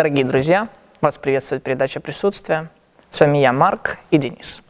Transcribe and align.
Дорогие 0.00 0.24
друзья, 0.24 0.68
вас 1.02 1.18
приветствует 1.18 1.62
передача 1.62 2.00
«Присутствие». 2.00 2.70
С 3.10 3.20
вами 3.20 3.36
я, 3.36 3.52
Марк 3.52 3.98
и 4.10 4.16
Денис. 4.16 4.62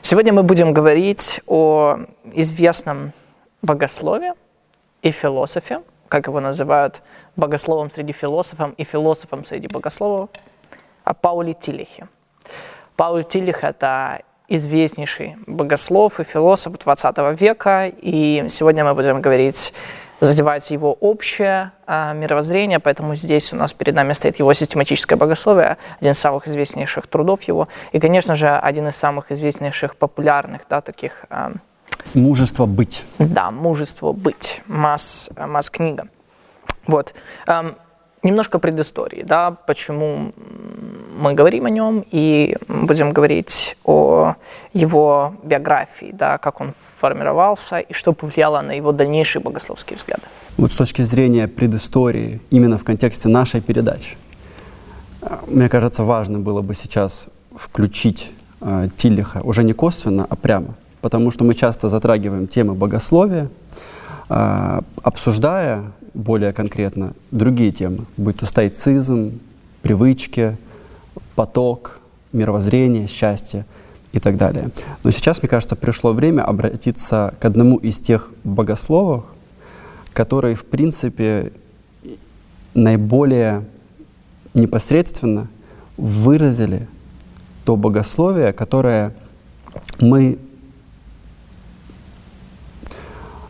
Сегодня 0.00 0.32
мы 0.32 0.44
будем 0.44 0.72
говорить 0.72 1.42
о 1.46 1.98
известном 2.32 3.12
богослове 3.60 4.32
и 5.02 5.10
философе, 5.10 5.82
как 6.08 6.28
его 6.28 6.40
называют 6.40 7.02
богословом 7.36 7.90
среди 7.90 8.12
философов 8.12 8.70
и 8.78 8.84
философом 8.84 9.44
среди 9.44 9.68
богословов, 9.68 10.30
о 11.04 11.12
Пауле 11.12 11.52
Тилихе. 11.52 12.08
Пауль 12.96 13.24
Тилих– 13.24 13.58
это 13.62 14.22
известнейший 14.48 15.36
богослов 15.46 16.18
и 16.18 16.24
философ 16.24 16.78
20 16.78 17.38
века, 17.38 17.92
и 17.94 18.46
сегодня 18.48 18.86
мы 18.86 18.94
будем 18.94 19.20
говорить 19.20 19.74
задевать 20.20 20.70
его 20.70 20.92
общее 20.92 21.72
э, 21.86 22.14
мировоззрение, 22.14 22.78
поэтому 22.78 23.14
здесь 23.14 23.52
у 23.52 23.56
нас 23.56 23.72
перед 23.72 23.94
нами 23.94 24.12
стоит 24.12 24.38
его 24.38 24.52
систематическое 24.54 25.18
богословие, 25.18 25.76
один 26.00 26.12
из 26.12 26.18
самых 26.18 26.46
известнейших 26.46 27.06
трудов 27.06 27.42
его, 27.42 27.68
и, 27.92 28.00
конечно 28.00 28.34
же, 28.34 28.48
один 28.48 28.88
из 28.88 28.96
самых 28.96 29.32
известнейших 29.32 29.96
популярных, 29.96 30.62
да, 30.68 30.80
таких... 30.80 31.24
Э, 31.30 31.52
Мужество 32.14 32.66
быть. 32.66 33.04
Да, 33.18 33.50
мужество 33.50 34.12
быть, 34.12 34.62
масс, 34.66 35.28
масс 35.36 35.70
книга. 35.70 36.08
Вот. 36.86 37.14
Немножко 38.22 38.58
предыстории, 38.58 39.22
да, 39.22 39.50
почему 39.66 40.32
мы 41.18 41.34
говорим 41.34 41.66
о 41.66 41.70
нем 41.70 42.04
и 42.10 42.56
будем 42.68 43.12
говорить 43.12 43.76
о 43.84 44.34
его 44.72 45.34
биографии, 45.42 46.12
да, 46.12 46.38
как 46.38 46.60
он 46.60 46.74
формировался 46.98 47.78
и 47.78 47.92
что 47.92 48.12
повлияло 48.12 48.60
на 48.62 48.72
его 48.72 48.92
дальнейшие 48.92 49.42
богословские 49.42 49.96
взгляды. 49.96 50.22
Вот 50.56 50.72
с 50.72 50.76
точки 50.76 51.02
зрения 51.02 51.48
предыстории, 51.48 52.40
именно 52.50 52.78
в 52.78 52.84
контексте 52.84 53.28
нашей 53.28 53.60
передачи, 53.60 54.16
мне 55.46 55.68
кажется, 55.68 56.04
важно 56.04 56.38
было 56.38 56.62
бы 56.62 56.74
сейчас 56.74 57.26
включить 57.54 58.32
э, 58.60 58.88
Тиллиха 58.96 59.40
уже 59.42 59.64
не 59.64 59.72
косвенно, 59.72 60.26
а 60.28 60.36
прямо, 60.36 60.74
потому 61.00 61.30
что 61.30 61.44
мы 61.44 61.54
часто 61.54 61.88
затрагиваем 61.88 62.46
темы 62.46 62.74
богословия, 62.74 63.48
э, 64.28 64.80
обсуждая 65.02 65.92
более 66.16 66.52
конкретно 66.52 67.12
другие 67.30 67.70
темы, 67.72 68.06
будь 68.16 68.38
то 68.38 68.46
стоицизм, 68.46 69.38
привычки, 69.82 70.56
поток, 71.34 72.00
мировоззрение, 72.32 73.06
счастье 73.06 73.66
и 74.12 74.18
так 74.18 74.38
далее. 74.38 74.70
Но 75.04 75.10
сейчас, 75.10 75.42
мне 75.42 75.48
кажется, 75.48 75.76
пришло 75.76 76.12
время 76.12 76.42
обратиться 76.42 77.34
к 77.38 77.44
одному 77.44 77.76
из 77.76 78.00
тех 78.00 78.30
богословов, 78.44 79.24
которые, 80.14 80.54
в 80.54 80.64
принципе, 80.64 81.52
наиболее 82.72 83.64
непосредственно 84.54 85.48
выразили 85.98 86.88
то 87.66 87.76
богословие, 87.76 88.54
которое 88.54 89.12
мы 90.00 90.38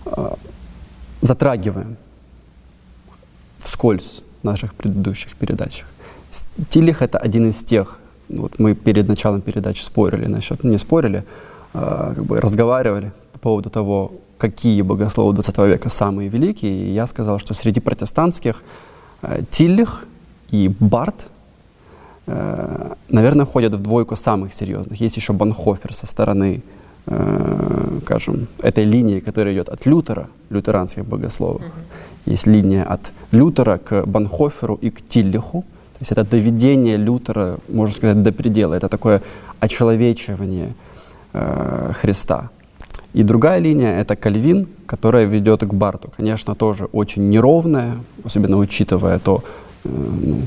э, 0.04 0.28
затрагиваем 1.20 1.96
вскользь 3.66 4.22
в 4.42 4.44
наших 4.44 4.74
предыдущих 4.74 5.34
передачах. 5.36 5.86
Тилих— 6.70 7.02
это 7.02 7.18
один 7.18 7.48
из 7.48 7.64
тех, 7.64 7.98
вот 8.28 8.58
мы 8.58 8.74
перед 8.74 9.08
началом 9.08 9.40
передачи 9.40 9.82
спорили 9.82 10.26
насчет, 10.26 10.64
ну 10.64 10.70
не 10.70 10.78
спорили, 10.78 11.24
а, 11.74 12.14
как 12.14 12.24
бы 12.24 12.40
разговаривали 12.40 13.12
по 13.32 13.38
поводу 13.38 13.70
того, 13.70 14.12
какие 14.38 14.82
богословы 14.82 15.32
20 15.34 15.58
века 15.58 15.88
самые 15.88 16.28
великие, 16.28 16.88
и 16.88 16.92
я 16.92 17.06
сказал, 17.06 17.38
что 17.38 17.54
среди 17.54 17.80
протестантских 17.80 18.62
э, 19.22 19.42
Тиллих 19.50 20.04
и 20.50 20.68
Барт, 20.80 21.26
э, 22.26 22.94
наверное, 23.08 23.46
входят 23.46 23.74
в 23.74 23.80
двойку 23.80 24.16
самых 24.16 24.52
серьезных. 24.52 25.00
Есть 25.00 25.16
еще 25.16 25.32
Банхофер 25.32 25.94
со 25.94 26.06
стороны, 26.06 26.62
э, 27.06 27.98
скажем, 28.02 28.46
этой 28.62 28.84
линии, 28.84 29.20
которая 29.20 29.54
идет 29.54 29.68
от 29.68 29.86
Лютера, 29.86 30.28
лютеранских 30.50 31.04
богословов. 31.04 31.62
Mm-hmm. 31.62 32.32
Есть 32.32 32.46
линия 32.46 32.84
от 32.84 33.12
Лютера 33.32 33.78
к 33.78 34.06
Банхоферу 34.06 34.78
и 34.82 34.90
к 34.90 35.06
Тиллиху, 35.08 35.64
то 35.96 36.02
есть 36.02 36.12
это 36.12 36.24
доведение 36.24 36.98
Лютера, 36.98 37.58
можно 37.68 37.96
сказать, 37.96 38.22
до 38.22 38.30
предела. 38.32 38.74
Это 38.74 38.88
такое 38.88 39.22
очеловечивание 39.60 40.74
э, 41.32 41.92
Христа. 41.94 42.50
И 43.14 43.22
другая 43.22 43.60
линия— 43.60 43.98
это 44.00 44.14
Кальвин, 44.14 44.68
которая 44.84 45.24
ведет 45.24 45.62
к 45.62 45.72
Барту. 45.72 46.12
Конечно, 46.14 46.54
тоже 46.54 46.84
очень 46.92 47.30
неровная, 47.30 47.96
особенно 48.24 48.58
учитывая 48.58 49.18
то, 49.18 49.42
э, 49.84 49.88
ну, 49.88 50.42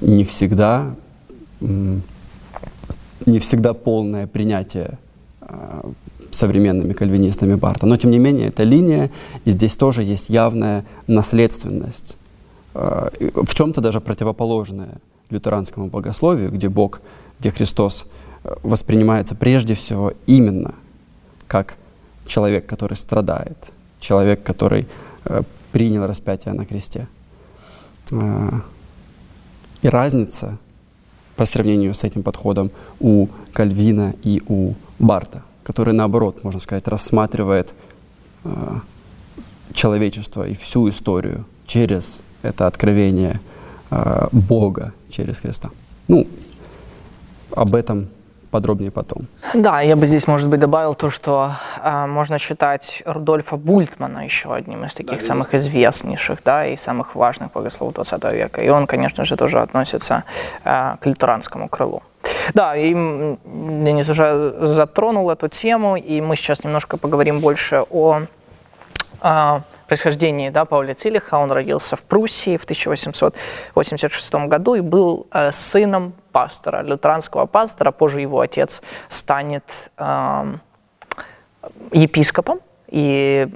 не 0.00 0.24
всегда, 0.24 0.86
не 1.60 3.38
всегда 3.38 3.74
полное 3.74 4.26
принятие 4.26 4.98
современными 6.30 6.92
кальвинистами 6.92 7.54
Барта. 7.54 7.86
Но, 7.86 7.96
тем 7.96 8.10
не 8.10 8.18
менее, 8.18 8.48
это 8.48 8.62
линия, 8.62 9.10
и 9.44 9.50
здесь 9.50 9.76
тоже 9.76 10.02
есть 10.02 10.28
явная 10.28 10.84
наследственность 11.06 12.16
Э, 12.76 13.08
в 13.20 13.54
чем-то 13.54 13.80
даже 13.80 14.00
противоположное 14.00 14.98
лютеранскому 15.30 15.86
богословию, 15.86 16.50
где 16.50 16.68
Бог, 16.68 17.00
где 17.40 17.50
Христос 17.50 18.06
э, 18.44 18.54
воспринимается 18.62 19.34
прежде 19.34 19.74
всего 19.74 20.12
именно 20.26 20.74
как 21.46 21.76
человек, 22.26 22.66
который 22.66 22.94
страдает, 22.94 23.56
человек, 23.98 24.42
который 24.42 24.86
э, 25.24 25.42
принял 25.72 26.06
распятие 26.06 26.52
на 26.54 26.66
кресте. 26.66 27.08
И 29.82 29.88
разница 29.88 30.58
по 31.34 31.44
сравнению 31.44 31.92
с 31.92 32.04
этим 32.04 32.22
подходом 32.22 32.70
у 33.00 33.26
Кальвина 33.52 34.14
и 34.22 34.42
у 34.46 34.74
Барта, 34.98 35.42
который 35.62 35.94
наоборот, 35.94 36.44
можно 36.44 36.60
сказать, 36.60 36.88
рассматривает 36.88 37.74
человечество 39.74 40.46
и 40.46 40.54
всю 40.54 40.88
историю 40.88 41.44
через 41.66 42.22
это 42.42 42.66
откровение 42.66 43.40
э, 43.90 44.28
Бога 44.32 44.92
через 45.10 45.40
Христа. 45.40 45.70
Ну, 46.08 46.26
об 47.54 47.74
этом 47.74 48.08
подробнее 48.50 48.90
потом. 48.90 49.26
Да, 49.54 49.82
я 49.82 49.96
бы 49.96 50.06
здесь, 50.06 50.28
может 50.28 50.48
быть, 50.48 50.60
добавил 50.60 50.94
то, 50.94 51.10
что 51.10 51.50
э, 51.82 52.06
можно 52.06 52.38
считать 52.38 53.02
Рудольфа 53.06 53.56
Бультмана 53.56 54.24
еще 54.24 54.54
одним 54.54 54.84
из 54.84 54.94
таких 54.94 55.18
да, 55.18 55.26
самых 55.26 55.54
известнейших, 55.54 56.38
да, 56.44 56.66
и 56.66 56.76
самых 56.76 57.14
важных 57.14 57.52
богословов 57.52 57.94
20 57.94 58.24
века. 58.32 58.62
И 58.62 58.68
он, 58.70 58.86
конечно 58.86 59.24
же, 59.24 59.36
тоже 59.36 59.60
относится 59.60 60.22
э, 60.64 60.96
к 61.00 61.06
лютеранскому 61.06 61.68
крылу. 61.68 62.02
Да, 62.54 62.76
и 62.76 62.92
Денис 62.92 64.08
уже 64.08 64.54
затронул 64.60 65.30
эту 65.30 65.48
тему, 65.48 65.96
и 65.96 66.20
мы 66.20 66.36
сейчас 66.36 66.64
немножко 66.64 66.96
поговорим 66.96 67.40
больше 67.40 67.84
о 67.90 68.22
э, 69.22 69.60
происхождении 69.86 70.50
да, 70.50 70.64
Пауля 70.64 70.94
Цилиха. 70.94 71.34
Он 71.34 71.52
родился 71.52 71.96
в 71.96 72.02
Пруссии 72.02 72.56
в 72.56 72.64
1886 72.64 74.34
году 74.34 74.74
и 74.74 74.80
был 74.80 75.26
э, 75.32 75.52
сыном 75.52 76.12
пастора, 76.32 76.82
лютеранского 76.82 77.46
пастора. 77.46 77.90
Позже 77.90 78.20
его 78.20 78.40
отец 78.40 78.82
станет 79.08 79.90
э, 79.98 80.54
епископом. 81.92 82.60
И 82.88 83.48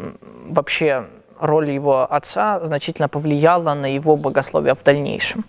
вообще 0.48 1.06
роль 1.40 1.70
его 1.70 2.12
отца 2.12 2.60
значительно 2.64 3.08
повлияла 3.08 3.74
на 3.74 3.86
его 3.86 4.16
богословие 4.16 4.74
в 4.74 4.82
дальнейшем. 4.82 5.44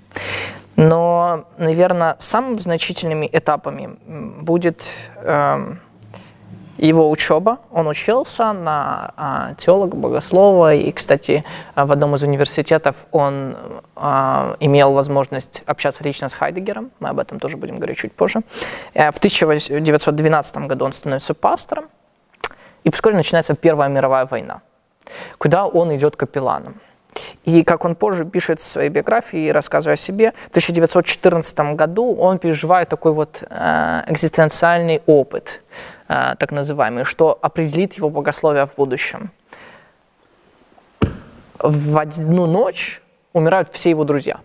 Но, 0.76 1.46
наверное, 1.58 2.16
самыми 2.20 2.58
значительными 2.58 3.30
этапами 3.32 3.98
будет... 4.42 4.84
Э, 5.18 5.76
его 6.82 7.10
учеба. 7.12 7.60
Он 7.72 7.88
учился 7.88 8.54
на 8.54 9.14
а, 9.16 9.54
теолога, 9.56 9.96
богослова, 9.96 10.74
и, 10.74 10.92
кстати, 10.92 11.44
в 11.76 11.92
одном 11.92 12.16
из 12.16 12.24
университетов 12.24 13.06
он 13.12 13.56
а, 13.96 14.56
имел 14.60 14.94
возможность 14.94 15.64
общаться 15.68 16.04
лично 16.04 16.28
с 16.28 16.34
Хайдегером. 16.34 16.92
Мы 17.00 17.10
об 17.10 17.20
этом 17.20 17.40
тоже 17.40 17.58
будем 17.58 17.76
говорить 17.76 17.98
чуть 17.98 18.14
позже. 18.14 18.42
Э, 18.94 19.12
в 19.12 19.18
1912 19.18 20.58
году 20.58 20.86
он 20.86 20.94
становится 20.94 21.34
пастором, 21.34 21.86
и 22.84 22.90
вскоре 22.90 23.16
начинается 23.16 23.54
Первая 23.54 23.90
мировая 23.90 24.26
война, 24.26 24.62
куда 25.38 25.68
он 25.68 25.96
идет 25.96 26.16
капелланом. 26.16 26.82
И 27.44 27.64
как 27.64 27.86
он 27.86 27.96
позже 27.96 28.26
пишет 28.26 28.60
в 28.60 28.64
своей 28.64 28.90
биографии, 28.90 29.50
рассказывая 29.50 29.96
о 29.96 29.98
себе, 29.98 30.34
в 30.46 30.50
1914 30.50 31.60
году 31.76 32.16
он 32.16 32.40
переживает 32.40 32.90
такой 32.90 33.12
вот 33.12 33.44
э, 33.50 34.04
экзистенциальный 34.08 35.02
опыт– 35.06 35.62
Э, 36.12 36.36
так 36.38 36.52
называемый, 36.52 37.06
что 37.06 37.40
определит 37.42 37.94
его 37.94 38.10
богословие 38.10 38.66
в 38.66 38.76
будущем. 38.76 39.32
В 41.58 41.98
одну 41.98 42.48
ночь 42.48 43.02
умирают 43.32 43.70
все 43.72 43.92
его 43.92 44.04
друзья. 44.04 44.42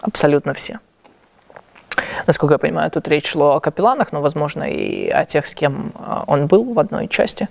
Абсолютно 0.00 0.54
все. 0.54 0.80
Насколько 2.26 2.54
я 2.54 2.58
понимаю, 2.58 2.90
тут 2.90 3.06
речь 3.06 3.28
шла 3.28 3.54
о 3.54 3.60
капелланах, 3.60 4.10
но, 4.10 4.20
возможно, 4.20 4.64
и 4.64 5.08
о 5.08 5.24
тех, 5.26 5.46
с 5.46 5.54
кем 5.54 5.92
э, 5.94 6.24
он 6.26 6.48
был 6.48 6.74
в 6.74 6.78
одной 6.80 7.06
части. 7.06 7.48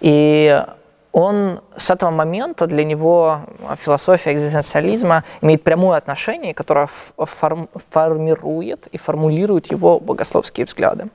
И 0.00 0.62
он 1.12 1.60
с 1.76 1.90
этого 1.90 2.10
момента 2.10 2.66
для 2.66 2.84
него 2.84 3.40
философия 3.78 4.32
экзистенциализма 4.32 5.24
имеет 5.42 5.62
прямое 5.62 5.98
отношение, 5.98 6.54
которое 6.54 6.86
форм, 6.86 7.68
формирует 7.90 8.86
и 8.88 8.98
формулирует 8.98 9.72
его 9.72 9.98
богословские 9.98 10.66
взгляды. 10.66 11.08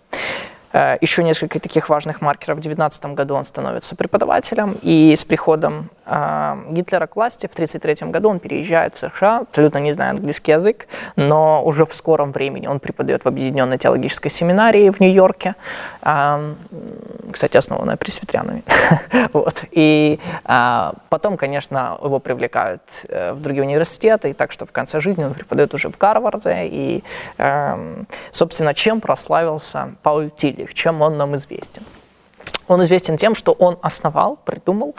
Э, 0.75 0.98
еще 1.00 1.24
несколько 1.24 1.60
таких 1.62 1.88
важных 1.88 2.19
маркеров. 2.19 2.57
В 2.57 2.62
19 2.62 3.06
году 3.16 3.36
он 3.36 3.45
становится 3.45 3.95
преподавателем, 3.95 4.77
и 4.81 5.16
с 5.16 5.24
приходом 5.24 5.89
э, 6.06 6.57
Гитлера 6.72 7.07
к 7.07 7.16
власти 7.16 7.48
в 7.48 7.54
1933 7.54 8.12
году 8.12 8.30
он 8.30 8.39
переезжает 8.39 8.95
в 8.95 8.98
США, 8.98 9.39
абсолютно 9.39 9.77
не 9.77 9.94
зная 9.94 10.10
английский 10.10 10.51
язык, 10.51 10.88
но 11.16 11.63
уже 11.63 11.86
в 11.86 11.94
скором 11.94 12.33
времени 12.33 12.68
он 12.68 12.81
преподает 12.81 13.24
в 13.24 13.27
Объединенной 13.27 13.77
теологической 13.77 14.30
семинарии 14.30 14.89
в 14.89 15.00
Нью-Йорке, 15.00 15.56
э, 16.01 16.54
кстати, 17.31 17.56
основанная 17.56 17.95
пресвитерянами. 17.95 18.63
вот. 19.33 19.63
И 19.72 20.19
э, 20.44 20.92
потом, 21.07 21.38
конечно, 21.38 21.98
его 22.04 22.19
привлекают 22.19 22.81
в 23.07 23.39
другие 23.39 23.63
университеты, 23.63 24.31
и 24.31 24.33
так 24.33 24.51
что 24.51 24.66
в 24.66 24.74
конце 24.74 25.00
жизни 25.00 25.24
он 25.24 25.33
преподает 25.33 25.74
уже 25.74 25.88
в 25.88 25.98
Гарварде, 25.98 26.66
и, 26.66 27.04
э, 27.38 28.04
собственно, 28.31 28.74
чем 28.74 29.00
прославился 29.00 29.92
Пауль 30.04 30.30
Тилли 30.31 30.64
их, 30.65 30.73
чем 30.73 31.01
он 31.01 31.17
нам 31.17 31.35
известен. 31.35 31.83
Он 32.67 32.83
известен 32.83 33.17
тем, 33.17 33.35
что 33.35 33.53
он 33.53 33.77
основал, 33.81 34.38
придумал 34.45 34.95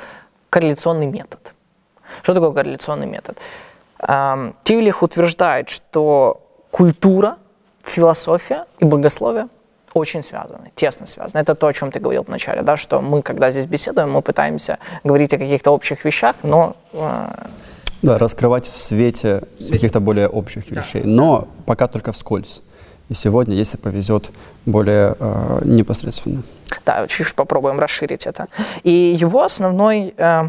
корреляционный 0.51 1.07
метод. 1.07 1.53
Что 2.23 2.35
такое 2.35 2.53
корреляционный 2.53 3.07
метод? 3.07 3.37
Тивлих 4.63 5.03
утверждает, 5.03 5.69
что 5.69 6.41
культура, 6.71 7.37
философия 7.85 8.67
и 8.79 8.85
богословие 8.85 9.49
очень 9.95 10.23
связаны, 10.23 10.71
тесно 10.75 11.07
связаны. 11.07 11.41
Это 11.43 11.55
то, 11.55 11.67
о 11.67 11.73
чем 11.73 11.91
ты 11.91 12.01
говорил 12.01 12.23
вначале, 12.23 12.63
да, 12.63 12.77
что 12.77 13.01
мы, 13.01 13.23
когда 13.23 13.51
здесь 13.51 13.67
беседуем, 13.67 14.13
мы 14.13 14.21
пытаемся 14.21 14.79
говорить 15.05 15.33
о 15.33 15.39
каких-то 15.39 15.71
общих 15.71 16.05
вещах, 16.05 16.37
но... 16.43 16.77
Э, 16.93 17.47
да, 18.03 18.19
раскрывать 18.19 18.69
в 18.69 18.81
свете, 18.83 19.43
свете. 19.59 19.73
каких-то 19.73 20.01
более 20.01 20.29
общих 20.29 20.71
вещей, 20.71 21.03
да. 21.03 21.09
но 21.09 21.49
пока 21.65 21.87
только 21.87 22.13
вскользь. 22.13 22.63
И 23.09 23.15
сегодня, 23.15 23.55
если 23.55 23.77
повезет, 23.77 24.31
более 24.65 25.15
э, 25.19 25.61
непосредственно. 25.65 26.43
Да, 26.85 27.07
чуть 27.07 27.35
попробуем 27.35 27.79
расширить 27.79 28.27
это. 28.27 28.49
И 28.83 28.91
его 28.91 29.43
основной, 29.43 30.13
э, 30.17 30.49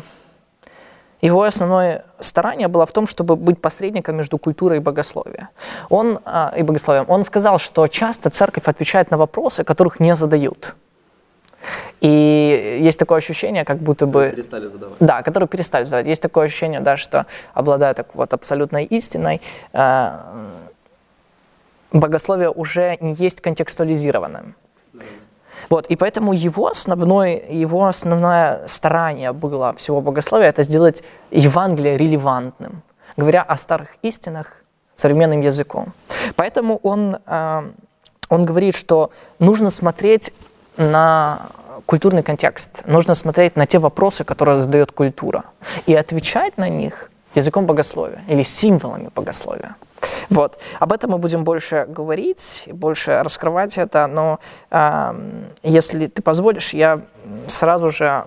его 1.21 1.43
основное 1.43 2.05
старание 2.19 2.67
было 2.67 2.85
в 2.85 2.91
том, 2.91 3.05
чтобы 3.05 3.35
быть 3.35 3.61
посредником 3.61 4.15
между 4.15 4.39
культурой 4.39 4.77
и 4.77 4.81
богословием. 4.81 5.49
Он, 5.89 6.19
э, 6.25 6.59
и 6.59 6.63
богословием. 6.63 7.05
Он 7.07 7.23
сказал, 7.25 7.59
что 7.59 7.87
часто 7.87 8.31
церковь 8.31 8.63
отвечает 8.67 9.11
на 9.11 9.17
вопросы, 9.17 9.63
которых 9.63 9.99
не 9.99 10.15
задают. 10.15 10.75
И 12.01 12.79
есть 12.81 12.99
такое 12.99 13.17
ощущение, 13.17 13.65
как 13.65 13.77
будто 13.77 14.05
бы... 14.05 14.31
Перестали 14.31 14.67
задавать. 14.67 14.97
Да, 14.99 15.21
которые 15.21 15.47
перестали 15.47 15.83
задавать. 15.83 16.07
Есть 16.07 16.21
такое 16.21 16.45
ощущение, 16.45 16.79
да, 16.79 16.97
что 16.97 17.25
обладая 17.53 17.93
так 17.93 18.07
вот 18.13 18.33
абсолютной 18.33 18.85
истиной, 18.85 19.41
э, 19.73 20.11
богословие 21.91 22.49
уже 22.49 22.97
не 23.01 23.13
есть 23.13 23.41
контекстуализированным. 23.41 24.55
Вот, 25.69 25.87
и 25.87 25.95
поэтому 25.95 26.33
его, 26.33 26.67
основной, 26.67 27.43
его 27.49 27.87
основное 27.87 28.67
старание 28.67 29.33
было 29.33 29.73
всего 29.75 30.01
богословия– 30.01 30.47
это 30.49 30.63
сделать 30.63 31.03
Евангелие 31.31 31.97
релевантным, 31.97 32.81
говоря 33.17 33.41
о 33.41 33.57
старых 33.57 33.89
истинах 34.01 34.63
современным 34.95 35.41
языком. 35.41 35.93
Поэтому 36.35 36.79
он, 36.83 37.17
э, 37.25 37.71
он 38.29 38.45
говорит, 38.45 38.75
что 38.75 39.11
нужно 39.39 39.69
смотреть 39.69 40.31
на 40.77 41.47
культурный 41.85 42.23
контекст, 42.23 42.83
нужно 42.85 43.15
смотреть 43.15 43.55
на 43.57 43.65
те 43.65 43.79
вопросы, 43.79 44.23
которые 44.23 44.59
задает 44.59 44.91
культура, 44.91 45.43
и 45.85 45.93
отвечать 45.93 46.57
на 46.57 46.69
них 46.69 47.11
языком 47.35 47.65
богословия 47.65 48.23
или 48.29 48.43
символами 48.43 49.09
богословия. 49.13 49.75
Вот. 50.29 50.59
Об 50.79 50.91
этом 50.93 51.11
мы 51.11 51.17
будем 51.17 51.43
больше 51.43 51.85
говорить, 51.87 52.69
больше 52.71 53.21
раскрывать 53.23 53.77
это, 53.77 54.07
но 54.07 54.39
э, 54.69 55.13
если 55.63 56.07
ты 56.07 56.21
позволишь, 56.21 56.73
я 56.73 57.01
сразу 57.47 57.89
же 57.89 58.25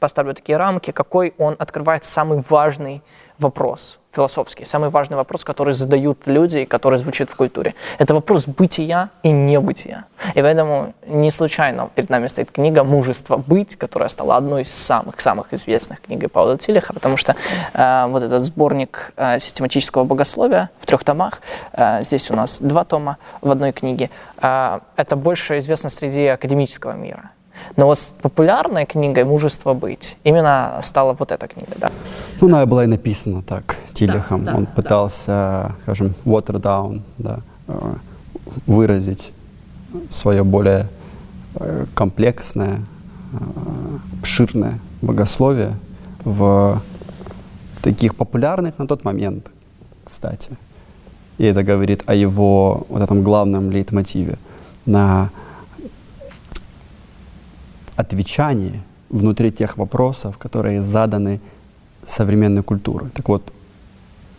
поставлю 0.00 0.34
такие 0.34 0.58
рамки, 0.58 0.90
какой 0.90 1.34
он 1.38 1.54
открывает 1.58 2.04
самый 2.04 2.42
важный 2.48 3.02
вопрос 3.38 3.98
философский, 4.12 4.64
самый 4.64 4.90
важный 4.90 5.16
вопрос, 5.16 5.44
который 5.44 5.74
задают 5.74 6.26
люди 6.26 6.58
и 6.58 6.66
который 6.66 6.98
звучит 6.98 7.30
в 7.30 7.36
культуре. 7.36 7.74
Это 7.98 8.14
вопрос 8.14 8.46
бытия 8.46 9.08
и 9.22 9.30
небытия. 9.30 10.04
И 10.34 10.42
поэтому 10.42 10.94
не 11.06 11.30
случайно 11.30 11.88
перед 11.94 12.10
нами 12.10 12.26
стоит 12.26 12.50
книга 12.50 12.84
«Мужество 12.84 13.36
быть», 13.36 13.76
которая 13.76 14.08
стала 14.08 14.36
одной 14.36 14.62
из 14.62 14.74
самых-самых 14.74 15.52
известных 15.54 16.00
книг 16.00 16.30
Паула 16.30 16.58
Тилиха, 16.58 16.92
потому 16.92 17.16
что 17.16 17.34
э, 17.74 18.06
вот 18.08 18.22
этот 18.22 18.44
сборник 18.44 19.12
э, 19.16 19.38
систематического 19.40 20.04
богословия 20.04 20.70
в 20.78 20.86
трех 20.86 21.04
томах, 21.04 21.40
э, 21.72 22.02
здесь 22.02 22.30
у 22.30 22.36
нас 22.36 22.58
два 22.60 22.84
тома 22.84 23.16
в 23.40 23.50
одной 23.50 23.72
книге, 23.72 24.10
э, 24.40 24.80
это 24.96 25.16
больше 25.16 25.58
известно 25.58 25.90
среди 25.90 26.26
академического 26.26 26.92
мира. 26.92 27.30
Но 27.76 27.86
вот 27.86 28.12
популярной 28.20 28.86
книгой 28.86 29.24
«Мужество 29.24 29.74
быть» 29.74 30.16
именно 30.24 30.78
стала 30.82 31.14
вот 31.14 31.32
эта 31.32 31.46
книга, 31.46 31.72
да. 31.76 31.90
Ну, 32.40 32.48
она 32.48 32.66
была 32.66 32.84
и 32.84 32.86
написана 32.86 33.42
так, 33.42 33.76
Тилихом. 33.92 34.44
Да, 34.44 34.52
да, 34.52 34.58
Он 34.58 34.66
пытался, 34.66 35.26
да. 35.26 35.76
скажем, 35.82 36.14
water 36.24 36.60
down, 36.60 37.02
да, 37.18 37.38
выразить 38.66 39.32
свое 40.10 40.44
более 40.44 40.88
э, 41.56 41.86
комплексное, 41.94 42.80
э, 43.32 43.36
обширное 44.20 44.78
богословие 45.00 45.72
в 46.24 46.80
таких 47.82 48.14
популярных 48.14 48.78
на 48.78 48.86
тот 48.86 49.04
момент, 49.04 49.46
кстати. 50.04 50.50
И 51.38 51.44
это 51.44 51.62
говорит 51.62 52.02
о 52.06 52.14
его 52.14 52.86
вот 52.88 53.02
этом 53.02 53.22
главном 53.22 53.70
лейтмотиве 53.70 54.38
на 54.86 55.30
отвечание 57.96 58.80
внутри 59.10 59.50
тех 59.50 59.76
вопросов, 59.78 60.38
которые 60.38 60.82
заданы 60.82 61.40
современной 62.06 62.62
культурой. 62.62 63.10
Так 63.10 63.28
вот, 63.28 63.52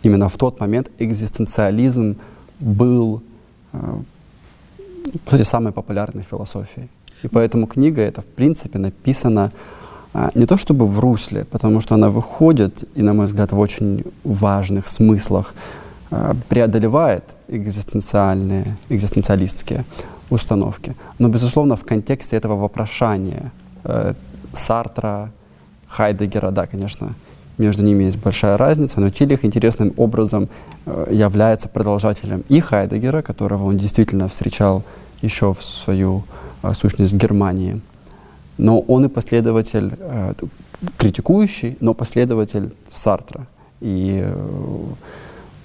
именно 0.02 0.28
в 0.28 0.36
тот 0.36 0.60
момент 0.60 0.90
экзистенциализм 0.98 2.16
был, 2.60 3.22
э, 3.72 4.02
по 5.24 5.30
сути, 5.30 5.42
самой 5.42 5.72
популярной 5.72 6.22
философией. 6.22 6.88
И 7.24 7.28
поэтому 7.28 7.66
книга 7.66 8.02
эта, 8.02 8.20
в 8.20 8.26
принципе, 8.26 8.78
написана 8.78 9.50
э, 10.14 10.30
не 10.34 10.46
то 10.46 10.56
чтобы 10.56 10.86
в 10.86 10.98
русле, 11.00 11.44
потому 11.44 11.80
что 11.80 11.94
она 11.94 12.08
выходит, 12.08 12.84
и, 12.96 13.02
на 13.02 13.14
мой 13.14 13.26
взгляд, 13.26 13.52
в 13.52 13.58
очень 13.58 14.04
важных 14.24 14.88
смыслах 14.88 15.54
э, 16.10 16.34
преодолевает 16.48 17.24
экзистенциальные, 17.48 18.76
экзистенциалистские 18.90 19.84
установки. 20.34 20.94
Но, 21.18 21.28
безусловно, 21.28 21.76
в 21.76 21.84
контексте 21.84 22.36
этого 22.36 22.56
вопрошания 22.56 23.52
э, 23.84 24.14
Сартра, 24.52 25.30
Хайдегера, 25.88 26.50
да, 26.50 26.66
конечно, 26.66 27.14
между 27.58 27.82
ними 27.82 28.04
есть 28.04 28.18
большая 28.18 28.56
разница, 28.56 29.00
но 29.00 29.10
Тилих 29.10 29.44
интересным 29.44 29.92
образом 29.96 30.48
э, 30.86 31.08
является 31.12 31.68
продолжателем 31.68 32.44
и 32.48 32.60
Хайдегера, 32.60 33.22
которого 33.22 33.64
он 33.66 33.76
действительно 33.76 34.28
встречал 34.28 34.82
еще 35.22 35.52
в 35.52 35.62
свою 35.62 36.24
э, 36.62 36.72
сущность 36.74 37.12
в 37.12 37.16
Германии, 37.16 37.80
но 38.58 38.80
он 38.80 39.04
и 39.04 39.08
последователь, 39.08 39.92
э, 39.98 40.32
критикующий, 40.96 41.76
но 41.80 41.94
последователь 41.94 42.72
Сартра. 42.88 43.46
И 43.80 44.20
э, 44.24 44.84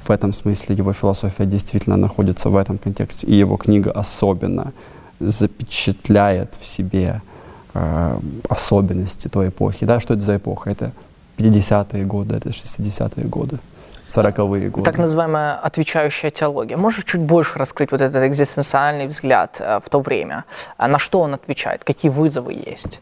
в 0.09 0.11
этом 0.11 0.33
смысле 0.33 0.75
его 0.75 0.91
философия 0.93 1.45
действительно 1.45 1.97
находится 1.97 2.49
в 2.49 2.55
этом 2.55 2.77
контексте, 2.77 3.27
и 3.27 3.35
его 3.35 3.57
книга 3.57 3.91
особенно 3.91 4.73
запечатляет 5.19 6.55
в 6.59 6.65
себе 6.65 7.21
э, 7.75 8.19
особенности 8.49 9.27
той 9.27 9.49
эпохи. 9.49 9.85
Да, 9.85 9.99
что 9.99 10.15
это 10.15 10.23
за 10.23 10.37
эпоха? 10.37 10.71
Это 10.71 10.91
50-е 11.37 12.05
годы, 12.05 12.35
это 12.35 12.49
60-е 12.49 13.25
годы. 13.25 13.59
40-е 14.07 14.69
годы. 14.69 14.85
Так 14.85 14.97
называемая 14.97 15.55
отвечающая 15.67 16.31
теология. 16.31 16.77
Можешь 16.77 17.03
чуть 17.03 17.21
больше 17.21 17.59
раскрыть 17.59 17.91
вот 17.91 18.01
этот 18.01 18.23
экзистенциальный 18.23 19.05
взгляд 19.05 19.57
э, 19.59 19.79
в 19.85 19.89
то 19.89 19.99
время? 19.99 20.43
А 20.77 20.87
на 20.87 20.97
что 20.97 21.19
он 21.19 21.33
отвечает? 21.33 21.83
Какие 21.83 22.11
вызовы 22.11 22.53
есть? 22.53 22.99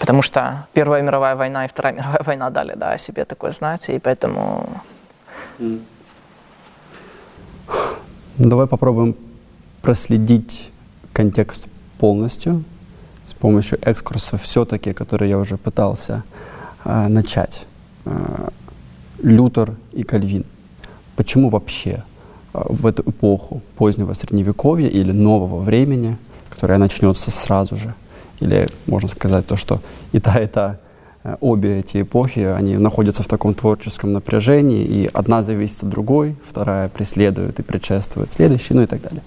Потому 0.00 0.22
что 0.22 0.66
Первая 0.72 1.02
мировая 1.02 1.36
война 1.36 1.64
и 1.64 1.68
Вторая 1.68 1.94
мировая 1.94 2.22
война 2.24 2.50
дали 2.50 2.74
да, 2.74 2.90
о 2.92 2.98
себе 2.98 3.24
такое 3.24 3.52
знать, 3.52 3.88
и 3.88 4.00
поэтому 4.00 4.66
Давай 8.38 8.66
попробуем 8.66 9.14
проследить 9.82 10.70
контекст 11.12 11.68
полностью 11.98 12.64
с 13.28 13.34
помощью 13.34 13.78
экскурсов 13.82 14.42
все-таки, 14.42 14.92
которые 14.92 15.30
я 15.30 15.38
уже 15.38 15.56
пытался 15.56 16.24
э, 16.84 17.08
начать. 17.08 17.66
Э, 18.04 18.48
Лютер 19.22 19.74
и 19.92 20.02
Кальвин. 20.02 20.44
Почему 21.16 21.48
вообще 21.48 22.02
э, 22.52 22.62
в 22.68 22.86
эту 22.86 23.08
эпоху 23.08 23.62
позднего 23.76 24.14
средневековья 24.14 24.88
или 24.88 25.12
нового 25.12 25.62
времени, 25.62 26.16
которая 26.50 26.78
начнется 26.78 27.30
сразу 27.30 27.76
же, 27.76 27.94
Или 28.40 28.68
можно 28.86 29.08
сказать 29.08 29.46
то, 29.46 29.56
что 29.56 29.80
и 30.12 30.20
та, 30.20 30.40
и 30.40 30.46
та 30.46 30.78
обе 31.40 31.80
эти 31.80 32.02
эпохи, 32.02 32.40
они 32.40 32.76
находятся 32.76 33.22
в 33.22 33.28
таком 33.28 33.54
творческом 33.54 34.12
напряжении, 34.12 34.84
и 34.84 35.10
одна 35.12 35.42
зависит 35.42 35.82
от 35.82 35.88
другой, 35.88 36.36
вторая 36.46 36.88
преследует 36.88 37.58
и 37.58 37.62
предшествует 37.62 38.32
следующей, 38.32 38.74
ну 38.74 38.82
и 38.82 38.86
так 38.86 39.00
далее. 39.00 39.22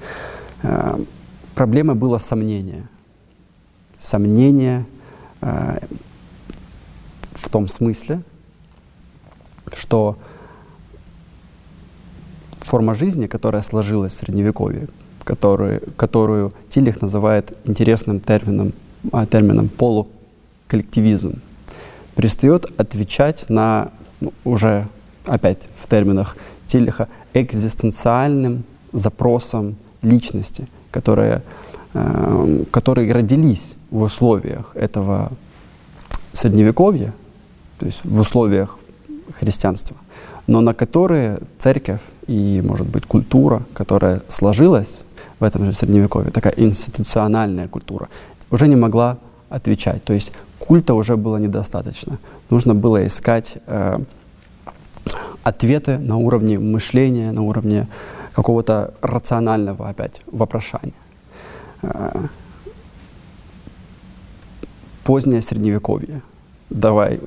Э, 0.61 0.97
проблема 1.55 1.95
было 1.95 2.19
сомнение. 2.19 2.87
Сомнение 3.97 4.85
э, 5.41 5.79
в 7.33 7.49
том 7.49 7.67
смысле, 7.67 8.21
что 9.73 10.17
форма 12.59 12.93
жизни, 12.93 13.25
которая 13.25 13.63
сложилась 13.63 14.13
в 14.13 14.17
Средневековье, 14.17 14.87
который, 15.23 15.79
которую 15.95 16.53
Тилих 16.69 17.01
называет 17.01 17.57
интересным 17.65 18.19
термином, 18.19 18.73
термином 19.31 19.69
полуколлективизм, 19.69 21.41
перестает 22.17 22.65
отвечать 22.79 23.45
на 23.47 23.91
ну, 24.19 24.33
уже, 24.43 24.88
опять 25.25 25.59
в 25.81 25.88
терминах 25.88 26.36
Тилиха, 26.65 27.07
экзистенциальным 27.33 28.63
запросам 28.91 29.75
личности, 30.01 30.67
которые, 30.91 31.43
э, 31.93 32.63
которые 32.71 33.13
родились 33.13 33.75
в 33.91 34.01
условиях 34.01 34.75
этого 34.75 35.31
средневековья, 36.33 37.13
то 37.79 37.86
есть 37.86 38.03
в 38.03 38.19
условиях 38.19 38.79
христианства, 39.39 39.95
но 40.47 40.62
на 40.62 40.74
которые 40.74 41.39
церковь 41.59 42.01
и, 42.25 42.63
может 42.65 42.88
быть, 42.88 43.05
культура, 43.05 43.62
которая 43.74 44.24
сложилась 44.27 45.03
в 45.39 45.43
этом 45.43 45.65
же 45.65 45.74
средневековье, 45.74 46.31
такая 46.31 46.53
институциональная 46.57 47.67
культура, 47.67 48.09
уже 48.50 48.67
не 48.67 48.75
могла 48.75 49.17
отвечать. 49.50 50.03
То 50.03 50.13
есть 50.13 50.31
культа 50.59 50.93
уже 50.93 51.17
было 51.17 51.37
недостаточно. 51.37 52.17
Нужно 52.49 52.75
было 52.75 53.05
искать 53.05 53.57
э, 53.65 53.97
ответы 55.43 55.97
на 55.97 56.17
уровне 56.17 56.59
мышления, 56.59 57.31
на 57.31 57.41
уровне 57.43 57.87
какого-то 58.33 58.93
рационального 59.01 59.89
опять 59.89 60.21
вопрошания. 60.27 60.93
Э, 61.81 62.27
позднее 65.03 65.41
средневековье. 65.41 66.21
Давай 66.69 67.19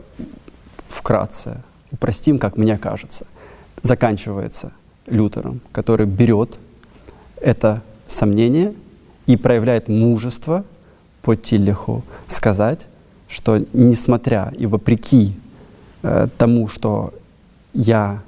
вкратце 0.88 1.62
упростим, 1.92 2.38
как 2.38 2.56
мне 2.56 2.76
кажется. 2.78 3.26
Заканчивается 3.82 4.72
Лютером, 5.06 5.60
который 5.72 6.06
берет 6.06 6.58
это 7.40 7.82
сомнение 8.06 8.75
и 9.26 9.37
проявляет 9.37 9.88
мужество 9.88 10.64
по 11.22 11.37
Тиллиху 11.37 12.04
сказать, 12.28 12.87
что 13.30 13.64
несмотря 13.72 14.52
и 14.58 14.66
вопреки 14.66 15.34
э, 16.02 16.28
тому, 16.37 16.68
что 16.68 17.14
я 17.72 18.22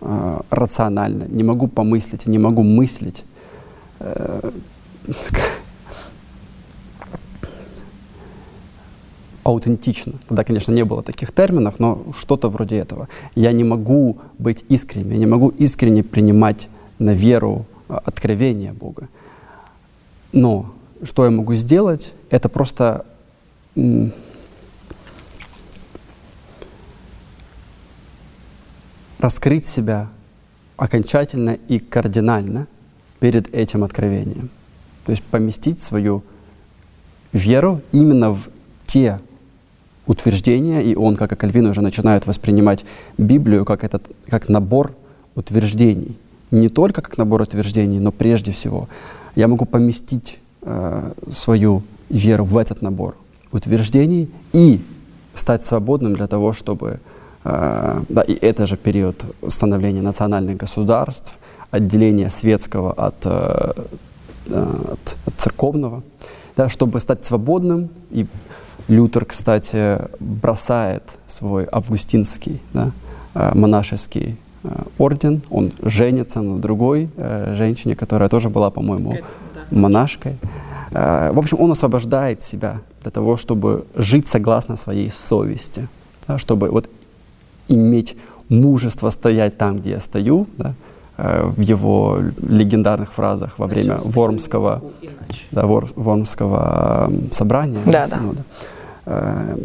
э, 0.00 0.40
рационально 0.50 1.24
не 1.28 1.44
могу 1.44 1.68
помыслить, 1.68 2.26
не 2.26 2.38
могу 2.38 2.62
мыслить, 2.64 3.24
э, 4.00 4.50
аутентично. 9.44 10.12
Тогда, 10.28 10.44
конечно, 10.44 10.72
не 10.72 10.84
было 10.84 11.02
таких 11.02 11.32
терминов, 11.32 11.78
но 11.78 12.02
что-то 12.18 12.48
вроде 12.50 12.76
этого. 12.76 13.08
Я 13.34 13.52
не 13.52 13.64
могу 13.64 14.18
быть 14.38 14.64
искренним, 14.68 15.12
я 15.12 15.18
не 15.18 15.26
могу 15.26 15.48
искренне 15.48 16.02
принимать 16.02 16.68
на 16.98 17.12
веру 17.14 17.64
э, 17.88 17.96
откровение 18.04 18.72
Бога. 18.72 19.08
Но 20.32 20.66
что 21.04 21.24
я 21.24 21.30
могу 21.30 21.54
сделать, 21.54 22.12
это 22.30 22.48
просто 22.48 23.04
раскрыть 29.18 29.66
себя 29.66 30.08
окончательно 30.76 31.58
и 31.68 31.78
кардинально 31.78 32.66
перед 33.20 33.52
этим 33.54 33.84
откровением. 33.84 34.50
То 35.06 35.12
есть 35.12 35.24
поместить 35.24 35.82
свою 35.82 36.22
веру 37.32 37.80
именно 37.92 38.32
в 38.32 38.48
те 38.86 39.20
утверждения, 40.06 40.82
и 40.82 40.94
он, 40.94 41.16
как 41.16 41.32
и 41.32 41.36
Кальвин, 41.36 41.66
уже 41.66 41.82
начинает 41.82 42.26
воспринимать 42.26 42.84
Библию 43.18 43.64
как, 43.64 43.84
этот, 43.84 44.04
как 44.28 44.48
набор 44.48 44.94
утверждений. 45.34 46.16
Не 46.50 46.68
только 46.68 47.02
как 47.02 47.18
набор 47.18 47.42
утверждений, 47.42 47.98
но 47.98 48.10
прежде 48.10 48.52
всего 48.52 48.88
я 49.34 49.48
могу 49.48 49.66
поместить 49.66 50.38
э, 50.62 51.12
свою 51.30 51.82
веру 52.08 52.44
в 52.44 52.56
этот 52.56 52.80
набор 52.80 53.16
утверждений 53.52 54.30
и 54.52 54.80
стать 55.34 55.64
свободным 55.64 56.14
для 56.14 56.26
того, 56.26 56.52
чтобы 56.52 57.00
да, 57.48 58.22
и 58.22 58.34
это 58.34 58.66
же 58.66 58.76
период 58.76 59.24
становления 59.48 60.02
национальных 60.02 60.58
государств, 60.58 61.32
отделения 61.70 62.28
светского 62.28 62.92
от, 62.92 63.14
э, 63.24 63.72
э, 64.48 64.92
от, 64.92 65.16
от 65.26 65.34
церковного, 65.38 66.02
да, 66.56 66.68
чтобы 66.68 67.00
стать 67.00 67.24
свободным. 67.24 67.88
И 68.10 68.26
Лютер, 68.88 69.24
кстати, 69.24 69.98
бросает 70.20 71.02
свой 71.26 71.66
августинский 71.70 72.60
да, 72.72 72.90
монашеский 73.34 74.36
орден, 74.98 75.42
он 75.50 75.72
женится 75.82 76.40
на 76.40 76.58
другой 76.58 77.10
женщине, 77.54 77.94
которая 77.94 78.28
тоже 78.28 78.48
была, 78.48 78.70
по-моему, 78.70 79.18
монашкой. 79.70 80.38
В 80.90 81.38
общем, 81.38 81.60
он 81.60 81.70
освобождает 81.72 82.42
себя 82.42 82.80
для 83.02 83.10
того, 83.10 83.36
чтобы 83.36 83.84
жить 83.94 84.26
согласно 84.26 84.76
своей 84.76 85.10
совести, 85.10 85.86
да, 86.26 86.38
чтобы 86.38 86.70
вот 86.70 86.88
иметь 87.68 88.16
мужество 88.48 89.10
стоять 89.10 89.58
там, 89.58 89.78
где 89.78 89.90
я 89.90 90.00
стою, 90.00 90.46
да, 90.56 90.74
э, 91.16 91.44
в 91.44 91.60
его 91.60 92.18
легендарных 92.42 93.12
фразах 93.12 93.58
во 93.58 93.66
время 93.66 93.98
Вормского, 94.00 94.82
да, 95.50 95.66
Вор, 95.66 95.88
Вормского 95.94 97.12
собрания, 97.30 97.80
да, 97.86 98.06
да. 98.06 98.18
Э, 99.06 99.56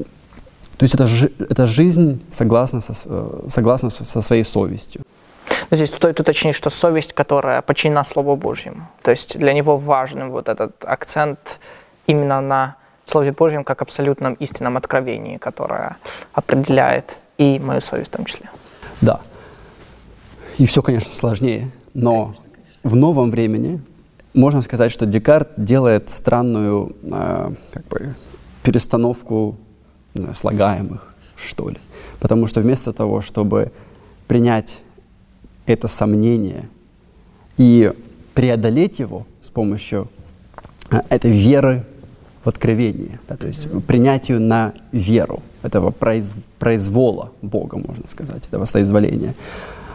то 0.78 0.84
есть 0.84 0.96
это, 0.96 1.08
это 1.40 1.68
жизнь 1.68 2.22
согласно 2.30 2.82
со, 2.82 2.94
э, 3.06 3.40
согласно 3.48 3.90
со 3.90 4.22
своей 4.22 4.44
совестью. 4.44 5.02
Но 5.70 5.78
здесь 5.78 5.90
стоит 5.90 6.20
уточнить, 6.20 6.56
что 6.56 6.70
совесть, 6.70 7.14
которая 7.14 7.62
подчинена 7.62 8.04
Слову 8.04 8.36
Божьему. 8.36 8.88
То 9.02 9.12
есть 9.12 9.38
для 9.38 9.54
него 9.54 9.78
важным 9.78 10.32
вот 10.32 10.50
этот 10.50 10.72
акцент 10.84 11.60
именно 12.08 12.42
на 12.42 12.76
Слове 13.06 13.32
Божьем 13.32 13.64
как 13.64 13.82
абсолютном 13.82 14.34
истинном 14.36 14.78
откровении, 14.78 15.38
которое 15.38 15.98
определяет 16.34 17.18
и 17.44 17.60
мою 17.60 17.82
совесть 17.82 18.10
в 18.12 18.16
том 18.16 18.26
числе. 18.26 18.50
Да. 19.02 19.20
И 20.58 20.66
все, 20.66 20.82
конечно, 20.82 21.14
сложнее, 21.14 21.72
но 21.94 22.26
конечно, 22.26 22.44
конечно. 22.54 22.90
в 22.90 22.96
новом 22.96 23.32
времени 23.32 23.82
можно 24.34 24.62
сказать, 24.62 24.92
что 24.92 25.06
Декарт 25.06 25.50
делает 25.58 26.10
странную 26.10 26.96
э, 27.04 27.52
как 27.72 27.88
бы, 27.88 28.16
перестановку 28.64 29.58
знаю, 30.14 30.36
слагаемых, 30.36 31.14
что 31.36 31.70
ли. 31.70 31.78
Потому 32.20 32.48
что 32.48 32.62
вместо 32.62 32.94
того, 32.94 33.22
чтобы 33.22 33.72
принять 34.28 34.82
это 35.66 35.88
сомнение 35.88 36.70
и 37.58 37.92
преодолеть 38.34 39.00
его 39.00 39.26
с 39.42 39.50
помощью 39.50 40.10
э, 40.90 41.02
этой 41.10 41.32
веры 41.32 41.86
в 42.44 42.50
откровение, 42.50 43.20
да, 43.28 43.38
то 43.38 43.48
есть 43.48 43.68
принятию 43.86 44.42
на 44.42 44.74
веру 44.92 45.42
этого 45.64 45.92
произ, 45.92 46.34
произвола 46.60 47.32
Бога, 47.42 47.78
можно 47.78 48.08
сказать, 48.08 48.44
этого 48.52 48.66
соизволения. 48.66 49.34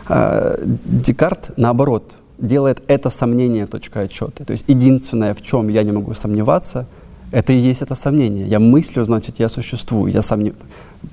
А, 0.08 0.58
Декарт, 0.84 1.50
наоборот, 1.56 2.14
делает 2.38 2.82
это 2.88 3.10
сомнение 3.10 3.66
точкой 3.66 4.04
отчета. 4.04 4.44
То 4.44 4.52
есть 4.52 4.64
единственное, 4.68 5.34
в 5.34 5.42
чем 5.42 5.68
я 5.68 5.82
не 5.82 5.92
могу 5.92 6.14
сомневаться, 6.14 6.86
это 7.30 7.52
и 7.52 7.56
есть 7.56 7.82
это 7.82 7.94
сомнение. 7.94 8.46
Я 8.46 8.58
мыслю, 8.58 9.04
значит, 9.04 9.38
я 9.38 9.48
существую. 9.48 10.12
Я 10.12 10.22
сомнев... 10.22 10.54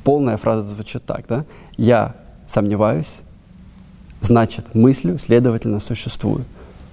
Полная 0.04 0.38
фраза 0.38 0.64
звучит 0.64 1.04
так, 1.06 1.26
да? 1.28 1.46
Я 1.78 2.16
сомневаюсь, 2.48 3.22
значит, 4.22 4.74
мыслю, 4.76 5.18
следовательно, 5.18 5.80
существую. 5.80 6.46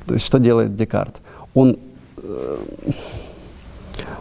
То 0.07 0.14
есть 0.14 0.26
что 0.26 0.38
делает 0.38 0.75
Декарт? 0.75 1.21
Он 1.54 1.78
э, 2.16 2.59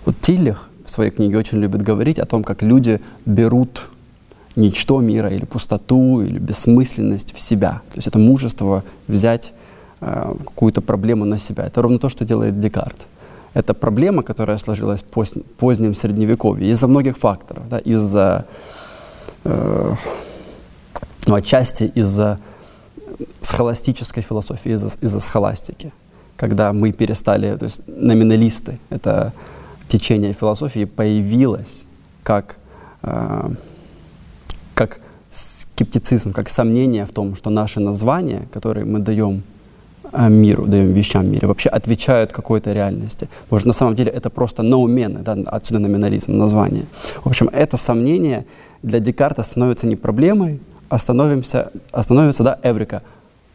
вот 0.06 0.16
Тиллих 0.22 0.70
в 0.92 0.94
своей 0.94 1.12
книге 1.12 1.38
очень 1.38 1.60
любит 1.60 1.82
говорить 1.84 2.20
о 2.20 2.26
том, 2.26 2.44
как 2.44 2.62
люди 2.62 3.00
берут 3.26 3.90
ничто 4.58 5.00
мира 5.00 5.30
или 5.30 5.46
пустоту, 5.46 6.22
или 6.22 6.38
бессмысленность 6.38 7.34
в 7.34 7.40
себя. 7.40 7.82
То 7.92 7.96
есть 7.96 8.08
это 8.08 8.20
мужество 8.20 8.84
взять 9.08 9.54
э, 10.02 10.34
какую-то 10.44 10.82
проблему 10.82 11.24
на 11.24 11.40
себя. 11.40 11.66
Это 11.66 11.82
ровно 11.82 11.98
то, 11.98 12.10
что 12.10 12.26
делает 12.26 12.60
Декарт. 12.60 12.98
Это 13.54 13.74
проблема, 13.74 14.22
которая 14.22 14.58
сложилась 14.58 15.00
в 15.00 15.06
поз 15.06 15.34
позднем 15.58 15.96
Средневековье 15.96 16.70
из-за 16.72 16.88
многих 16.88 17.18
факторов. 17.18 17.64
Да, 17.70 17.80
из-за, 17.80 18.44
э, 19.46 19.96
ну, 21.26 21.36
отчасти 21.36 21.90
из-за 21.96 22.38
схоластической 23.42 24.24
философии, 24.24 24.74
из-за 24.74 24.90
из 25.00 25.24
схоластики. 25.24 25.94
Когда 26.36 26.74
мы 26.74 26.92
перестали, 26.92 27.56
то 27.56 27.66
есть 27.66 27.82
номиналисты, 27.88 28.78
это 28.90 29.32
течение 29.92 30.34
философии 30.34 30.86
появилось 30.86 31.86
как, 32.24 32.58
э, 33.04 33.50
как 34.74 35.00
скептицизм, 35.30 36.34
как 36.34 36.50
сомнение 36.50 37.06
в 37.06 37.12
том, 37.12 37.36
что 37.36 37.50
наши 37.50 37.80
названия, 37.80 38.42
которые 38.54 38.86
мы 38.86 39.00
даем 39.00 39.44
э, 40.14 40.30
миру, 40.30 40.66
даем 40.66 40.94
вещам 40.94 41.30
мира, 41.32 41.48
вообще 41.48 41.70
отвечают 41.70 42.32
какой-то 42.32 42.74
реальности. 42.74 43.28
Может, 43.50 43.68
на 43.68 43.74
самом 43.74 43.96
деле 43.96 44.12
это 44.12 44.30
просто 44.30 44.64
ноумены, 44.64 45.20
да, 45.20 45.38
отсюда 45.46 45.80
номинализм, 45.80 46.38
название. 46.38 46.86
В 47.24 47.28
общем, 47.28 47.50
это 47.52 47.78
сомнение 47.78 48.46
для 48.84 49.00
Декарта 49.00 49.44
становится 49.44 49.88
не 49.88 49.96
проблемой, 49.96 50.60
а 50.90 51.00
становимся, 51.00 51.72
а 51.92 52.04
становится, 52.04 52.44
да, 52.44 52.60
эврика. 52.64 53.02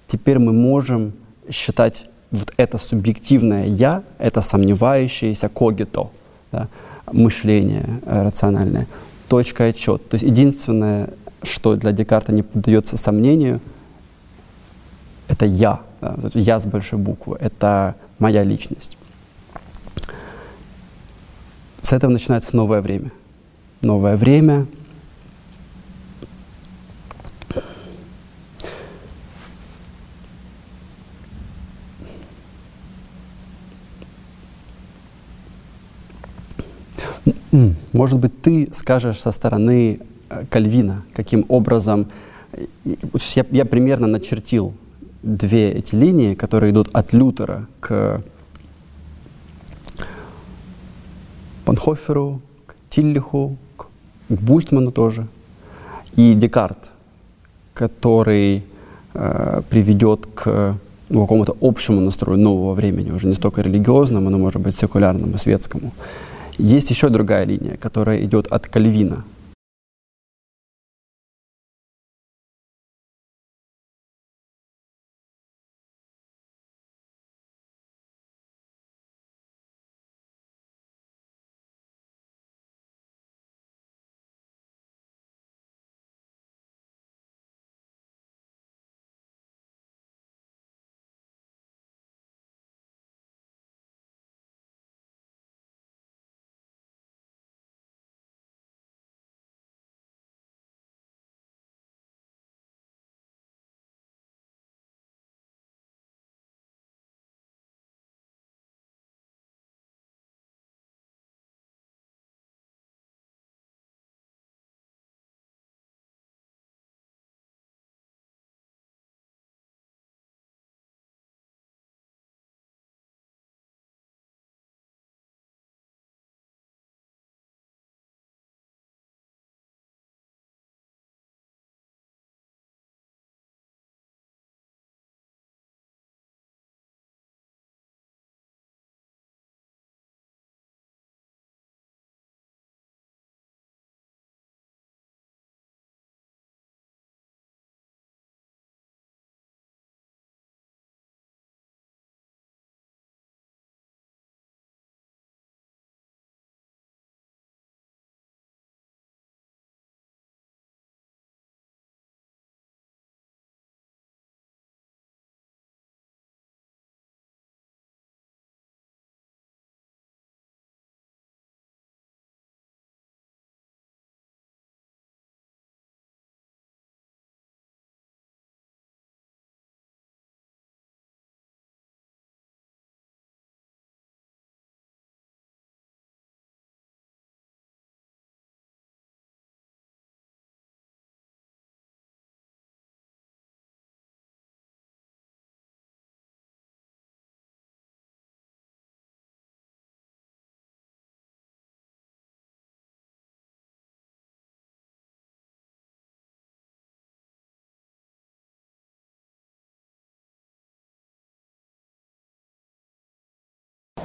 Теперь 0.08 0.38
мы 0.38 0.52
можем 0.52 1.12
считать 1.50 2.06
вот 2.30 2.52
это 2.56 2.78
субъективное 2.78 3.66
«я», 3.66 4.02
это 4.18 4.42
сомневающееся 4.42 5.48
когито, 5.48 6.10
да, 6.56 6.68
мышление 7.12 7.84
э, 8.04 8.22
рациональное, 8.22 8.86
точка 9.28 9.66
отчет. 9.66 10.08
То 10.08 10.14
есть 10.14 10.24
единственное, 10.24 11.10
что 11.42 11.76
для 11.76 11.92
Декарта 11.92 12.32
не 12.32 12.42
поддается 12.42 12.96
сомнению, 12.96 13.60
это 15.28 15.44
«я», 15.44 15.80
да, 16.00 16.16
«я» 16.34 16.60
с 16.60 16.64
большой 16.64 16.98
буквы, 16.98 17.36
это 17.40 17.94
моя 18.18 18.44
личность. 18.44 18.96
С 21.82 21.92
этого 21.92 22.10
начинается 22.10 22.56
новое 22.56 22.80
время. 22.80 23.10
Новое 23.82 24.16
время— 24.16 24.66
Может 37.96 38.18
быть, 38.18 38.42
ты 38.42 38.68
скажешь 38.72 39.20
со 39.20 39.32
стороны 39.32 40.00
э, 40.28 40.44
Кальвина, 40.50 41.02
каким 41.14 41.46
образом... 41.48 42.06
Я, 43.34 43.46
я 43.50 43.64
примерно 43.64 44.06
начертил 44.06 44.74
две 45.22 45.72
эти 45.72 45.94
линии, 45.94 46.34
которые 46.34 46.72
идут 46.72 46.88
от 46.92 47.14
Лютера 47.14 47.66
к 47.80 48.22
Панхоферу, 51.64 52.42
к 52.66 52.74
Тиллиху, 52.90 53.56
к, 53.76 53.86
Бультману 54.28 54.92
тоже, 54.92 55.26
и 56.16 56.34
Декарт, 56.34 56.90
который 57.72 58.62
э, 59.14 59.62
приведет 59.70 60.26
к 60.34 60.76
ну, 61.08 61.22
какому-то 61.22 61.56
общему 61.62 62.00
настрою 62.02 62.38
нового 62.38 62.74
времени, 62.74 63.10
уже 63.10 63.26
не 63.26 63.34
столько 63.34 63.62
религиозному, 63.62 64.28
но, 64.28 64.36
может 64.36 64.60
быть, 64.60 64.76
секулярному, 64.76 65.38
светскому. 65.38 65.92
Есть 66.58 66.90
еще 66.90 67.08
другая 67.10 67.44
линия, 67.44 67.76
которая 67.76 68.24
идет 68.24 68.46
от 68.46 68.66
Кальвина. 68.66 69.24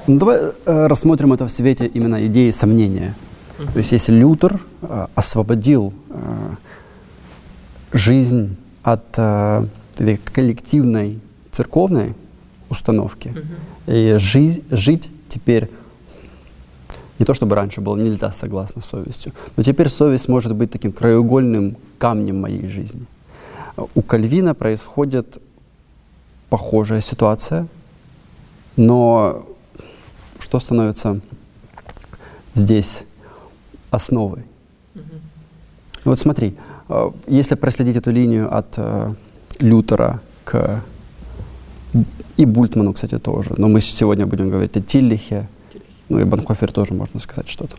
Ну, 0.07 0.17
давай 0.17 0.39
э, 0.65 0.87
рассмотрим 0.87 1.33
это 1.33 1.45
в 1.45 1.51
свете 1.51 1.85
именно 1.85 2.25
идеи 2.25 2.51
сомнения. 2.51 3.15
То 3.57 3.77
есть 3.77 3.91
если 3.91 4.11
Лютер 4.13 4.59
э, 4.81 5.07
освободил 5.13 5.93
э, 6.09 6.55
жизнь 7.93 8.55
от 8.81 9.03
э, 9.17 9.65
этой 9.97 10.17
коллективной 10.17 11.19
церковной 11.51 12.15
установки, 12.69 13.35
и 13.85 14.15
жизнь, 14.17 14.63
жить 14.71 15.09
теперь 15.27 15.69
не 17.19 17.25
то 17.25 17.35
чтобы 17.35 17.55
раньше 17.55 17.81
было 17.81 17.95
нельзя 17.95 18.31
согласно 18.31 18.81
совестью, 18.81 19.33
но 19.55 19.63
теперь 19.63 19.89
совесть 19.89 20.27
может 20.27 20.55
быть 20.55 20.71
таким 20.71 20.91
краеугольным 20.91 21.77
камнем 21.99 22.41
моей 22.41 22.67
жизни. 22.67 23.05
У 23.93 24.01
Кальвина 24.01 24.55
происходит 24.55 25.37
похожая 26.49 27.01
ситуация, 27.01 27.67
но 28.75 29.45
что 30.41 30.59
становится 30.59 31.21
здесь 32.53 33.03
основой. 33.91 34.43
Mm-hmm. 34.95 35.01
Вот 36.05 36.19
смотри, 36.19 36.55
э, 36.89 37.11
если 37.27 37.55
проследить 37.55 37.97
эту 37.97 38.11
линию 38.11 38.53
от 38.53 38.73
э, 38.77 39.13
Лютера 39.59 40.21
к 40.43 40.81
и 42.37 42.45
Бультману, 42.45 42.93
кстати, 42.93 43.19
тоже. 43.19 43.53
Но 43.57 43.67
мы 43.67 43.81
сегодня 43.81 44.25
будем 44.25 44.49
говорить 44.49 44.77
о 44.77 44.81
Тиллихе, 44.81 45.47
ну 46.09 46.19
и 46.19 46.23
Банхофер 46.23 46.71
тоже 46.71 46.93
можно 46.93 47.19
сказать 47.19 47.49
что-то. 47.49 47.75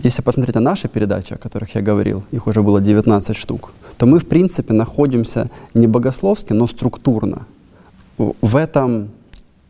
Если 0.00 0.22
посмотреть 0.22 0.54
на 0.54 0.60
наши 0.60 0.88
передачи, 0.88 1.32
о 1.32 1.38
которых 1.38 1.74
я 1.74 1.80
говорил, 1.80 2.24
их 2.30 2.46
уже 2.46 2.62
было 2.62 2.80
19 2.80 3.36
штук, 3.36 3.72
то 3.96 4.06
мы, 4.06 4.18
в 4.18 4.26
принципе, 4.26 4.74
находимся 4.74 5.50
не 5.72 5.86
богословски, 5.86 6.52
но 6.52 6.66
структурно 6.66 7.46
в 8.18 8.56
этом 8.56 9.08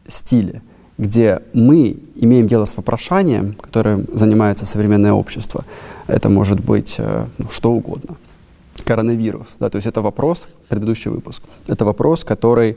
стиле. 0.08 0.62
где 0.98 1.42
мы 1.52 1.96
имеем 2.14 2.46
дело 2.46 2.64
с 2.64 2.76
вопрошанием, 2.76 3.54
которым 3.54 4.06
занимается 4.12 4.64
современное 4.64 5.12
общество. 5.12 5.64
Это 6.06 6.28
может 6.28 6.60
быть 6.60 6.94
э, 6.98 7.26
ну, 7.38 7.48
что 7.50 7.72
угодно. 7.72 8.16
Коронавирус. 8.84 9.48
Да, 9.58 9.70
то 9.70 9.76
есть 9.76 9.86
это 9.88 10.02
вопрос, 10.02 10.48
предыдущий 10.68 11.10
выпуск, 11.10 11.42
это 11.66 11.84
вопрос, 11.84 12.22
который 12.22 12.76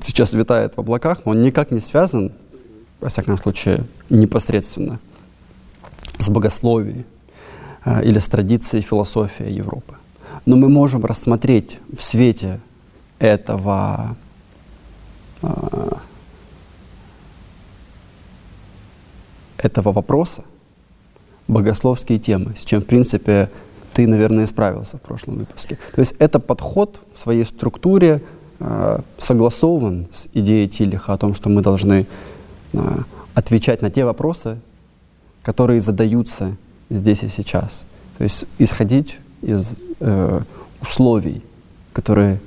сейчас 0.00 0.32
витает 0.34 0.76
в 0.76 0.80
облаках, 0.80 1.22
но 1.24 1.32
он 1.32 1.40
никак 1.40 1.70
не 1.70 1.80
связан, 1.80 2.32
во 3.00 3.08
всяком 3.08 3.38
случае, 3.38 3.84
непосредственно 4.08 4.98
с 6.18 6.28
богословием 6.28 7.04
э, 7.84 8.04
или 8.04 8.18
с 8.18 8.28
традицией 8.28 8.82
философии 8.82 9.50
Европы. 9.50 9.94
Но 10.46 10.56
мы 10.56 10.68
можем 10.68 11.04
рассмотреть 11.04 11.78
в 11.96 12.02
свете 12.02 12.60
этого 13.18 14.16
э, 15.42 15.48
этого 19.62 19.92
вопроса 19.92 20.44
богословские 21.48 22.18
темы, 22.18 22.54
с 22.56 22.64
чем, 22.64 22.80
в 22.80 22.86
принципе, 22.86 23.50
ты, 23.92 24.06
наверное, 24.06 24.46
справился 24.46 24.98
в 24.98 25.00
прошлом 25.00 25.38
выпуске. 25.38 25.78
То 25.94 26.00
есть 26.00 26.14
это 26.18 26.38
подход 26.38 27.00
в 27.14 27.18
своей 27.18 27.44
структуре 27.44 28.22
э, 28.60 29.00
согласован 29.18 30.06
с 30.12 30.28
идеей 30.32 30.68
Тилиха 30.68 31.12
о 31.12 31.18
том, 31.18 31.34
что 31.34 31.48
мы 31.48 31.60
должны 31.62 32.06
э, 32.72 32.78
отвечать 33.34 33.82
на 33.82 33.90
те 33.90 34.04
вопросы, 34.04 34.58
которые 35.42 35.80
задаются 35.80 36.56
здесь 36.88 37.24
и 37.24 37.28
сейчас. 37.28 37.84
То 38.18 38.24
есть 38.24 38.46
исходить 38.58 39.18
из 39.42 39.74
э, 39.98 40.40
условий, 40.80 41.42
которые 41.92 42.40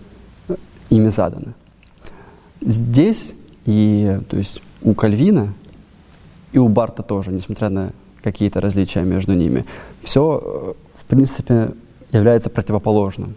э, 0.47 0.55
ими 0.89 1.09
заданы. 1.09 1.53
Здесь 2.61 3.35
и 3.65 4.19
то 4.29 4.37
есть 4.37 4.61
у 4.81 4.93
Кальвина 4.93 5.53
и 6.53 6.59
у 6.59 6.69
Барта 6.69 7.03
тоже, 7.03 7.31
несмотря 7.31 7.69
на 7.69 7.91
какие-то 8.21 8.61
различия 8.61 9.01
между 9.01 9.33
ними, 9.33 9.65
все, 10.01 10.41
э, 10.41 10.73
в 10.95 11.05
принципе, 11.05 11.71
является 12.11 12.49
противоположным, 12.49 13.35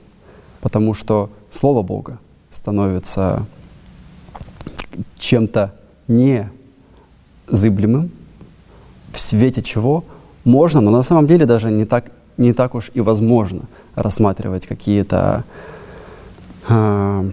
потому 0.61 0.95
что 0.95 1.31
Слово 1.53 1.83
Бога 1.83 2.19
становится 2.51 3.45
чем-то 5.19 5.75
незыблемым, 6.09 8.11
в 9.13 9.21
свете 9.21 9.63
чего 9.63 10.05
можно, 10.45 10.81
но 10.81 10.91
на 10.91 11.03
самом 11.03 11.27
деле 11.27 11.47
даже 11.47 11.71
не 11.71 11.85
так, 11.85 12.13
не 12.37 12.53
так 12.53 12.75
уж 12.75 12.91
и 12.95 13.01
возможно 13.01 13.63
рассматривать 13.95 14.67
какие-то 14.67 15.45
э, 16.69 17.31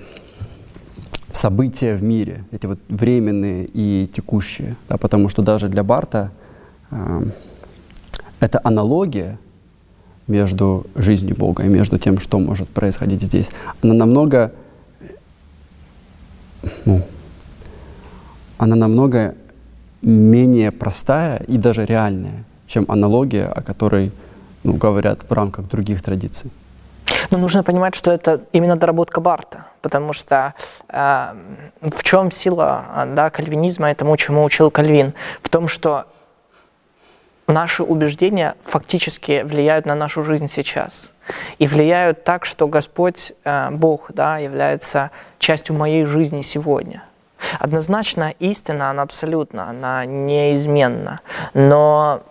события 1.44 1.96
в 1.96 2.04
мире, 2.04 2.46
эти 2.52 2.68
вот 2.68 2.80
временные 2.88 3.66
и 3.66 4.08
текущие, 4.08 4.78
да, 4.88 4.98
потому 4.98 5.28
что 5.28 5.42
даже 5.42 5.68
для 5.68 5.84
Барта 5.84 6.32
э, 6.90 7.22
это 8.40 8.62
аналогия 8.64 9.38
между 10.28 10.86
жизнью 10.96 11.36
Бога 11.38 11.64
и 11.64 11.68
между 11.68 11.98
тем, 11.98 12.20
что 12.20 12.40
может 12.40 12.70
происходить 12.70 13.22
здесь, 13.22 13.52
она 13.82 13.94
намного, 13.94 14.54
ну, 16.86 17.02
она 18.58 18.76
намного 18.78 19.36
менее 20.02 20.72
простая 20.72 21.44
и 21.50 21.58
даже 21.58 21.86
реальная, 21.86 22.46
чем 22.68 22.86
аналогия, 22.88 23.48
о 23.48 23.62
которой 23.62 24.14
ну, 24.64 24.74
говорят 24.74 25.20
в 25.30 25.34
рамках 25.34 25.68
других 25.68 26.02
традиций. 26.02 26.52
Но 27.32 27.38
нужно 27.38 27.64
понимать, 27.64 27.96
что 27.96 28.12
это 28.12 28.42
именно 28.52 28.76
доработка 28.76 29.22
Барта, 29.22 29.66
потому 29.82 30.14
что 30.14 30.54
э, 30.90 31.36
в 31.82 32.04
чем 32.04 32.32
сила 32.32 33.08
да, 33.16 33.30
кальвинизма 33.30 33.92
и 33.92 33.94
тому, 33.94 34.16
чему 34.18 34.44
учил 34.44 34.72
Кальвин? 34.72 35.14
В 35.42 35.50
том, 35.50 35.68
что 35.68 36.06
наши 37.48 37.84
убеждения 37.84 38.56
фактически 38.64 39.44
влияют 39.44 39.86
на 39.86 39.96
нашу 39.96 40.24
жизнь 40.24 40.48
сейчас. 40.48 41.12
И 41.58 41.68
влияют 41.68 42.24
так, 42.24 42.46
что 42.46 42.68
Господь, 42.68 43.34
э, 43.44 43.70
Бог, 43.72 44.12
да, 44.14 44.38
является 44.38 45.12
частью 45.40 45.76
моей 45.76 46.06
жизни 46.06 46.42
сегодня. 46.42 47.04
Однозначно 47.60 48.34
истина, 48.40 48.90
она 48.90 49.04
абсолютно, 49.04 49.70
она 49.70 50.06
неизменна. 50.06 51.22
Но 51.54 52.22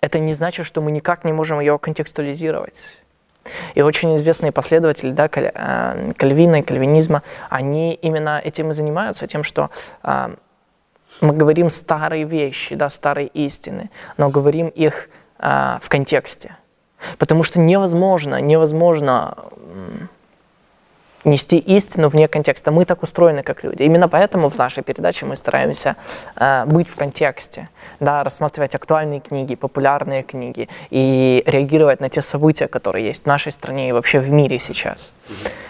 это 0.00 0.18
не 0.18 0.34
значит, 0.34 0.66
что 0.66 0.80
мы 0.80 0.90
никак 0.92 1.24
не 1.24 1.32
можем 1.32 1.60
ее 1.60 1.78
контекстуализировать. 1.78 2.98
И 3.74 3.82
очень 3.82 4.16
известные 4.16 4.52
последователи 4.52 5.10
да, 5.10 5.28
э, 5.32 6.12
кальвина 6.16 6.56
и 6.56 6.62
кальвинизма, 6.62 7.22
они 7.50 7.94
именно 7.94 8.40
этим 8.42 8.70
и 8.70 8.72
занимаются, 8.74 9.26
тем, 9.26 9.42
что 9.42 9.70
э, 10.02 10.34
мы 11.20 11.34
говорим 11.34 11.70
старые 11.70 12.24
вещи, 12.24 12.74
да, 12.74 12.88
старые 12.88 13.28
истины, 13.28 13.90
но 14.16 14.28
говорим 14.28 14.68
их 14.68 15.08
э, 15.38 15.78
в 15.80 15.88
контексте. 15.88 16.56
Потому 17.18 17.42
что 17.42 17.60
невозможно, 17.60 18.40
невозможно 18.40 19.36
нести 21.24 21.58
истину 21.58 22.08
вне 22.08 22.28
контекста. 22.28 22.70
Мы 22.70 22.84
так 22.84 23.02
устроены, 23.02 23.42
как 23.42 23.64
люди. 23.64 23.82
Именно 23.82 24.08
поэтому 24.08 24.48
в 24.48 24.56
нашей 24.58 24.82
передаче 24.82 25.26
мы 25.26 25.36
стараемся 25.36 25.96
э, 26.36 26.64
быть 26.66 26.88
в 26.88 26.96
контексте, 26.96 27.68
да, 28.00 28.22
рассматривать 28.24 28.74
актуальные 28.74 29.20
книги, 29.20 29.54
популярные 29.54 30.22
книги 30.22 30.68
и 30.90 31.42
реагировать 31.46 32.00
на 32.00 32.08
те 32.08 32.20
события, 32.20 32.68
которые 32.68 33.06
есть 33.06 33.24
в 33.24 33.26
нашей 33.26 33.52
стране 33.52 33.88
и 33.88 33.92
вообще 33.92 34.18
в 34.18 34.30
мире 34.30 34.58
сейчас. 34.58 35.12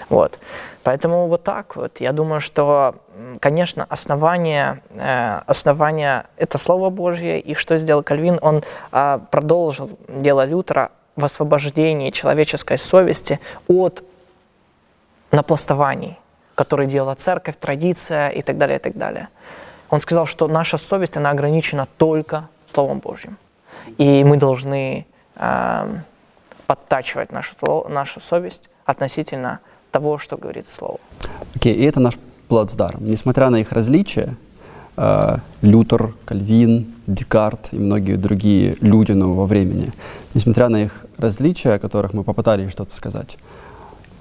Вот. 0.08 0.38
Поэтому 0.82 1.26
вот 1.26 1.42
так 1.42 1.74
вот. 1.74 2.00
Я 2.00 2.12
думаю, 2.12 2.40
что, 2.40 2.94
конечно, 3.40 3.86
основание, 3.88 4.82
э, 4.90 5.40
основание– 5.46 6.26
это 6.36 6.58
Слово 6.58 6.90
Божье. 6.90 7.40
И 7.40 7.54
что 7.54 7.76
сделал 7.76 8.04
Кальвин? 8.04 8.38
Он 8.40 8.62
э, 8.92 9.18
продолжил 9.30 9.90
дело 10.08 10.44
Лютера 10.44 10.90
в 11.16 11.24
освобождении 11.24 12.10
человеческой 12.10 12.78
совести 12.78 13.40
от 13.66 14.04
напластований, 15.32 16.18
которые 16.54 16.88
делала 16.88 17.14
церковь, 17.14 17.56
традиция 17.58 18.28
и 18.30 18.42
так 18.42 18.58
далее, 18.58 18.78
и 18.78 18.80
так 18.80 18.96
далее. 18.96 19.28
Он 19.90 20.00
сказал, 20.00 20.26
что 20.26 20.48
наша 20.48 20.78
совесть, 20.78 21.16
она 21.16 21.30
ограничена 21.30 21.86
только 21.96 22.48
Словом 22.72 22.98
Божьим. 22.98 23.36
И 23.98 24.24
мы 24.24 24.36
должны 24.36 25.06
э, 25.36 25.86
подтачивать 26.66 27.32
нашу, 27.32 27.54
нашу 27.88 28.20
совесть 28.20 28.68
относительно 28.84 29.60
того, 29.90 30.18
что 30.18 30.36
говорит 30.36 30.68
Слово. 30.68 30.98
Окей, 31.54 31.74
okay, 31.74 31.78
и 31.78 31.84
это 31.84 32.00
наш 32.00 32.14
плацдарм. 32.48 33.08
Несмотря 33.08 33.50
на 33.50 33.56
их 33.56 33.72
различия, 33.72 34.36
э, 34.96 35.36
Лютер, 35.62 36.14
Кальвин, 36.24 36.94
Декарт 37.06 37.68
и 37.72 37.76
многие 37.78 38.16
другие 38.16 38.76
люди 38.80 39.12
нового 39.12 39.46
времени, 39.46 39.92
несмотря 40.34 40.68
на 40.68 40.82
их 40.82 41.06
различия, 41.16 41.74
о 41.74 41.78
которых 41.78 42.12
мы 42.12 42.24
попытались 42.24 42.72
что-то 42.72 42.92
сказать, 42.92 43.38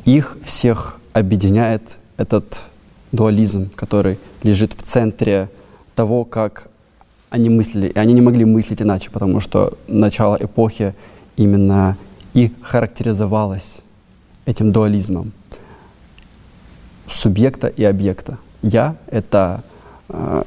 их 0.06 0.38
всех 0.46 0.98
объединяет 1.14 1.98
этот 2.18 2.62
дуализм, 3.12 3.70
который 3.76 4.20
лежит 4.44 4.74
в 4.74 4.84
центре 4.84 5.50
того, 5.96 6.24
как 6.24 6.70
они 7.30 7.50
мыслили. 7.50 7.88
И 7.88 7.98
они 7.98 8.14
не 8.14 8.22
могли 8.22 8.46
мыслить 8.46 8.82
иначе, 8.82 9.10
потому 9.10 9.40
что 9.40 9.78
начало 9.88 10.38
эпохи 10.40 10.94
именно 11.36 11.98
и 12.34 12.54
характеризовалось 12.62 13.82
этим 14.46 14.72
дуализмом 14.72 15.32
субъекта 17.08 17.68
и 17.68 17.84
объекта. 17.84 18.38
Я— 18.62 18.96
это 19.08 19.64
э, 20.10 20.44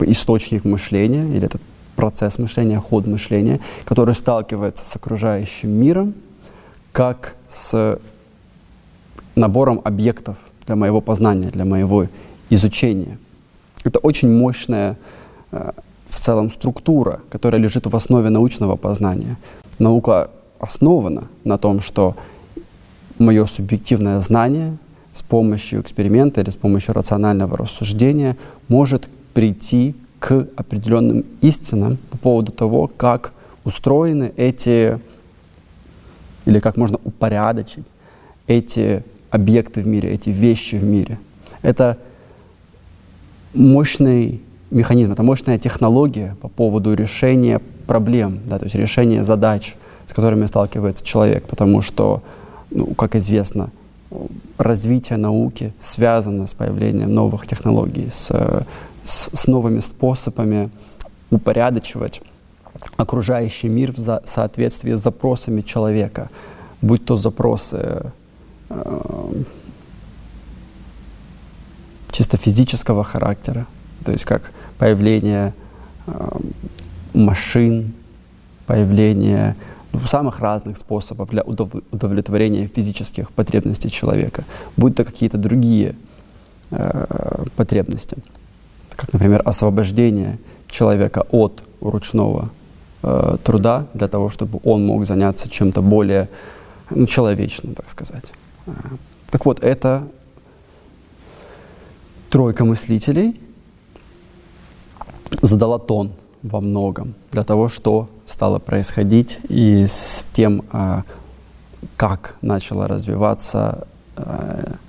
источник 0.00 0.64
мышления 0.64 1.26
или 1.36 1.46
этот 1.46 1.62
процесс 1.96 2.38
мышления, 2.38 2.78
ход 2.78 3.06
мышления, 3.06 3.60
который 3.84 4.14
сталкивается 4.14 4.84
с 4.84 4.94
окружающим 4.96 5.70
миром 5.70 6.14
как 6.96 7.36
с 7.50 7.98
набором 9.34 9.82
объектов 9.84 10.38
для 10.64 10.76
моего 10.76 11.02
познания, 11.02 11.50
для 11.50 11.66
моего 11.66 12.06
изучения. 12.48 13.18
Это 13.84 13.98
очень 13.98 14.30
мощная 14.30 14.96
э, 15.52 15.72
в 16.08 16.18
целом 16.18 16.50
структура, 16.50 17.20
которая 17.28 17.60
лежит 17.60 17.86
в 17.86 17.94
основе 17.94 18.30
научного 18.30 18.76
познания. 18.76 19.36
Наука 19.78 20.30
основана 20.58 21.24
на 21.44 21.58
том, 21.58 21.82
что 21.82 22.16
мое 23.18 23.44
субъективное 23.44 24.18
знание 24.20 24.78
с 25.12 25.20
помощью 25.20 25.82
эксперимента 25.82 26.40
или 26.40 26.48
с 26.48 26.56
помощью 26.56 26.94
рационального 26.94 27.58
рассуждения 27.58 28.38
может 28.68 29.06
прийти 29.34 29.94
к 30.18 30.48
определенным 30.56 31.26
истинам 31.42 31.98
по 32.10 32.16
поводу 32.16 32.52
того, 32.52 32.90
как 32.96 33.34
устроены 33.64 34.32
эти, 34.38 34.98
или 36.46 36.60
как 36.60 36.76
можно 36.76 36.98
упорядочить 37.04 37.84
эти 38.46 39.02
объекты 39.30 39.82
в 39.82 39.86
мире, 39.86 40.10
эти 40.10 40.30
вещи 40.30 40.76
в 40.76 40.84
мире. 40.84 41.18
Это 41.62 41.98
мощный 43.54 44.40
механизм, 44.70 45.12
это 45.12 45.22
мощная 45.22 45.58
технология 45.58 46.36
по 46.40 46.48
поводу 46.48 46.94
решения 46.94 47.60
проблем, 47.86 48.40
да, 48.46 48.58
то 48.58 48.64
есть 48.64 48.74
решения 48.74 49.22
задач, 49.22 49.76
с 50.06 50.12
которыми 50.12 50.46
сталкивается 50.46 51.04
человек, 51.04 51.46
потому 51.46 51.82
что, 51.82 52.22
ну, 52.70 52.94
как 52.94 53.16
известно, 53.16 53.70
развитие 54.58 55.18
науки 55.18 55.72
связано 55.80 56.46
с 56.46 56.54
появлением 56.54 57.12
новых 57.12 57.46
технологий, 57.46 58.08
с, 58.12 58.30
с, 59.04 59.30
с 59.32 59.46
новыми 59.46 59.80
способами 59.80 60.70
упорядочивать 61.30 62.22
окружающий 62.96 63.68
мир 63.68 63.92
в 63.92 64.20
соответствии 64.24 64.94
с 64.94 65.02
запросами 65.02 65.62
человека, 65.62 66.30
будь 66.82 67.04
то 67.04 67.16
запросы 67.16 68.12
э, 68.68 69.42
чисто 72.10 72.36
физического 72.36 73.04
характера, 73.04 73.66
то 74.04 74.12
есть 74.12 74.24
как 74.24 74.52
появление 74.78 75.52
э, 76.06 76.38
машин, 77.14 77.92
появление 78.66 79.56
ну, 79.92 80.00
самых 80.06 80.40
разных 80.40 80.78
способов 80.78 81.30
для 81.30 81.42
удов- 81.42 81.82
удовлетворения 81.90 82.68
физических 82.68 83.30
потребностей 83.30 83.90
человека, 83.90 84.44
будь 84.76 84.94
то 84.94 85.04
какие-то 85.04 85.38
другие 85.38 85.94
э, 86.70 87.44
потребности, 87.56 88.16
как, 88.94 89.12
например, 89.12 89.42
освобождение 89.44 90.38
человека 90.68 91.26
от 91.30 91.62
ручного 91.80 92.50
э, 93.02 93.36
труда 93.42 93.86
для 93.94 94.08
того, 94.08 94.30
чтобы 94.30 94.60
он 94.64 94.86
мог 94.86 95.06
заняться 95.06 95.48
чем-то 95.48 95.82
более 95.82 96.28
ну, 96.90 97.06
человечным, 97.06 97.74
так 97.74 97.88
сказать. 97.88 98.24
Э, 98.66 98.72
так 99.30 99.46
вот, 99.46 99.62
это 99.62 100.06
тройка 102.30 102.64
мыслителей 102.64 103.40
задала 105.42 105.78
тон 105.78 106.12
во 106.42 106.60
многом 106.60 107.14
для 107.32 107.42
того, 107.42 107.68
что 107.68 108.08
стало 108.26 108.58
происходить 108.58 109.38
и 109.48 109.86
с 109.86 110.28
тем, 110.32 110.62
э, 110.72 111.02
как 111.96 112.36
начала 112.42 112.88
развиваться 112.88 113.86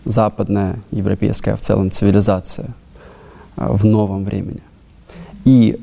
западная, 0.05 0.79
европейская 0.89 1.57
в 1.57 1.61
целом 1.61 1.91
цивилизация 1.91 2.69
в 3.57 3.85
новом 3.85 4.23
времени. 4.23 4.61
И 5.43 5.77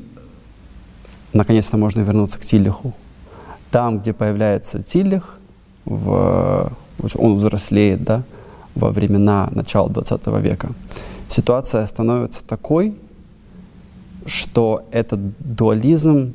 наконец-то 1.35 1.77
можно 1.77 2.01
вернуться 2.01 2.39
к 2.39 2.41
Тиллиху. 2.41 2.93
Там, 3.71 3.99
где 3.99 4.13
появляется 4.13 4.81
Тиллих, 4.81 5.37
в, 5.85 6.71
он 7.15 7.35
взрослеет 7.35 8.03
да, 8.03 8.23
во 8.73 8.89
времена 8.89 9.49
начала 9.51 9.89
20 9.89 10.27
века, 10.41 10.69
ситуация 11.27 11.85
становится 11.85 12.43
такой, 12.43 12.95
что 14.25 14.85
этот 14.91 15.19
дуализм 15.39 16.33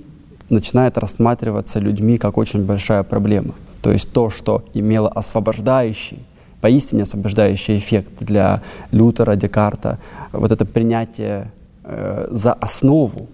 начинает 0.49 0.99
рассматриваться 0.99 1.81
людьми 1.81 2.19
как 2.19 2.39
очень 2.39 2.65
большая 2.65 3.03
проблема. 3.03 3.55
То 3.83 3.91
есть 3.91 4.13
то, 4.13 4.31
что 4.31 4.63
имело 4.75 5.09
освобождающий, 5.09 6.19
поистине 6.61 7.03
освобождающий 7.03 7.79
эффект 7.79 8.13
для 8.21 8.63
Лютера, 8.93 9.35
Декарта, 9.35 9.99
вот 10.33 10.53
это 10.53 10.67
принятие 10.67 11.51
э, 11.85 12.29
за 12.31 12.53
основу 12.53 13.29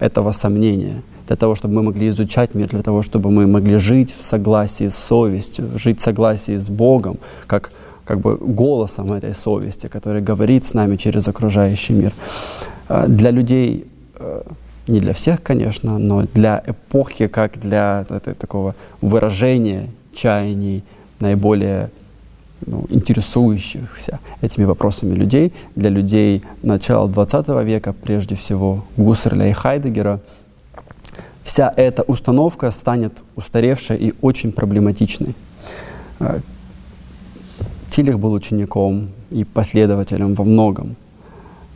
этого 0.00 0.32
сомнения, 0.32 1.02
для 1.26 1.36
того, 1.36 1.54
чтобы 1.54 1.74
мы 1.74 1.82
могли 1.82 2.08
изучать 2.08 2.54
мир, 2.54 2.68
для 2.68 2.82
того, 2.82 3.02
чтобы 3.02 3.30
мы 3.30 3.46
могли 3.46 3.78
жить 3.78 4.14
в 4.16 4.22
согласии 4.22 4.88
с 4.88 4.96
совестью, 4.96 5.70
жить 5.76 6.00
в 6.00 6.02
согласии 6.02 6.56
с 6.56 6.68
Богом, 6.68 7.18
как, 7.46 7.70
как 8.04 8.20
бы 8.20 8.36
голосом 8.36 9.12
этой 9.12 9.34
совести, 9.34 9.88
который 9.88 10.22
говорит 10.22 10.64
с 10.64 10.74
нами 10.74 10.96
через 10.96 11.28
окружающий 11.28 11.94
мир. 11.94 12.12
Э, 12.88 13.06
для 13.08 13.30
людей, 13.30 13.86
э, 14.14 14.42
не 14.86 15.00
для 15.00 15.12
всех, 15.12 15.42
конечно, 15.42 15.98
но 15.98 16.22
для 16.34 16.62
эпохи, 16.66 17.26
как 17.26 17.58
для 17.58 18.06
этой, 18.08 18.34
такого 18.34 18.74
выражения 19.00 19.88
чаяний 20.14 20.84
наиболее 21.20 21.90
ну, 22.64 22.86
интересующихся 22.88 24.20
этими 24.40 24.64
вопросами 24.64 25.14
людей, 25.14 25.52
для 25.74 25.90
людей 25.90 26.42
начала 26.62 27.08
XX 27.08 27.64
века, 27.64 27.92
прежде 27.92 28.34
всего 28.34 28.84
Гуссерля 28.96 29.48
и 29.48 29.52
Хайдегера, 29.52 30.20
вся 31.42 31.72
эта 31.76 32.02
установка 32.02 32.70
станет 32.70 33.12
устаревшей 33.36 33.98
и 33.98 34.14
очень 34.22 34.52
проблематичной. 34.52 35.34
Э, 36.20 36.40
Тилих 37.90 38.18
был 38.18 38.32
учеником 38.32 39.10
и 39.30 39.44
последователем 39.44 40.34
во 40.34 40.44
многом, 40.44 40.96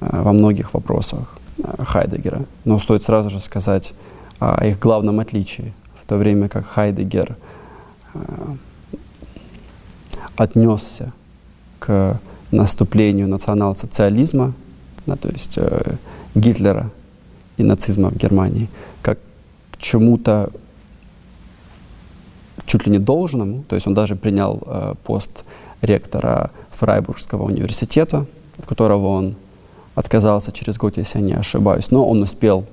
э, 0.01 0.23
во 0.23 0.33
многих 0.33 0.75
вопросах 0.75 1.39
э, 1.59 1.85
Хайдегера. 1.85 2.45
Но 2.65 2.79
стоит 2.79 3.05
сразу 3.05 3.31
же 3.31 3.41
сказать 3.41 3.93
о 4.39 4.67
их 4.67 4.79
главном 4.79 5.21
отличии. 5.21 5.73
В 6.03 6.07
то 6.07 6.17
время 6.17 6.49
как 6.49 6.67
Хайдегер 6.67 7.37
отнесся 10.43 11.13
к 11.79 12.19
наступлению 12.51 13.29
национал-социализма, 13.29 14.55
да, 15.07 15.17
то 15.17 15.29
есть 15.29 15.55
э, 15.57 15.97
Гитлера 16.35 16.91
и 17.59 17.63
нацизма 17.63 18.11
в 18.11 18.17
Германии, 18.17 18.69
как 19.03 19.19
к 19.71 19.77
чему-то 19.77 20.51
чуть 22.65 22.87
ли 22.87 22.93
не 22.93 22.99
должному, 22.99 23.65
то 23.69 23.75
есть 23.77 23.87
он 23.87 23.95
даже 23.95 24.17
принял 24.17 24.63
э, 24.65 24.95
пост 25.05 25.45
ректора 25.83 26.51
Фрайбургского 26.71 27.45
университета, 27.45 28.25
от 28.59 28.67
которого 28.67 29.09
он 29.09 29.37
отказался 29.95 30.53
через 30.53 30.79
год, 30.79 30.97
если 30.97 31.19
я 31.19 31.25
не 31.25 31.35
ошибаюсь, 31.35 31.91
но 31.91 32.09
он 32.09 32.23
успел 32.23 32.65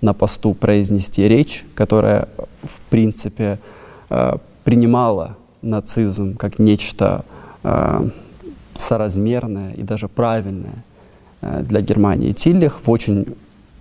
на 0.00 0.12
посту 0.12 0.54
произнести 0.54 1.28
речь, 1.28 1.64
которая, 1.76 2.28
в 2.64 2.80
принципе, 2.90 3.60
э, 4.10 4.38
принимала 4.64 5.36
нацизм 5.62 6.36
как 6.36 6.58
нечто 6.58 7.24
э, 7.62 8.08
соразмерное 8.76 9.72
и 9.72 9.82
даже 9.82 10.08
правильное 10.08 10.84
э, 11.40 11.62
для 11.62 11.80
Германии. 11.80 12.32
Тиллих 12.32 12.80
в 12.84 12.90
очень 12.90 13.26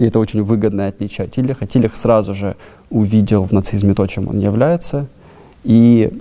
и 0.01 0.05
это 0.05 0.17
очень 0.17 0.41
выгодное 0.41 0.87
отличие 0.87 1.25
от 1.25 1.31
Тиллиха. 1.31 1.67
Тиллих 1.67 1.95
сразу 1.95 2.33
же 2.33 2.55
увидел 2.89 3.43
в 3.43 3.51
нацизме 3.51 3.93
то, 3.93 4.07
чем 4.07 4.29
он 4.29 4.39
является, 4.39 5.05
и 5.63 6.11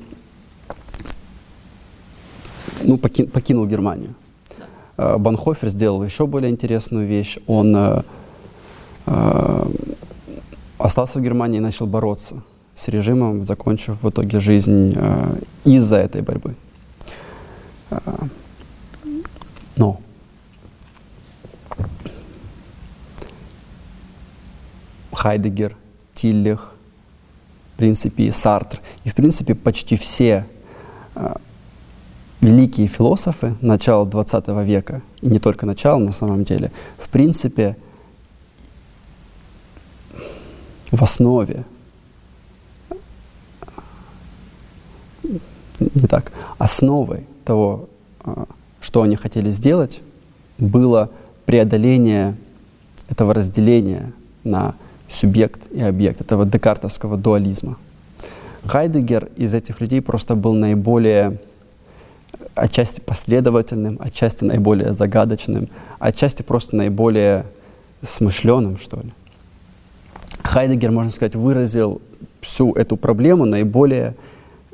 ну, 2.83 2.99
поки, 2.99 3.25
покинул 3.25 3.67
Германию. 3.67 4.15
Э, 4.99 5.17
Банхофер 5.17 5.71
сделал 5.71 6.05
еще 6.05 6.27
более 6.27 6.51
интересную 6.51 7.07
вещь. 7.07 7.39
Он 7.47 7.75
э, 7.75 8.03
э, 9.07 9.67
остался 10.77 11.19
в 11.19 11.23
Германии 11.23 11.57
и 11.57 11.61
начал 11.61 11.87
бороться 11.87 12.43
с 12.81 12.89
режимом, 12.89 13.45
закончив 13.45 14.03
в 14.03 14.09
итоге 14.09 14.41
жизнь 14.41 14.95
э, 14.97 15.39
из-за 15.65 15.97
этой 15.97 16.23
борьбы. 16.23 16.55
Э, 17.91 17.99
но 19.77 20.01
Хайдегер, 25.13 25.77
Тиллих, 26.15 26.73
в 27.75 27.79
принципе, 27.79 28.33
Сартр 28.33 28.81
и, 29.05 29.11
в 29.11 29.15
принципе, 29.15 29.55
почти 29.55 29.97
все 29.97 30.47
э, 31.17 31.35
великие 32.41 32.87
философы 32.87 33.57
начала 33.61 34.07
20 34.07 34.49
века, 34.65 35.03
и 35.21 35.27
не 35.27 35.39
только 35.39 35.67
начала 35.67 35.99
на 35.99 36.13
самом 36.13 36.45
деле, 36.45 36.73
в 36.97 37.11
принципе, 37.11 37.77
в 40.91 41.03
основе 41.03 41.65
не 45.81 46.07
так, 46.07 46.33
основой 46.59 47.27
того, 47.45 47.89
а, 48.23 48.47
что 48.81 49.03
они 49.03 49.17
хотели 49.17 49.51
сделать, 49.51 50.01
было 50.59 51.11
преодоление 51.47 52.37
этого 53.09 53.35
разделения 53.35 54.13
на 54.45 54.75
субъект 55.09 55.61
и 55.73 55.83
объект, 55.83 56.21
этого 56.21 56.47
декартовского 56.47 57.17
дуализма. 57.17 57.77
Хайдегер 58.65 59.29
из 59.37 59.55
этих 59.55 59.81
людей 59.81 60.01
просто 60.03 60.35
был 60.37 60.55
наиболее 60.55 61.39
отчасти 62.55 63.01
последовательным, 63.01 63.97
отчасти 64.01 64.45
наиболее 64.45 64.93
загадочным, 64.93 65.69
отчасти 65.99 66.43
просто 66.43 66.77
наиболее 66.77 67.47
смышленым, 68.07 68.79
что 68.79 68.99
ли. 68.99 69.13
Хайдегер, 70.43 70.91
можно 70.91 71.11
сказать, 71.11 71.35
выразил 71.35 72.01
всю 72.41 72.73
эту 72.73 72.97
проблему 72.97 73.45
наиболее 73.45 74.15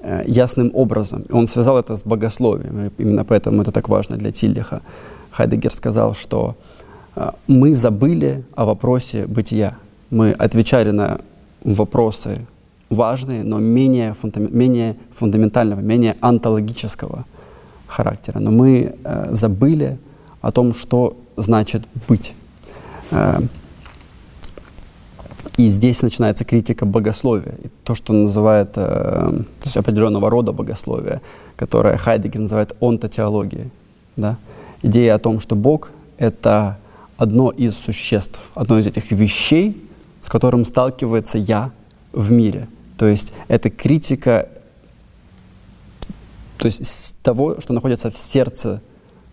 Э, 0.03 0.23
ясным 0.27 0.71
образом. 0.75 1.25
Он 1.31 1.49
связал 1.49 1.79
это 1.79 1.97
с 1.97 2.03
богословием. 2.05 2.93
Именно 2.99 3.25
поэтому 3.25 3.63
это 3.63 3.73
так 3.73 3.89
важно 3.89 4.17
для 4.17 4.31
Тильдиха. 4.31 4.83
Хайдегер 5.31 5.73
сказал, 5.73 6.15
что 6.15 6.55
э, 7.17 7.31
мы 7.47 7.75
забыли 7.75 8.45
о 8.55 8.67
вопросе 8.67 9.27
бытия. 9.27 9.77
Мы 10.11 10.33
отвечали 10.33 10.91
на 10.91 11.19
вопросы 11.65 12.47
важные, 12.91 13.43
но 13.43 13.59
менее, 13.59 14.13
фундам, 14.13 14.49
менее 14.57 14.97
фундаментального, 15.15 15.81
менее 15.81 16.15
антологического 16.21 17.25
характера. 17.87 18.39
Но 18.39 18.51
мы 18.51 18.95
э, 19.03 19.29
забыли 19.31 19.99
о 20.43 20.53
том, 20.53 20.75
что 20.75 21.17
значит 21.37 21.83
быть. 22.07 22.35
И 25.57 25.69
здесь 25.69 26.03
начинается 26.03 26.45
критика 26.45 26.85
богословия, 26.85 27.55
то, 27.83 27.95
что 27.95 28.13
называет, 28.13 28.73
э, 28.77 28.81
то 28.81 29.65
есть 29.65 29.77
определенного 29.77 30.29
рода 30.29 30.53
богословия, 30.53 31.23
которое 31.57 31.97
Хайдегер 31.97 32.41
называет 32.41 32.77
онтотеологией. 32.81 33.71
Да? 34.17 34.37
Идея 34.83 35.15
о 35.15 35.19
том, 35.19 35.41
что 35.41 35.57
Бог— 35.57 35.91
это 36.19 36.77
одно 37.17 37.51
из 37.51 37.75
существ, 37.75 38.39
одно 38.55 38.79
из 38.79 38.87
этих 38.87 39.11
вещей, 39.13 39.83
с 40.21 40.29
которым 40.29 40.67
сталкивается 40.67 41.39
я 41.39 41.71
в 42.13 42.31
мире. 42.31 42.69
То 42.99 43.07
есть 43.07 43.33
это 43.49 43.71
критика 43.71 44.49
то 46.59 46.67
есть 46.67 47.15
того, 47.23 47.61
что 47.61 47.73
находится 47.73 48.11
в 48.11 48.19
сердце 48.19 48.81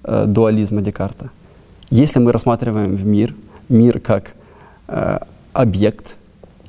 э, 0.04 0.26
дуализма 0.28 0.82
Декарта. 0.82 1.32
Если 1.90 2.20
мы 2.20 2.32
рассматриваем 2.32 2.96
в 2.96 3.06
мир, 3.06 3.36
мир 3.70 4.00
как 4.00 4.34
э, 4.88 5.20
объект 5.54 6.18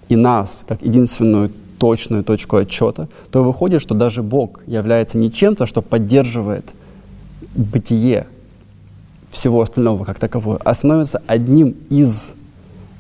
и 0.09 0.17
нас 0.17 0.65
как 0.67 0.83
единственную 0.83 1.51
точную 1.79 2.25
точку 2.25 2.57
отчета, 2.57 3.09
то 3.31 3.43
выходит, 3.43 3.83
что 3.83 3.95
даже 3.95 4.23
Бог 4.23 4.61
является 4.67 5.19
не 5.19 5.33
чем-то, 5.33 5.67
что 5.67 5.83
поддерживает 5.83 6.73
бытие 7.55 8.27
всего 9.31 9.61
остального 9.61 10.05
как 10.05 10.19
таковое, 10.19 10.59
а 10.65 10.75
становится 10.75 11.23
одним 11.27 11.77
из 11.91 12.33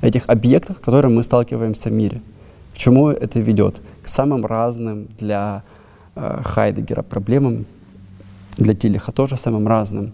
этих 0.02 0.28
объектов, 0.28 0.76
с 0.76 0.80
которыми 0.80 1.14
мы 1.14 1.22
сталкиваемся 1.22 1.88
в 1.88 1.92
мире. 1.92 2.20
К 2.74 2.76
чему 2.76 3.08
это 3.08 3.38
ведет? 3.38 3.80
К 4.02 4.08
самым 4.08 4.44
разным 4.44 5.06
для 5.18 5.62
э, 6.16 6.40
Хайдегера 6.44 7.02
проблемам, 7.02 7.66
для 8.58 8.74
Тилиха 8.74 9.12
тоже 9.12 9.36
самым 9.36 9.68
разным, 9.68 10.12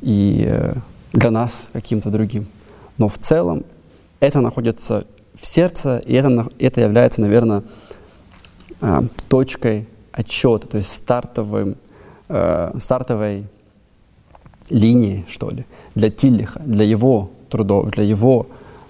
и 0.00 0.44
э, 0.48 0.74
для 1.12 1.30
нас 1.30 1.68
каким-то 1.72 2.10
другим. 2.10 2.46
Но 2.98 3.08
в 3.08 3.18
целом 3.18 3.64
это 4.22 4.40
находится 4.40 5.04
в 5.34 5.44
сердце, 5.44 5.98
и 6.06 6.14
это, 6.14 6.46
это 6.60 6.80
является, 6.80 7.20
наверное, 7.20 7.64
а, 8.80 9.02
точкой 9.28 9.88
отчета, 10.12 10.68
то 10.68 10.76
есть 10.76 10.90
стартовым, 10.90 11.76
э, 12.28 12.72
стартовой 12.78 13.46
линией, 14.70 15.24
что 15.28 15.50
ли, 15.50 15.64
для 15.96 16.10
Тиллиха, 16.10 16.60
для 16.60 16.84
его 16.84 17.30
трудов, 17.48 17.90
для 17.90 18.04
его 18.04 18.46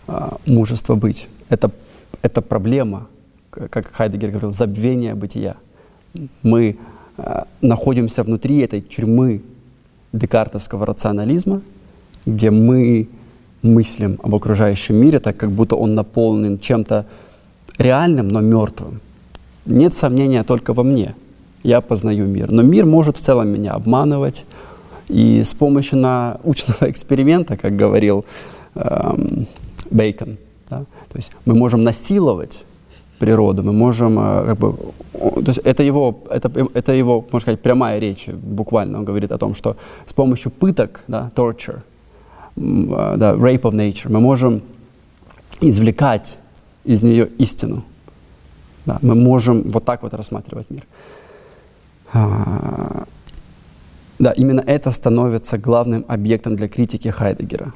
э, 0.06 0.28
мужества 0.44 0.96
быть. 0.96 1.28
Это, 1.48 1.70
это 2.20 2.42
проблема, 2.42 3.06
как 3.50 3.86
Хайдегер 3.92 4.30
говорил, 4.30 4.52
забвение 4.52 5.14
бытия. 5.14 5.56
Мы 6.42 6.76
э, 7.16 7.44
находимся 7.62 8.22
внутри 8.22 8.58
этой 8.58 8.82
тюрьмы 8.82 9.42
декартовского 10.12 10.84
рационализма, 10.84 11.62
где 12.26 12.50
мы 12.50 13.08
мыслим 13.62 14.18
об 14.22 14.34
окружающем 14.34 14.96
мире, 14.96 15.20
так 15.20 15.36
как 15.36 15.50
будто 15.50 15.76
он 15.76 15.94
наполнен 15.94 16.58
чем-то 16.58 17.06
реальным, 17.78 18.28
но 18.28 18.40
мертвым. 18.40 19.00
Нет 19.66 19.94
сомнения 19.94 20.42
только 20.42 20.72
во 20.72 20.82
мне. 20.82 21.14
Я 21.62 21.80
познаю 21.80 22.26
мир. 22.26 22.50
Но 22.50 22.62
мир 22.62 22.84
может 22.86 23.16
в 23.16 23.20
целом 23.20 23.48
меня 23.48 23.72
обманывать. 23.72 24.44
И 25.08 25.42
с 25.42 25.54
помощью 25.54 25.98
научного 25.98 26.78
эксперимента, 26.90 27.56
как 27.56 27.76
говорил 27.76 28.24
эм, 28.74 29.46
Бейкон, 29.90 30.38
да, 30.70 30.78
то 30.80 31.16
есть 31.16 31.32
мы 31.44 31.54
можем 31.54 31.84
насиловать 31.84 32.64
природу, 33.18 33.62
мы 33.62 33.72
можем, 33.72 34.18
э, 34.18 34.44
как 34.46 34.58
бы, 34.58 34.76
то 35.12 35.48
есть 35.48 35.60
это 35.64 35.82
его, 35.82 36.18
это, 36.30 36.50
это 36.74 36.92
его, 36.92 37.20
можно 37.20 37.40
сказать, 37.40 37.60
прямая 37.60 38.00
речь, 38.00 38.28
буквально 38.28 38.98
он 38.98 39.04
говорит 39.04 39.32
о 39.32 39.38
том, 39.38 39.54
что 39.54 39.76
с 40.06 40.12
помощью 40.12 40.50
пыток, 40.50 41.00
да, 41.08 41.30
torture, 41.36 41.80
да, 42.56 43.34
rape 43.34 43.62
of 43.62 43.72
nature, 43.72 44.10
мы 44.10 44.20
можем 44.20 44.62
извлекать 45.60 46.36
из 46.84 47.02
нее 47.02 47.28
истину. 47.38 47.84
Да, 48.84 48.98
мы 49.00 49.14
можем 49.14 49.62
вот 49.70 49.84
так 49.84 50.02
вот 50.02 50.12
рассматривать 50.14 50.68
мир. 50.70 50.84
А, 52.12 53.04
да, 54.18 54.32
именно 54.32 54.60
это 54.60 54.90
становится 54.90 55.56
главным 55.56 56.04
объектом 56.08 56.56
для 56.56 56.68
критики 56.68 57.08
Хайдегера. 57.08 57.72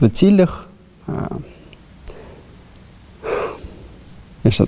Но 0.00 0.08
Тиллих, 0.08 0.66
а, 1.08 1.38
конечно, 4.42 4.66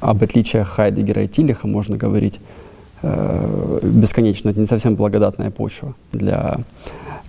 об 0.00 0.22
отличиях 0.22 0.68
Хайдегера 0.68 1.24
и 1.24 1.28
Тиллиха 1.28 1.66
можно 1.66 1.96
говорить 1.96 2.40
э, 3.02 3.80
бесконечно. 3.82 4.50
Это 4.50 4.60
не 4.60 4.66
совсем 4.66 4.94
благодатная 4.94 5.50
почва 5.50 5.94
для 6.12 6.58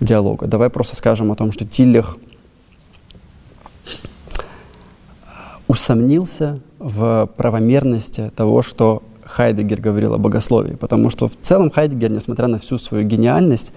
диалога. 0.00 0.46
Давай 0.46 0.70
просто 0.70 0.96
скажем 0.96 1.30
о 1.30 1.36
том, 1.36 1.52
что 1.52 1.64
Тиллих 1.66 2.16
усомнился 5.68 6.58
в 6.78 7.28
правомерности 7.36 8.32
того, 8.34 8.62
что 8.62 9.02
Хайдегер 9.22 9.80
говорил 9.80 10.14
о 10.14 10.18
богословии. 10.18 10.74
Потому 10.74 11.10
что 11.10 11.28
в 11.28 11.32
целом 11.42 11.70
Хайдегер, 11.70 12.10
несмотря 12.10 12.48
на 12.48 12.58
всю 12.58 12.78
свою 12.78 13.06
гениальность, 13.06 13.72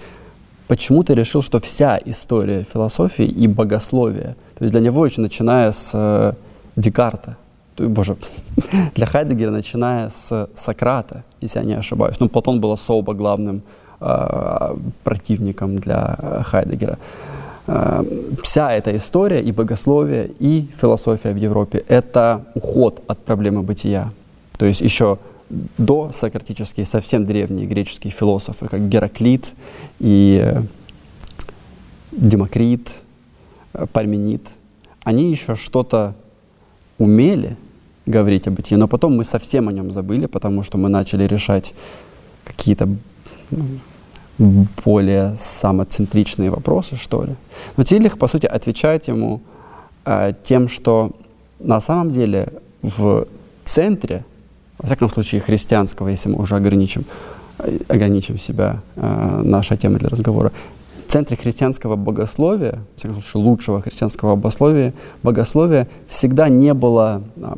почему-то 0.68 1.14
решил, 1.14 1.44
что 1.44 1.60
вся 1.60 2.00
история 2.04 2.66
философии 2.74 3.26
и 3.26 3.48
богословия, 3.48 4.36
то 4.58 4.64
есть 4.64 4.72
для 4.72 4.82
него 4.82 5.06
еще 5.06 5.22
начиная 5.22 5.72
с 5.72 5.92
э, 5.94 6.34
Декарта, 6.76 7.38
то, 7.76 7.88
боже, 7.90 8.16
для 8.96 9.06
Хайдегера 9.06 9.52
начиная 9.52 10.10
с 10.10 10.50
Сократа, 10.56 11.24
если 11.42 11.60
я 11.60 11.66
не 11.66 11.74
ошибаюсь. 11.74 12.20
Ну, 12.20 12.30
Платон 12.30 12.60
был 12.60 12.72
особо 12.72 13.14
главным 13.14 13.62
Э, 13.62 13.83
противником 15.04 15.76
для 15.76 16.16
э, 16.18 16.42
Хайдегера. 16.44 16.98
Э, 17.68 18.04
вся 18.42 18.74
эта 18.74 18.96
история 18.96 19.42
и 19.42 19.52
богословие, 19.52 20.32
и 20.40 20.70
философия 20.80 21.34
в 21.34 21.38
Европе— 21.38 21.84
это 21.88 22.46
уход 22.54 23.02
от 23.08 23.20
проблемы 23.20 23.62
бытия. 23.64 24.12
То 24.58 24.66
есть 24.66 24.82
еще 24.82 25.18
до 25.78 26.12
сократические, 26.12 26.86
совсем 26.86 27.26
древние 27.26 27.66
греческие 27.66 28.12
философы, 28.12 28.68
как 28.68 28.90
Гераклит 28.90 29.46
и 30.00 30.54
Демокрит, 32.12 32.90
Парменид, 33.92 34.42
они 35.04 35.32
еще 35.32 35.56
что-то 35.56 36.16
умели 36.98 37.58
говорить 38.06 38.48
о 38.48 38.52
бытии, 38.52 38.78
но 38.78 38.88
потом 38.88 39.16
мы 39.18 39.24
совсем 39.24 39.68
о 39.68 39.72
нем 39.72 39.92
забыли, 39.92 40.26
потому 40.26 40.64
что 40.64 40.78
мы 40.78 40.90
начали 40.90 41.24
решать 41.26 41.74
какие-то 42.44 42.90
ну, 43.52 43.66
более 44.38 45.36
самоцентричные 45.40 46.50
вопросы, 46.50 46.96
что 46.96 47.24
ли. 47.24 47.36
Но 47.78 47.84
Тилих, 47.84 48.18
по 48.18 48.28
сути, 48.28 48.46
отвечает 48.46 49.08
ему 49.08 49.42
э, 50.06 50.34
тем, 50.44 50.68
что 50.68 51.12
на 51.60 51.82
самом 51.82 52.12
деле 52.12 52.48
в 52.82 53.28
центре, 53.66 54.26
во 54.78 54.88
всяком 54.88 55.10
случае, 55.10 55.42
христианского, 55.42 56.10
если 56.10 56.30
мы 56.30 56.42
уже 56.42 56.56
ограничим, 56.56 57.06
э, 57.60 57.78
ограничим 57.88 58.38
себя, 58.38 58.82
э, 58.96 59.42
наша 59.44 59.78
тема 59.78 60.00
для 60.00 60.10
разговора, 60.10 60.52
в 61.08 61.12
центре 61.12 61.38
христианского 61.38 61.96
богословия, 61.96 62.72
во 62.72 62.98
всяком 62.98 63.22
случае, 63.22 63.44
лучшего 63.44 63.82
христианского 63.82 64.36
богословия, 64.36 64.94
богословия 65.22 65.88
всегда 66.08 66.50
не 66.50 66.74
было 66.74 67.22
э, 67.36 67.54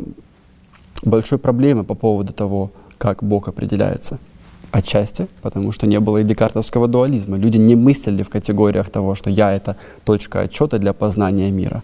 большой 1.04 1.38
проблемы 1.38 1.84
по 1.84 1.96
поводу 1.96 2.34
того, 2.34 2.72
как 2.98 3.24
Бог 3.24 3.48
определяется. 3.48 4.20
Отчасти, 4.76 5.28
потому 5.42 5.72
что 5.72 5.88
не 5.88 6.02
было 6.02 6.18
и 6.18 6.24
декартовского 6.26 6.90
дуализма. 6.90 7.38
Люди 7.38 7.56
не 7.56 7.76
мыслили 7.76 8.24
в 8.24 8.30
категориях 8.30 8.90
того, 8.90 9.16
что 9.16 9.30
я— 9.30 9.54
это 9.56 9.78
точка 10.04 10.42
отчета 10.42 10.80
для 10.80 10.92
познания 10.92 11.50
мира, 11.50 11.82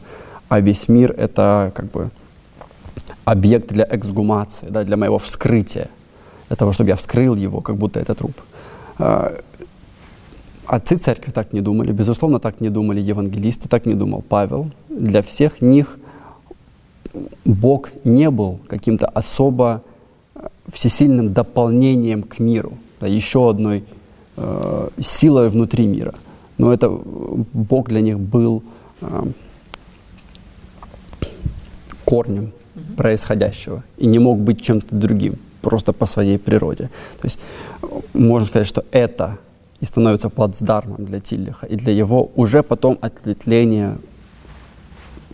а 0.50 0.60
весь 0.60 0.90
мир— 0.90 1.16
это 1.18 1.72
как 1.74 1.86
бы 1.86 2.10
объект 3.24 3.72
для 3.72 3.88
эксгумации, 3.90 4.68
да, 4.70 4.84
для 4.84 4.98
моего 4.98 5.20
вскрытия, 5.20 5.88
для 6.50 6.58
того, 6.58 6.74
чтобы 6.74 6.90
я 6.90 6.98
вскрыл 6.98 7.36
его, 7.36 7.62
как 7.62 7.78
будто 7.78 7.98
это 7.98 8.14
труп. 8.14 8.34
А, 9.00 9.38
отцы 10.66 10.98
церкви 10.98 11.32
так 11.32 11.54
не 11.54 11.62
думали, 11.62 11.94
безусловно, 11.94 12.40
так 12.40 12.60
не 12.60 12.70
думали 12.70 13.00
евангелисты, 13.00 13.70
так 13.70 13.86
не 13.86 13.94
думал 13.94 14.22
Павел. 14.28 14.70
Для 14.90 15.22
всех 15.22 15.62
них 15.62 15.98
Бог 17.46 17.90
не 18.04 18.30
был 18.30 18.60
каким-то 18.68 19.06
особо 19.06 19.82
всесильным 20.68 21.34
дополнением 21.34 22.24
к 22.24 22.40
миру, 22.40 22.78
да, 23.00 23.08
еще 23.08 23.50
одной 23.50 23.84
э, 24.38 24.90
силой 25.00 25.50
внутри 25.50 25.88
мира. 25.88 26.14
Но 26.58 26.74
это 26.74 26.90
Бог 26.90 27.90
для 27.90 28.02
них 28.02 28.20
был 28.20 28.64
э, 29.02 29.24
корнем 32.06 32.52
происходящего 32.98 33.84
и 33.98 34.06
не 34.06 34.20
мог 34.20 34.40
быть 34.40 34.62
чем-то 34.62 34.96
другим, 34.96 35.36
просто 35.62 35.94
по 35.94 36.06
своей 36.06 36.38
природе. 36.38 36.90
То 37.20 37.26
есть 37.26 37.40
можно 38.14 38.48
сказать, 38.48 38.68
что 38.68 38.86
это 38.92 39.38
и 39.80 39.86
становится 39.86 40.30
плацдармом 40.30 41.06
для 41.06 41.20
Тиллиха, 41.20 41.66
и 41.66 41.76
для 41.76 41.94
его 41.94 42.32
уже 42.36 42.62
потом 42.64 42.98
ответвления 43.02 43.98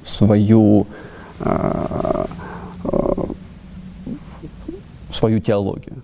свою 0.06 0.88
э, 1.40 1.46
э, 1.46 2.26
свою 5.18 5.40
теологию. 5.40 6.02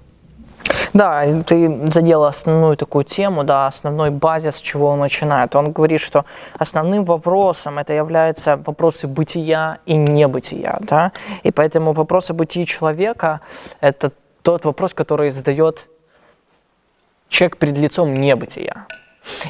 Да, 0.93 1.25
ты 1.43 1.87
задела 1.91 2.27
основную 2.27 2.77
такую 2.77 3.03
тему, 3.03 3.43
да, 3.43 3.67
основной 3.67 4.09
базис, 4.11 4.55
с 4.55 4.61
чего 4.61 4.87
он 4.89 4.99
начинает. 4.99 5.55
Он 5.55 5.71
говорит, 5.71 6.01
что 6.01 6.25
основным 6.59 7.03
вопросом 7.03 7.79
это 7.79 7.93
являются 7.93 8.57
вопросы 8.57 9.07
бытия 9.07 9.79
и 9.85 9.95
небытия, 9.95 10.77
да, 10.81 11.11
и 11.43 11.51
поэтому 11.51 11.93
вопросы 11.93 12.33
бытия 12.33 12.65
человека– 12.65 13.41
это 13.81 14.11
тот 14.41 14.65
вопрос, 14.65 14.93
который 14.93 15.31
задает 15.31 15.87
человек 17.29 17.57
перед 17.57 17.77
лицом 17.77 18.13
небытия. 18.13 18.85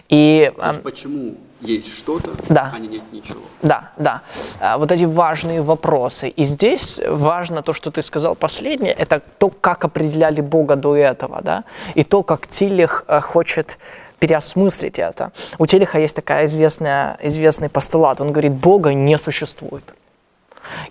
И, 0.09 0.51
почему 0.83 1.35
есть 1.63 1.97
что-то, 1.97 2.31
да. 2.49 2.71
а 2.73 2.79
не 2.79 2.87
нет 2.87 3.03
ничего. 3.11 3.41
Да, 3.61 3.91
да. 3.97 4.21
А, 4.59 4.77
вот 4.77 4.91
эти 4.91 5.03
важные 5.05 5.61
вопросы. 5.61 6.29
И 6.29 6.43
здесь 6.43 7.01
важно 7.07 7.61
то, 7.61 7.73
что 7.73 7.91
ты 7.91 8.01
сказал 8.01 8.35
последнее, 8.35 8.93
это 8.93 9.21
то, 9.37 9.49
как 9.49 9.85
определяли 9.85 10.41
Бога 10.41 10.75
до 10.75 10.95
этого, 10.95 11.41
да, 11.41 11.63
и 11.95 12.03
то, 12.03 12.23
как 12.23 12.47
Тилих 12.47 13.05
э, 13.07 13.21
хочет 13.21 13.77
переосмыслить 14.19 14.99
это. 14.99 15.31
У 15.57 15.65
Телиха 15.65 15.99
есть 15.99 16.15
такая 16.15 16.45
известная, 16.45 17.17
известный 17.23 17.69
постулат. 17.69 18.21
Он 18.21 18.31
говорит, 18.31 18.53
Бога 18.53 18.93
не 18.93 19.17
существует. 19.17 19.93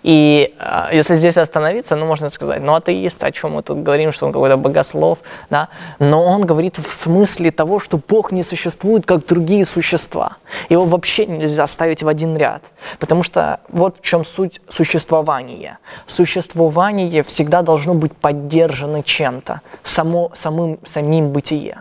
И 0.03 0.53
э, 0.59 0.89
если 0.93 1.15
здесь 1.15 1.37
остановиться, 1.37 1.95
ну, 1.95 2.05
можно 2.05 2.29
сказать, 2.29 2.61
ну, 2.61 2.75
атеист, 2.75 3.23
о 3.23 3.31
чем 3.31 3.53
мы 3.53 3.63
тут 3.63 3.83
говорим, 3.83 4.11
что 4.11 4.25
он 4.25 4.33
какой-то 4.33 4.57
богослов, 4.57 5.19
да, 5.49 5.69
но 5.99 6.23
он 6.23 6.45
говорит 6.45 6.77
в 6.77 6.93
смысле 6.93 7.51
того, 7.51 7.79
что 7.79 7.99
Бог 8.09 8.31
не 8.31 8.43
существует, 8.43 9.05
как 9.05 9.25
другие 9.25 9.65
существа. 9.65 10.37
Его 10.69 10.85
вообще 10.85 11.25
нельзя 11.25 11.67
ставить 11.67 12.03
в 12.03 12.07
один 12.07 12.37
ряд, 12.37 12.63
потому 12.99 13.23
что 13.23 13.59
вот 13.69 13.97
в 13.99 14.01
чем 14.01 14.25
суть 14.25 14.61
существования. 14.69 15.77
Существование 16.07 17.23
всегда 17.23 17.61
должно 17.61 17.93
быть 17.93 18.13
поддержано 18.13 19.03
чем-то, 19.03 19.61
само, 19.83 20.31
самым, 20.33 20.79
самим 20.83 21.31
бытие 21.31 21.77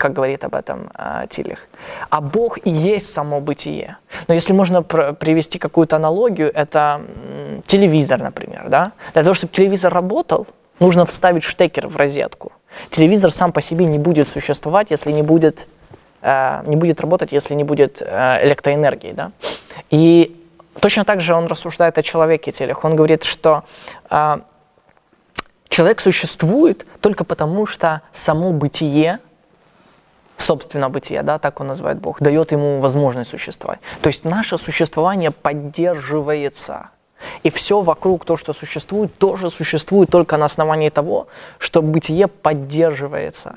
как 0.00 0.14
говорит 0.14 0.44
об 0.44 0.54
этом 0.54 0.90
э, 0.98 1.26
Тилих. 1.28 1.68
А 2.08 2.20
Бог 2.20 2.58
и 2.64 2.70
есть 2.70 3.12
само 3.12 3.40
бытие. 3.40 3.96
Но 4.28 4.34
если 4.34 4.54
можно 4.54 4.82
привести 4.82 5.58
какую-то 5.58 5.96
аналогию, 5.96 6.50
это 6.54 7.02
м, 7.02 7.62
телевизор, 7.66 8.18
например. 8.18 8.68
Да? 8.68 8.92
Для 9.12 9.22
того, 9.22 9.34
чтобы 9.34 9.52
телевизор 9.52 9.92
работал, 9.92 10.46
нужно 10.80 11.04
вставить 11.04 11.42
штекер 11.42 11.86
в 11.86 11.96
розетку. 11.96 12.52
Телевизор 12.90 13.30
сам 13.30 13.52
по 13.52 13.60
себе 13.60 13.84
не 13.84 13.98
будет 13.98 14.26
существовать, 14.26 14.90
если 14.90 15.12
не 15.12 15.22
будет, 15.22 15.68
э, 16.22 16.62
не 16.66 16.76
будет 16.76 17.00
работать, 17.00 17.32
если 17.32 17.54
не 17.54 17.64
будет 17.64 18.00
э, 18.00 18.46
электроэнергии. 18.46 19.12
Да? 19.12 19.32
И 19.90 20.34
точно 20.80 21.04
так 21.04 21.20
же 21.20 21.34
он 21.34 21.46
рассуждает 21.46 21.98
о 21.98 22.02
человеке 22.02 22.52
Телех. 22.52 22.84
Он 22.84 22.96
говорит, 22.96 23.24
что 23.24 23.64
э, 24.10 24.40
человек 25.68 26.00
существует 26.00 26.86
только 27.00 27.24
потому, 27.24 27.66
что 27.66 28.00
само 28.12 28.52
бытие– 28.52 29.18
собственно 30.40 30.90
бытие, 30.90 31.22
да, 31.22 31.38
так 31.38 31.60
он 31.60 31.68
называет 31.68 31.98
Бог, 31.98 32.20
дает 32.20 32.52
ему 32.52 32.80
возможность 32.80 33.30
существовать. 33.30 33.80
То 34.02 34.08
есть 34.08 34.24
наше 34.24 34.58
существование 34.58 35.30
поддерживается. 35.30 36.90
И 37.42 37.50
все 37.50 37.82
вокруг, 37.82 38.24
то, 38.24 38.36
что 38.36 38.52
существует, 38.52 39.16
тоже 39.18 39.50
существует 39.50 40.10
только 40.10 40.36
на 40.36 40.46
основании 40.46 40.88
того, 40.88 41.28
что 41.58 41.82
бытие 41.82 42.28
поддерживается. 42.28 43.56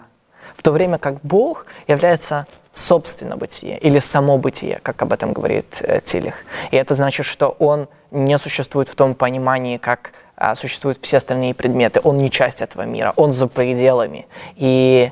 В 0.58 0.62
то 0.64 0.72
время 0.72 0.98
как 0.98 1.22
Бог 1.24 1.66
является 1.88 2.46
собственно 2.74 3.38
бытие 3.38 3.78
или 3.78 4.00
само 4.00 4.38
бытие, 4.38 4.80
как 4.84 5.02
об 5.02 5.14
этом 5.14 5.32
говорит 5.34 5.78
э, 5.80 6.02
Тилих. 6.04 6.34
И 6.72 6.76
это 6.76 6.96
значит, 6.96 7.26
что 7.26 7.56
он 7.60 7.88
не 8.12 8.38
существует 8.38 8.90
в 8.90 8.96
том 8.96 9.16
понимании, 9.16 9.78
как 9.78 10.12
а, 10.36 10.56
существуют 10.56 10.98
все 11.02 11.18
остальные 11.18 11.54
предметы. 11.54 12.02
Он 12.04 12.18
не 12.18 12.30
часть 12.30 12.62
этого 12.62 12.82
мира, 12.84 13.14
он 13.16 13.32
за 13.32 13.48
пределами. 13.48 14.28
И 14.56 15.12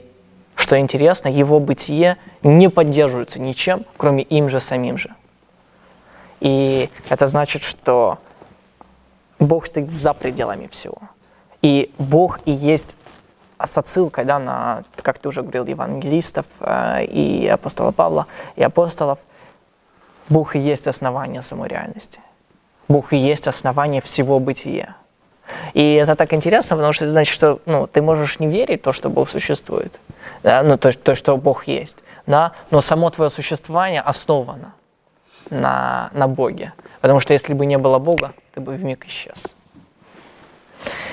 что 0.71 0.79
интересно, 0.79 1.27
его 1.27 1.59
бытие 1.59 2.15
не 2.43 2.69
поддерживается 2.69 3.41
ничем, 3.41 3.85
кроме 3.97 4.23
им 4.23 4.47
же 4.47 4.61
самим 4.61 4.97
же. 4.97 5.13
И 6.39 6.89
это 7.09 7.27
значит, 7.27 7.61
что 7.61 8.19
Бог 9.37 9.65
стоит 9.65 9.91
за 9.91 10.13
пределами 10.13 10.69
всего. 10.71 10.99
И 11.61 11.93
Бог 11.97 12.39
и 12.45 12.51
есть 12.51 12.95
с 13.61 13.77
отсылкой 13.77 14.23
да, 14.23 14.39
на, 14.39 14.85
как 15.01 15.19
ты 15.19 15.27
уже 15.27 15.41
говорил, 15.41 15.65
евангелистов 15.65 16.45
э, 16.61 17.03
и 17.03 17.49
апостола 17.49 17.91
Павла, 17.91 18.27
и 18.55 18.63
апостолов, 18.63 19.19
Бог 20.29 20.55
и 20.55 20.59
есть 20.59 20.87
основание 20.87 21.41
самой 21.41 21.67
реальности. 21.67 22.21
Бог 22.87 23.11
и 23.11 23.17
есть 23.17 23.45
основание 23.45 23.99
всего 23.99 24.39
бытия. 24.39 24.95
И 25.73 25.93
это 25.93 26.15
так 26.15 26.33
интересно, 26.33 26.75
потому 26.75 26.93
что 26.93 27.05
это 27.05 27.11
значит, 27.11 27.33
что 27.33 27.59
ну, 27.65 27.87
ты 27.87 28.01
можешь 28.01 28.39
не 28.39 28.47
верить 28.47 28.81
в 28.81 28.83
то, 28.83 28.93
что 28.93 29.09
Бог 29.09 29.29
существует, 29.29 29.99
да, 30.43 30.63
ну, 30.63 30.77
то, 30.77 30.91
то, 30.93 31.15
что 31.15 31.37
Бог 31.37 31.67
есть, 31.67 31.97
да, 32.27 32.51
но 32.71 32.81
само 32.81 33.09
твое 33.09 33.29
существование 33.29 34.01
основано 34.01 34.73
на, 35.49 36.09
на 36.13 36.27
Боге. 36.27 36.73
Потому 37.01 37.19
что 37.19 37.33
если 37.33 37.53
бы 37.53 37.65
не 37.65 37.77
было 37.77 37.99
Бога, 37.99 38.33
ты 38.53 38.61
бы 38.61 38.73
вмиг 38.73 39.05
исчез. 39.05 39.55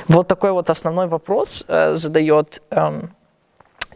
Вот 0.07 0.29
такой 0.29 0.53
вот 0.53 0.71
основной 0.71 1.07
вопрос 1.07 1.65
э, 1.69 1.95
задает 1.95 2.63
эм, 2.71 3.11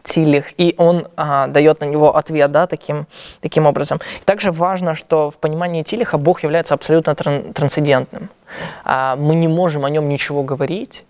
Тилих, 0.03 0.53
и 0.57 0.75
он 0.77 1.07
а, 1.15 1.47
дает 1.47 1.79
на 1.79 1.85
него 1.85 2.15
ответ 2.15 2.51
да, 2.51 2.67
таким, 2.67 3.07
таким 3.41 3.65
образом. 3.65 3.99
И 4.21 4.25
также 4.25 4.51
важно, 4.51 4.95
что 4.95 5.31
в 5.31 5.37
понимании 5.37 5.83
Тилиха 5.83 6.17
Бог 6.17 6.43
является 6.43 6.73
абсолютно 6.73 7.11
тран- 7.11 7.53
трансцендентным. 7.53 8.29
А, 8.83 9.15
мы 9.15 9.35
не 9.35 9.47
можем 9.47 9.85
о 9.85 9.89
нем 9.89 10.09
ничего 10.09 10.43
говорить, 10.43 11.05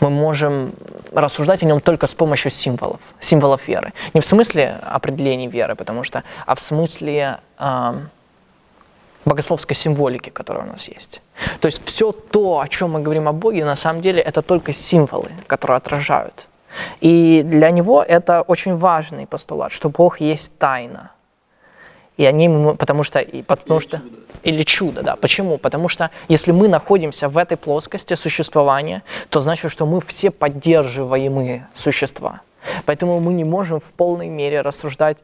мы 0.00 0.08
можем 0.08 0.72
рассуждать 1.12 1.62
о 1.62 1.66
нем 1.66 1.80
только 1.80 2.06
с 2.06 2.14
помощью 2.14 2.50
символов, 2.50 3.00
символов 3.20 3.68
веры. 3.68 3.92
Не 4.14 4.20
в 4.20 4.26
смысле 4.26 4.76
определения 4.82 5.46
веры, 5.46 5.74
потому 5.74 6.04
что, 6.04 6.24
а 6.46 6.54
в 6.54 6.60
смысле 6.60 7.40
э, 7.58 7.94
богословской 9.24 9.76
символики, 9.76 10.30
которая 10.30 10.64
у 10.64 10.68
нас 10.68 10.88
есть. 10.88 11.20
То 11.60 11.66
есть 11.66 11.84
все 11.84 12.12
то, 12.12 12.60
о 12.60 12.68
чем 12.68 12.92
мы 12.92 13.00
говорим 13.00 13.28
о 13.28 13.32
Боге, 13.32 13.64
на 13.64 13.76
самом 13.76 14.00
деле 14.00 14.20
это 14.20 14.42
только 14.42 14.72
символы, 14.72 15.30
которые 15.46 15.76
отражают. 15.76 16.46
И 17.00 17.42
для 17.44 17.70
него 17.70 18.02
это 18.02 18.42
очень 18.42 18.76
важный 18.76 19.26
постулат, 19.26 19.72
что 19.72 19.88
Бог 19.88 20.20
есть 20.20 20.56
тайна. 20.58 21.10
И 22.16 22.26
они, 22.26 22.74
потому 22.78 23.02
что, 23.02 23.18
и, 23.18 23.42
потому 23.42 23.80
или 23.80 23.88
что, 23.88 23.96
чудо. 23.98 24.10
или 24.42 24.62
чудо, 24.62 25.02
да. 25.02 25.16
Почему? 25.16 25.58
Потому 25.58 25.88
что 25.88 26.10
если 26.28 26.52
мы 26.52 26.68
находимся 26.68 27.28
в 27.28 27.38
этой 27.38 27.56
плоскости 27.56 28.14
существования, 28.14 29.02
то 29.30 29.40
значит, 29.40 29.72
что 29.72 29.86
мы 29.86 30.00
все 30.02 30.30
поддерживаемые 30.30 31.66
существа. 31.74 32.42
Поэтому 32.84 33.20
мы 33.20 33.32
не 33.32 33.44
можем 33.44 33.80
в 33.80 33.92
полной 33.92 34.28
мере 34.28 34.60
рассуждать 34.60 35.16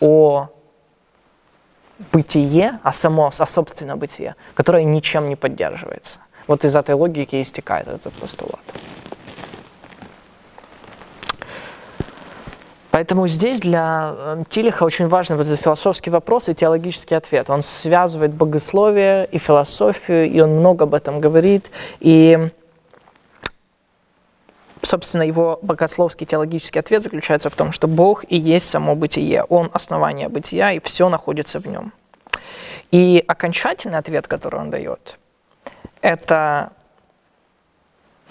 о 0.00 0.48
бытие, 2.12 2.78
а 2.82 2.92
само, 2.92 3.30
а 3.36 3.46
собственно 3.46 3.96
бытие, 3.96 4.34
которое 4.54 4.84
ничем 4.84 5.28
не 5.28 5.36
поддерживается. 5.36 6.18
Вот 6.46 6.64
из 6.64 6.74
этой 6.74 6.94
логики 6.94 7.42
истекает 7.42 7.88
этот 7.88 8.12
постулат. 8.14 8.60
Поэтому 12.90 13.28
здесь 13.28 13.60
для 13.60 14.12
э, 14.16 14.44
Тилиха 14.48 14.82
очень 14.82 15.06
важен 15.08 15.36
вот 15.36 15.46
этот 15.46 15.60
философский 15.60 16.10
вопрос 16.10 16.48
и 16.48 16.54
теологический 16.54 17.16
ответ. 17.16 17.48
Он 17.48 17.62
связывает 17.62 18.32
богословие 18.32 19.28
и 19.30 19.38
философию, 19.38 20.28
и 20.28 20.40
он 20.40 20.56
много 20.56 20.84
об 20.84 20.94
этом 20.94 21.20
говорит. 21.20 21.70
И, 22.00 22.50
собственно, 24.82 25.22
его 25.22 25.58
богословский 25.62 26.26
теологический 26.26 26.80
ответ 26.80 27.02
заключается 27.02 27.50
в 27.50 27.56
том, 27.56 27.72
что 27.72 27.88
Бог 27.88 28.24
и 28.28 28.36
есть 28.36 28.68
само 28.68 28.94
бытие. 28.94 29.44
Он 29.44 29.70
основание 29.72 30.28
бытия, 30.28 30.72
и 30.72 30.80
все 30.80 31.08
находится 31.08 31.60
в 31.60 31.66
нем. 31.66 31.92
И 32.90 33.22
окончательный 33.26 33.98
ответ, 33.98 34.26
который 34.26 34.60
он 34.60 34.70
дает, 34.70 35.18
это 36.00 36.72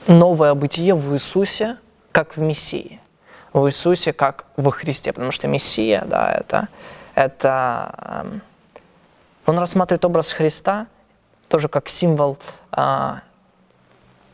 новое 0.08 0.54
бытие 0.54 0.96
в 0.96 1.14
Иисусе, 1.14 1.78
как 2.12 2.38
в 2.38 2.42
Мессии 2.42 3.00
в 3.54 3.68
Иисусе, 3.68 4.14
как 4.14 4.46
во 4.56 4.72
Христе, 4.72 5.14
потому 5.14 5.32
что 5.32 5.48
Мессия, 5.48 6.04
да, 6.06 6.32
это, 6.34 6.68
это 7.16 8.24
эм, 8.26 8.42
он 9.46 9.60
рассматривает 9.60 10.06
образ 10.06 10.32
Христа 10.32 10.88
тоже 11.48 11.70
как 11.70 11.90
символ 11.90 12.38
э, 12.76 13.14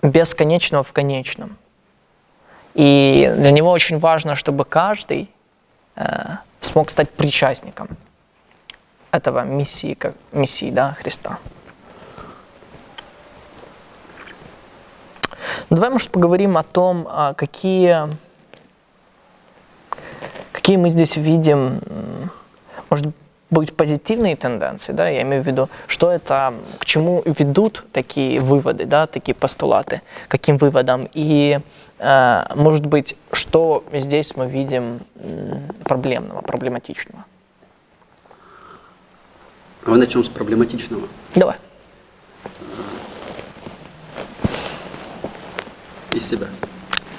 бесконечного 0.02 0.84
в 0.84 0.94
конечном. 0.94 1.58
И 2.74 3.32
для 3.36 3.52
него 3.52 3.72
очень 3.72 4.00
важно, 4.00 4.36
чтобы 4.36 4.66
каждый 4.66 5.30
э, 5.96 6.38
смог 6.60 6.90
стать 6.90 7.10
причастником 7.10 7.90
этого 9.12 9.44
Мессии, 9.44 9.94
как 9.94 10.16
Мессии, 10.32 10.72
да, 10.72 10.94
Христа. 11.00 11.38
Ну, 15.70 15.76
давай, 15.76 15.92
может, 15.92 16.10
поговорим 16.10 16.58
о 16.58 16.64
том, 16.64 17.08
а, 17.10 17.34
какие 17.34 18.10
Какие 20.54 20.78
мы 20.78 20.90
здесь 20.90 21.18
видим, 21.18 21.82
может 22.90 23.08
быть, 23.50 23.76
позитивные 23.76 24.36
тенденции, 24.36 24.94
да, 24.94 25.10
я 25.10 25.24
имею 25.24 25.44
в 25.44 25.48
виду, 25.48 25.68
что 25.88 26.12
это, 26.12 26.54
к 26.80 26.86
чему 26.86 27.24
ведут 27.26 27.84
такие 27.92 28.40
выводы, 28.40 28.86
да, 28.86 29.08
такие 29.08 29.36
постулаты, 29.36 30.02
каким 30.28 30.58
выводам, 30.58 31.10
и 31.14 31.60
может 32.56 32.86
быть, 32.86 33.16
что 33.32 33.84
здесь 33.94 34.36
мы 34.36 34.48
видим 34.48 35.02
проблемного, 35.86 36.42
проблематичного? 36.42 37.24
А 39.86 39.90
вы 39.90 39.98
начнем 39.98 40.24
с 40.24 40.30
проблематичного. 40.30 41.08
Давай. 41.36 41.56
Из 46.12 46.28
себя. 46.28 46.48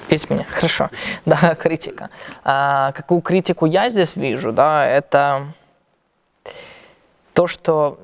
Из 0.08 0.28
меня, 0.30 0.44
хорошо. 0.44 0.90
Да, 1.26 1.54
критика. 1.54 2.10
А, 2.44 2.92
какую 2.92 3.20
критику 3.20 3.66
я 3.66 3.90
здесь 3.90 4.16
вижу, 4.16 4.52
да, 4.52 4.86
это 4.86 5.54
то, 7.32 7.46
что 7.46 7.98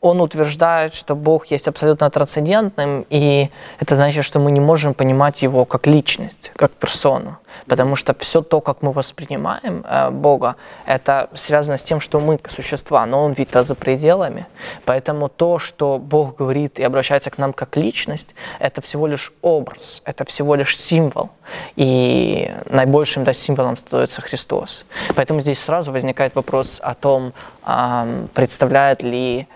он 0.00 0.20
утверждает, 0.20 0.94
что 0.94 1.14
Бог 1.14 1.46
есть 1.46 1.68
абсолютно 1.68 2.10
трансцендентным, 2.10 3.06
и 3.10 3.50
это 3.80 3.96
значит, 3.96 4.24
что 4.24 4.38
мы 4.38 4.50
не 4.50 4.60
можем 4.60 4.94
понимать 4.94 5.42
его 5.42 5.64
как 5.64 5.86
личность, 5.86 6.52
как 6.56 6.72
персону. 6.72 7.38
Потому 7.66 7.96
что 7.96 8.14
все 8.14 8.42
то, 8.42 8.60
как 8.60 8.82
мы 8.82 8.92
воспринимаем 8.92 9.82
э, 9.88 10.10
Бога, 10.10 10.56
это 10.84 11.30
связано 11.34 11.78
с 11.78 11.82
тем, 11.82 12.00
что 12.00 12.20
мы 12.20 12.38
существа, 12.48 13.06
но 13.06 13.24
Он 13.24 13.32
ведь-то 13.32 13.64
за 13.64 13.74
пределами. 13.74 14.46
Поэтому 14.84 15.30
то, 15.30 15.58
что 15.58 15.98
Бог 15.98 16.36
говорит 16.36 16.78
и 16.78 16.84
обращается 16.84 17.30
к 17.30 17.38
нам 17.38 17.54
как 17.54 17.76
личность, 17.76 18.34
это 18.58 18.82
всего 18.82 19.06
лишь 19.06 19.32
образ, 19.40 20.02
это 20.04 20.24
всего 20.26 20.54
лишь 20.54 20.76
символ. 20.76 21.30
И 21.76 22.52
наибольшим 22.66 23.24
да, 23.24 23.32
символом 23.32 23.76
становится 23.76 24.20
Христос. 24.20 24.84
Поэтому 25.14 25.40
здесь 25.40 25.58
сразу 25.58 25.92
возникает 25.92 26.34
вопрос 26.34 26.80
о 26.84 26.94
том, 26.94 27.32
представляет 28.34 29.02
ли 29.02 29.48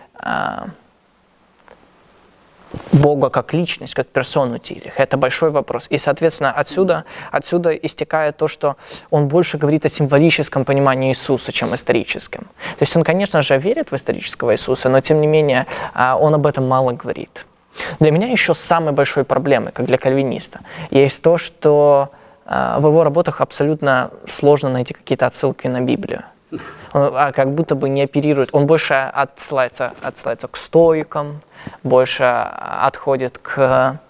Бога 2.93 3.31
как 3.31 3.53
личность, 3.53 3.95
как 3.95 4.07
персону 4.07 4.59
Тилих. 4.59 5.01
Это 5.01 5.16
большой 5.16 5.51
вопрос. 5.51 5.87
И, 5.91 5.99
соответственно, 5.99 6.53
отсюда, 6.53 7.05
отсюда 7.33 7.71
истекает 7.71 8.37
то, 8.37 8.49
что 8.49 8.77
он 9.11 9.29
больше 9.29 9.59
говорит 9.59 9.85
о 9.87 9.89
символическом 9.89 10.64
понимании 10.64 11.11
Иисуса, 11.11 11.53
чем 11.53 11.75
историческом. 11.75 12.45
То 12.79 12.83
есть 12.83 12.97
он, 12.97 13.03
конечно 13.03 13.43
же, 13.43 13.59
верит 13.59 13.91
в 13.91 13.97
исторического 13.97 14.53
Иисуса, 14.53 14.89
но, 14.89 15.01
тем 15.01 15.21
не 15.21 15.27
менее, 15.27 15.66
а, 15.95 16.16
он 16.16 16.35
об 16.35 16.47
этом 16.47 16.68
мало 16.68 16.93
говорит. 16.93 17.47
Для 17.99 18.11
меня 18.11 18.29
еще 18.29 18.55
самой 18.55 18.93
большой 18.93 19.25
проблемой, 19.25 19.73
как 19.73 19.87
для 19.87 19.99
кальвиниста, 19.99 20.61
есть 20.91 21.23
то, 21.23 21.39
что 21.39 22.11
а, 22.47 22.79
в 22.79 22.87
его 22.87 23.03
работах 23.05 23.41
абсолютно 23.41 24.11
сложно 24.29 24.68
найти 24.68 24.95
какие-то 24.95 25.27
отсылки 25.27 25.66
на 25.66 25.81
Библию 25.81 26.23
он 26.93 27.12
а, 27.14 27.32
как 27.32 27.53
будто 27.53 27.74
бы 27.74 27.88
не 27.88 28.03
оперирует. 28.03 28.51
Он 28.53 28.66
больше 28.66 28.95
отсылается, 28.95 29.93
отсылается 30.03 30.49
к 30.49 30.57
стоикам, 30.57 31.41
больше 31.82 32.24
отходит 32.24 33.38
к, 33.38 34.01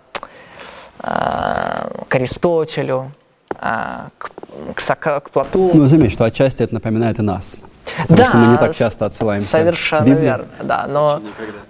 а, 0.99 1.91
к 2.09 2.15
Аристотелю, 2.15 3.13
а, 3.59 4.09
к, 4.19 4.31
к, 4.75 5.21
к 5.21 5.31
Платону. 5.31 5.71
Ну, 5.75 5.89
заметь, 5.89 6.13
что 6.13 6.25
отчасти 6.25 6.63
это 6.63 6.75
напоминает 6.75 7.19
и 7.19 7.23
нас. 7.23 7.63
Потому 8.03 8.17
да, 8.17 8.25
что 8.27 8.37
мы 8.37 8.47
не 8.53 8.59
так 8.59 8.77
часто 8.77 9.07
отсылаемся. 9.07 9.49
Совершенно 9.49 10.13
верно, 10.13 10.47
да. 10.63 10.87
Но 10.87 11.21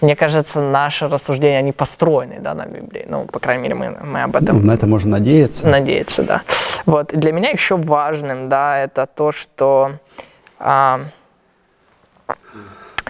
мне 0.00 0.16
кажется, 0.16 0.60
наши 0.60 1.08
рассуждения, 1.08 1.58
они 1.58 1.72
построены 1.72 2.40
да, 2.40 2.54
на 2.54 2.66
Библии. 2.66 3.06
Ну, 3.08 3.24
по 3.24 3.38
крайней 3.38 3.62
мере, 3.62 3.74
мы, 3.74 3.96
мы 4.02 4.22
об 4.22 4.36
этом... 4.36 4.58
Ну, 4.58 4.66
на 4.66 4.72
это 4.72 4.86
можно 4.86 5.10
надеяться. 5.12 5.66
Надеяться, 5.66 6.22
да. 6.22 6.42
Вот. 6.86 7.08
для 7.08 7.32
меня 7.32 7.50
еще 7.50 7.76
важным, 7.76 8.48
да, 8.48 8.78
это 8.78 9.06
то, 9.06 9.32
что... 9.32 9.92
А, 10.58 11.00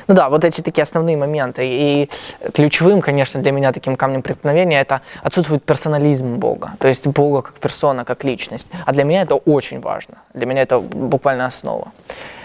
ну 0.07 0.15
да, 0.15 0.29
вот 0.29 0.45
эти 0.45 0.61
такие 0.61 0.83
основные 0.83 1.17
моменты. 1.17 1.63
И 1.65 2.11
ключевым, 2.53 3.01
конечно, 3.01 3.41
для 3.41 3.53
меня 3.53 3.73
таким 3.73 3.97
камнем 3.97 4.23
преткновения 4.23 4.81
это 4.81 5.01
отсутствует 5.23 5.65
персонализм 5.65 6.37
Бога. 6.37 6.73
То 6.79 6.89
есть 6.89 7.07
Бога 7.07 7.43
как 7.43 7.55
персона, 7.55 8.05
как 8.05 8.25
личность. 8.25 8.69
А 8.85 8.93
для 8.93 9.05
меня 9.05 9.23
это 9.23 9.37
очень 9.37 9.81
важно. 9.81 10.17
Для 10.35 10.47
меня 10.47 10.63
это 10.63 10.81
буквально 10.81 11.47
основа. 11.47 11.93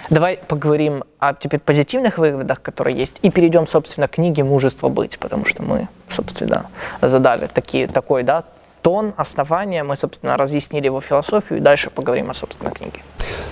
Давай 0.10 0.39
поговорим 0.47 1.03
о 1.20 1.34
теперь 1.34 1.60
позитивных 1.60 2.18
выводах, 2.18 2.62
которые 2.62 2.97
есть, 2.97 3.16
и 3.22 3.30
перейдем, 3.30 3.68
собственно, 3.68 4.07
к 4.07 4.12
книге 4.12 4.43
«Мужество 4.43 4.89
быть», 4.89 5.20
потому 5.20 5.45
что 5.45 5.62
мы, 5.62 5.88
собственно, 6.10 6.66
задали 7.01 7.47
такие, 7.53 7.88
такой 7.88 8.24
да, 8.24 8.43
тон, 8.82 9.14
основания, 9.18 9.84
мы, 9.84 9.95
собственно, 9.95 10.36
разъяснили 10.36 10.86
его 10.86 11.01
философию, 11.01 11.60
и 11.60 11.62
дальше 11.62 11.91
поговорим 11.91 12.30
о, 12.30 12.34
собственно, 12.34 12.72
книге. 12.72 12.99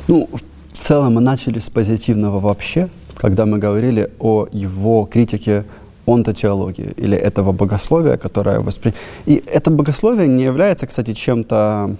Ну, 0.07 0.27
в 0.73 0.83
целом 0.83 1.13
мы 1.13 1.21
начали 1.21 1.59
с 1.59 1.69
позитивного 1.69 2.39
вообще, 2.39 2.89
когда 3.15 3.45
мы 3.45 3.59
говорили 3.59 4.09
о 4.19 4.47
его 4.51 5.05
критике 5.05 5.63
онтотеологии 6.07 6.93
или 6.97 7.17
этого 7.17 7.51
богословия, 7.51 8.17
которое 8.17 8.61
воспри... 8.61 8.93
И 9.27 9.43
это 9.45 9.69
богословие 9.69 10.27
не 10.27 10.43
является, 10.43 10.87
кстати, 10.87 11.13
чем-то 11.13 11.95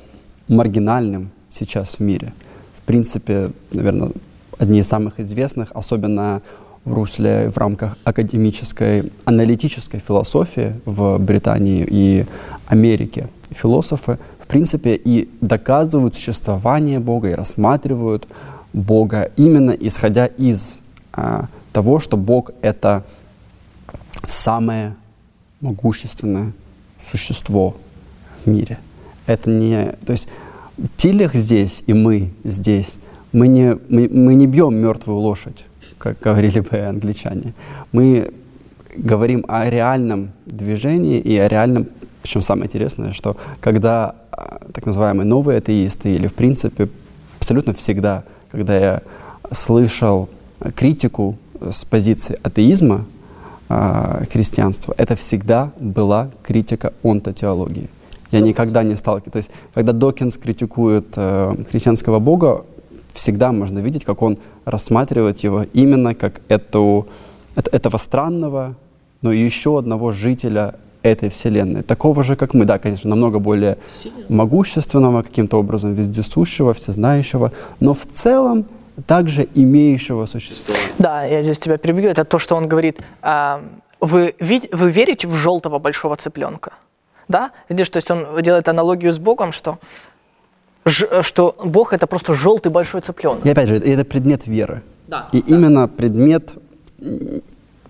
маргинальным 0.47 1.29
сейчас 1.49 1.99
в 1.99 1.99
мире. 1.99 2.31
В 2.77 2.81
принципе, 2.87 3.51
наверное, 3.71 4.11
одни 4.57 4.79
из 4.79 4.87
самых 4.87 5.19
известных, 5.19 5.69
особенно 5.73 6.41
в 6.85 6.93
русле, 6.93 7.49
в 7.49 7.57
рамках 7.57 7.97
академической, 8.03 9.11
аналитической 9.25 9.99
философии 9.99 10.75
в 10.85 11.17
Британии 11.17 11.85
и 11.89 12.25
Америке. 12.67 13.27
Философы, 13.49 14.17
в 14.39 14.47
принципе, 14.47 14.95
и 14.95 15.29
доказывают 15.41 16.15
существование 16.15 16.99
Бога, 16.99 17.29
и 17.29 17.33
рассматривают 17.33 18.27
Бога 18.73 19.31
именно 19.35 19.71
исходя 19.71 20.25
из 20.25 20.79
а, 21.13 21.47
того, 21.73 21.99
что 21.99 22.15
Бог— 22.15 22.51
это 22.61 23.03
самое 24.25 24.95
могущественное 25.61 26.53
существо 27.11 27.75
в 28.43 28.49
мире. 28.49 28.77
Это 29.25 29.49
не... 29.49 29.93
То 30.05 30.11
есть 30.13 30.27
Тилих 30.95 31.33
здесь 31.33 31.83
и 31.87 31.93
мы 31.93 32.31
здесь 32.43 32.99
мы 33.31 33.47
не, 33.47 33.77
мы, 33.89 34.09
мы 34.09 34.35
не 34.35 34.47
бьем 34.47 34.75
мертвую 34.75 35.19
лошадь, 35.19 35.65
как 35.97 36.19
говорили 36.19 36.59
бы 36.59 36.77
англичане. 36.77 37.53
Мы 37.91 38.31
говорим 38.95 39.45
о 39.47 39.69
реальном 39.69 40.31
движении 40.45 41.19
и 41.19 41.37
о 41.37 41.47
реальном, 41.47 41.87
причем 42.21 42.41
самое 42.41 42.67
интересное, 42.67 43.11
что 43.11 43.37
когда 43.59 44.15
а, 44.31 44.59
так 44.73 44.85
называемые 44.85 45.25
новые 45.25 45.59
атеисты 45.59 46.13
или 46.13 46.27
в 46.27 46.33
принципе 46.33 46.89
абсолютно 47.39 47.73
всегда, 47.73 48.23
когда 48.51 48.77
я 48.77 49.01
слышал 49.51 50.29
критику 50.75 51.37
с 51.61 51.85
позиции 51.85 52.39
атеизма 52.43 53.05
э, 53.69 54.23
христианства, 54.31 54.93
это 54.97 55.15
всегда 55.15 55.71
была 55.79 56.29
критика 56.43 56.93
онтотеологии. 57.03 57.89
Я 58.31 58.41
никогда 58.41 58.83
не 58.83 58.95
сталкивался. 58.95 59.31
То 59.31 59.37
есть, 59.37 59.51
когда 59.73 59.93
Докинс 59.93 60.37
критикует 60.37 61.07
э, 61.15 61.55
христианского 61.69 62.19
бога, 62.19 62.65
всегда 63.17 63.51
можно 63.51 63.79
видеть, 63.79 64.05
как 64.05 64.21
он 64.21 64.37
рассматривает 64.65 65.39
его 65.39 65.65
именно 65.73 66.15
как 66.15 66.41
эту, 66.47 67.07
этого 67.55 67.97
странного, 67.97 68.75
но 69.21 69.31
еще 69.31 69.77
одного 69.79 70.11
жителя 70.11 70.75
этой 71.01 71.29
вселенной. 71.29 71.83
Такого 71.83 72.23
же, 72.23 72.35
как 72.35 72.53
мы, 72.53 72.65
да, 72.65 72.77
конечно, 72.77 73.09
намного 73.09 73.39
более 73.39 73.77
могущественного, 74.29 75.23
каким-то 75.23 75.59
образом 75.59 75.93
вездесущего, 75.93 76.73
всезнающего, 76.73 77.51
но 77.79 77.93
в 77.93 78.05
целом 78.05 78.65
также 79.05 79.47
имеющего 79.55 80.25
существование. 80.25 80.91
Да, 80.99 81.23
я 81.23 81.41
здесь 81.41 81.59
тебя 81.59 81.77
перебью. 81.77 82.09
Это 82.09 82.23
то, 82.25 82.39
что 82.39 82.55
он 82.55 82.67
говорит. 82.67 82.99
А, 83.21 83.61
вы, 83.99 84.35
вы 84.39 84.91
верите 84.91 85.27
в 85.27 85.33
желтого 85.33 85.79
большого 85.79 86.15
цыпленка? 86.15 86.73
Да? 87.27 87.51
Видишь, 87.69 87.89
то 87.89 87.97
есть 87.97 88.09
он 88.11 88.41
делает 88.41 88.67
аналогию 88.69 89.11
с 89.11 89.19
Богом, 89.19 89.51
что 89.51 89.79
Э, 90.87 91.21
что 91.21 91.55
Бог 91.63 91.93
это 91.93 92.07
просто 92.07 92.33
желтый 92.33 92.71
большой 92.71 93.01
цыпленок. 93.01 93.45
И 93.45 93.49
опять 93.49 93.69
же, 93.69 93.75
это 93.75 94.03
предмет 94.05 94.47
веры. 94.47 94.81
Да, 95.07 95.27
и 95.31 95.41
да. 95.41 95.55
именно 95.55 95.87
предмет 95.87 96.51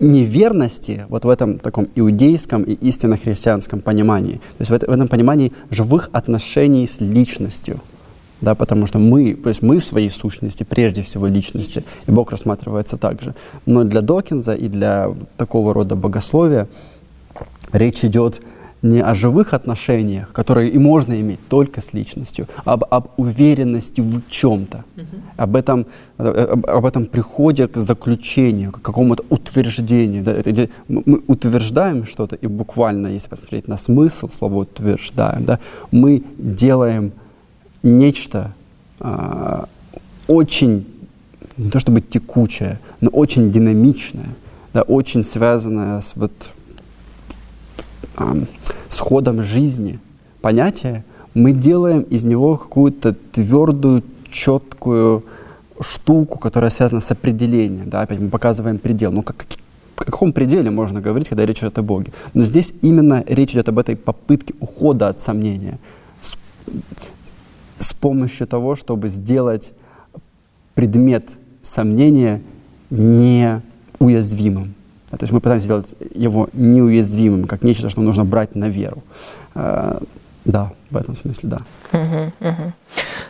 неверности 0.00 1.06
вот 1.08 1.24
в 1.24 1.28
этом 1.28 1.58
таком 1.58 1.88
иудейском 1.96 2.62
и 2.62 2.72
истинно 2.72 3.16
христианском 3.16 3.80
понимании. 3.80 4.34
То 4.34 4.60
есть 4.60 4.70
в, 4.70 4.74
это, 4.74 4.86
в 4.86 4.90
этом 4.90 5.08
понимании 5.08 5.52
живых 5.70 6.10
отношений 6.12 6.86
с 6.86 7.00
личностью. 7.00 7.80
Да, 8.40 8.54
потому 8.54 8.86
что 8.86 9.00
мы, 9.00 9.34
то 9.34 9.48
есть 9.48 9.62
мы 9.62 9.80
в 9.80 9.84
своей 9.84 10.10
сущности, 10.10 10.62
прежде 10.62 11.02
всего 11.02 11.26
личности, 11.26 11.82
и 12.06 12.12
Бог 12.12 12.30
рассматривается 12.30 12.96
так 12.96 13.20
же. 13.20 13.34
Но 13.66 13.82
для 13.82 14.00
Докинза 14.00 14.54
и 14.54 14.68
для 14.68 15.12
такого 15.36 15.74
рода 15.74 15.96
богословия 15.96 16.68
речь 17.72 18.04
идет 18.04 18.40
не 18.82 19.00
о 19.00 19.14
живых 19.14 19.54
отношениях, 19.54 20.32
которые 20.32 20.70
и 20.70 20.78
можно 20.78 21.20
иметь 21.20 21.40
только 21.48 21.80
с 21.80 21.92
личностью, 21.92 22.46
а 22.64 22.74
об, 22.74 22.84
об 22.90 23.08
уверенности 23.16 24.00
в 24.00 24.22
чем-то, 24.28 24.84
uh-huh. 24.96 25.04
об, 25.36 25.56
этом, 25.56 25.86
об, 26.16 26.66
об 26.66 26.86
этом 26.86 27.06
приходе 27.06 27.66
к 27.66 27.76
заключению, 27.76 28.72
к 28.72 28.80
какому-то 28.80 29.24
утверждению. 29.30 30.22
Да, 30.22 30.32
это, 30.32 30.68
мы 30.88 31.22
утверждаем 31.26 32.04
что-то, 32.04 32.36
и 32.36 32.46
буквально, 32.46 33.08
если 33.08 33.28
посмотреть 33.28 33.68
на 33.68 33.78
смысл 33.78 34.28
слова 34.28 34.58
утверждаем, 34.58 35.44
да, 35.44 35.58
мы 35.90 36.22
делаем 36.38 37.12
нечто 37.82 38.52
э, 39.00 39.64
очень, 40.28 40.86
не 41.56 41.70
то 41.70 41.80
чтобы 41.80 42.00
текучее, 42.00 42.78
но 43.00 43.10
очень 43.10 43.50
динамичное, 43.50 44.36
да, 44.72 44.82
очень 44.82 45.24
связанное 45.24 46.00
с 46.00 46.14
вот 46.14 46.32
с 48.88 48.98
ходом 48.98 49.42
жизни 49.42 49.98
понятия, 50.40 51.04
мы 51.34 51.52
делаем 51.52 52.02
из 52.02 52.24
него 52.24 52.56
какую-то 52.56 53.14
твердую, 53.32 54.02
четкую 54.30 55.24
штуку, 55.80 56.38
которая 56.38 56.70
связана 56.70 57.00
с 57.00 57.10
определением. 57.10 57.88
Да? 57.88 58.02
Опять 58.02 58.20
мы 58.20 58.28
показываем 58.28 58.78
предел. 58.78 59.12
Ну, 59.12 59.22
как, 59.22 59.46
о 59.96 60.04
каком 60.04 60.32
пределе 60.32 60.70
можно 60.70 61.00
говорить, 61.00 61.28
когда 61.28 61.46
речь 61.46 61.58
идет 61.58 61.78
о 61.78 61.82
Боге? 61.82 62.12
Но 62.34 62.44
здесь 62.44 62.72
именно 62.82 63.24
речь 63.26 63.52
идет 63.52 63.68
об 63.68 63.78
этой 63.78 63.96
попытке 63.96 64.54
ухода 64.60 65.08
от 65.08 65.20
сомнения 65.20 65.78
с, 66.22 66.36
с 67.78 67.94
помощью 67.94 68.46
того, 68.46 68.74
чтобы 68.74 69.08
сделать 69.08 69.72
предмет 70.74 71.24
сомнения 71.62 72.42
неуязвимым. 72.90 74.74
Да, 75.10 75.16
то 75.16 75.24
есть 75.24 75.32
мы 75.32 75.40
пытаемся 75.40 75.64
сделать 75.64 75.86
его 76.14 76.48
неуязвимым, 76.52 77.44
как 77.44 77.62
нечто, 77.62 77.88
что 77.88 78.00
нужно 78.00 78.24
брать 78.24 78.54
на 78.54 78.68
веру. 78.68 79.02
Э, 79.54 80.00
да, 80.44 80.72
в 80.90 80.96
этом 80.96 81.14
смысле, 81.14 81.48
да. 81.48 81.58
Угу, 81.92 82.32
угу. 82.40 82.72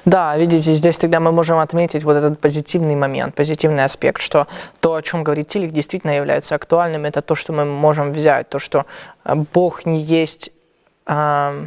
Да, 0.05 0.37
видите, 0.37 0.73
здесь 0.75 0.97
тогда 0.97 1.21
мы 1.21 1.33
можем 1.33 1.59
отметить 1.59 2.05
вот 2.05 2.17
этот 2.17 2.39
позитивный 2.39 2.95
момент, 2.95 3.35
позитивный 3.35 3.85
аспект, 3.85 4.23
что 4.23 4.47
то, 4.81 4.95
о 4.95 5.03
чем 5.03 5.25
говорит 5.25 5.49
Тилик, 5.49 5.73
действительно 5.73 6.13
является 6.13 6.55
актуальным. 6.55 7.05
Это 7.05 7.23
то, 7.23 7.35
что 7.35 7.53
мы 7.53 7.65
можем 7.65 8.13
взять, 8.13 8.49
то, 8.49 8.59
что 8.59 8.87
э, 9.25 9.35
Бог 9.53 9.87
не 9.87 10.03
есть 10.03 10.51
э, 11.07 11.67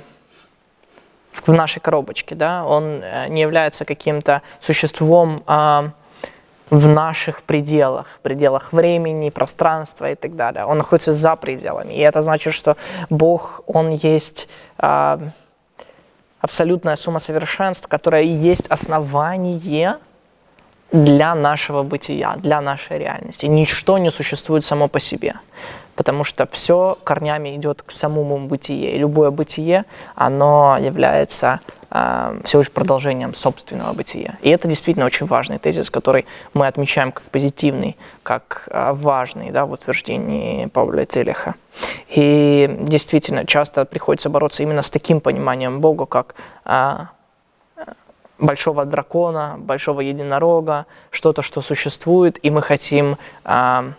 в 1.46 1.54
нашей 1.54 1.80
коробочке, 1.80 2.36
да, 2.36 2.66
Он 2.66 3.02
э, 3.04 3.28
не 3.30 3.42
является 3.42 3.86
каким-то 3.86 4.42
существом 4.62 5.44
э, 5.48 5.90
в 6.72 6.88
наших 6.88 7.44
пределах, 7.44 8.08
пределах 8.24 8.74
времени, 8.74 9.30
пространства 9.30 10.10
и 10.10 10.16
так 10.16 10.36
далее. 10.36 10.66
Он 10.66 10.78
находится 10.80 11.14
за 11.14 11.36
пределами. 11.36 11.94
И 11.94 12.00
это 12.00 12.24
значит, 12.24 12.54
что 12.54 12.76
Бог, 13.10 13.62
Он 13.68 13.92
есть... 13.92 14.48
Э, 14.80 15.20
абсолютная 16.42 16.96
сумма 16.96 17.20
совершенств, 17.20 17.88
которая 17.88 18.24
и 18.24 18.30
есть 18.30 18.68
основание 18.68 19.98
для 20.92 21.36
нашего 21.36 21.84
бытия, 21.84 22.36
для 22.38 22.62
нашей 22.62 22.98
реальности. 22.98 23.46
Ничто 23.46 23.98
не 23.98 24.12
существует 24.12 24.66
само 24.66 24.88
по 24.88 25.00
себе, 25.00 25.36
потому 25.96 26.24
что 26.24 26.48
все 26.52 26.98
корнями 27.04 27.56
идет 27.56 27.84
к 27.84 27.92
самому 27.92 28.40
бытие. 28.48 28.96
И 28.96 28.98
любое 28.98 29.32
бытие, 29.32 29.86
оно 30.16 30.78
является 30.82 31.62
всего 31.92 32.62
лишь 32.62 32.72
продолжением 32.72 33.36
собственного 33.36 33.92
бытия. 33.92 34.38
И 34.42 34.50
это 34.50 34.68
действительно 34.68 35.06
очень 35.06 35.26
важный 35.26 35.60
тезис, 35.60 35.90
который 35.90 36.26
мы 36.54 36.68
отмечаем 36.68 37.12
как 37.12 37.24
позитивный, 37.26 37.98
как 38.24 38.64
э, 38.68 38.94
важный 38.94 39.52
да, 39.52 39.66
в 39.66 39.74
утверждении 39.74 40.68
Павла 40.68 41.06
Телеха. 41.06 41.56
И 42.08 42.78
действительно, 42.80 43.46
часто 43.46 43.84
приходится 43.84 44.30
бороться 44.30 44.64
именно 44.64 44.84
с 44.84 44.90
таким 44.90 45.20
пониманием 45.20 45.82
Бога, 45.82 46.06
как 46.06 46.36
э, 46.66 47.08
большого 48.40 48.86
дракона, 48.86 49.56
большого 49.58 50.00
единорога, 50.02 50.86
что-то, 51.10 51.42
что 51.42 51.62
существует, 51.62 52.40
и 52.42 52.50
мы 52.50 52.62
хотим 52.62 53.18
э, 53.44 53.92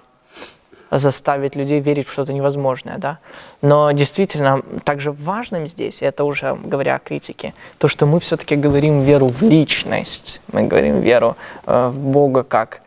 заставить 0.99 1.57
людей 1.57 1.81
верить 1.81 2.07
в 2.07 2.13
что-то 2.13 2.33
невозможное, 2.33 2.99
да. 2.99 3.19
Но 3.63 3.93
действительно, 3.93 4.63
также 4.85 5.13
важным 5.13 5.67
здесь, 5.67 6.03
это 6.03 6.25
уже 6.25 6.55
говоря 6.55 6.97
о 6.97 6.99
критике, 6.99 7.55
то, 7.79 7.89
что 7.89 8.07
мы 8.07 8.21
все-таки 8.21 8.57
говорим 8.57 9.01
веру 9.01 9.29
в 9.29 9.43
личность, 9.43 10.41
мы 10.53 10.63
говорим 10.65 11.01
веру 11.01 11.37
э, 11.67 11.89
в 11.89 11.99
Бога 11.99 12.43
как 12.43 12.83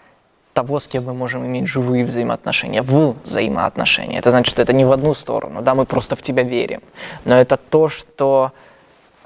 того, 0.54 0.80
с 0.80 0.88
кем 0.88 1.06
мы 1.06 1.14
можем 1.14 1.46
иметь 1.46 1.68
живые 1.68 2.06
взаимоотношения, 2.06 2.82
в 2.82 3.16
взаимоотношения. 3.24 4.20
Это 4.20 4.30
значит, 4.30 4.52
что 4.52 4.62
это 4.62 4.72
не 4.72 4.86
в 4.86 4.92
одну 4.92 5.14
сторону, 5.14 5.62
да, 5.62 5.76
мы 5.76 5.86
просто 5.86 6.16
в 6.16 6.22
тебя 6.22 6.44
верим. 6.44 6.82
Но 7.26 7.36
это 7.36 7.58
то, 7.58 7.90
что 7.90 8.52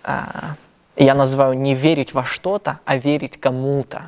э, 0.04 0.12
я 0.96 1.16
называю 1.16 1.54
не 1.54 1.76
верить 1.76 2.14
во 2.14 2.24
что-то, 2.24 2.80
а 2.86 2.98
верить 2.98 3.40
кому-то. 3.40 4.04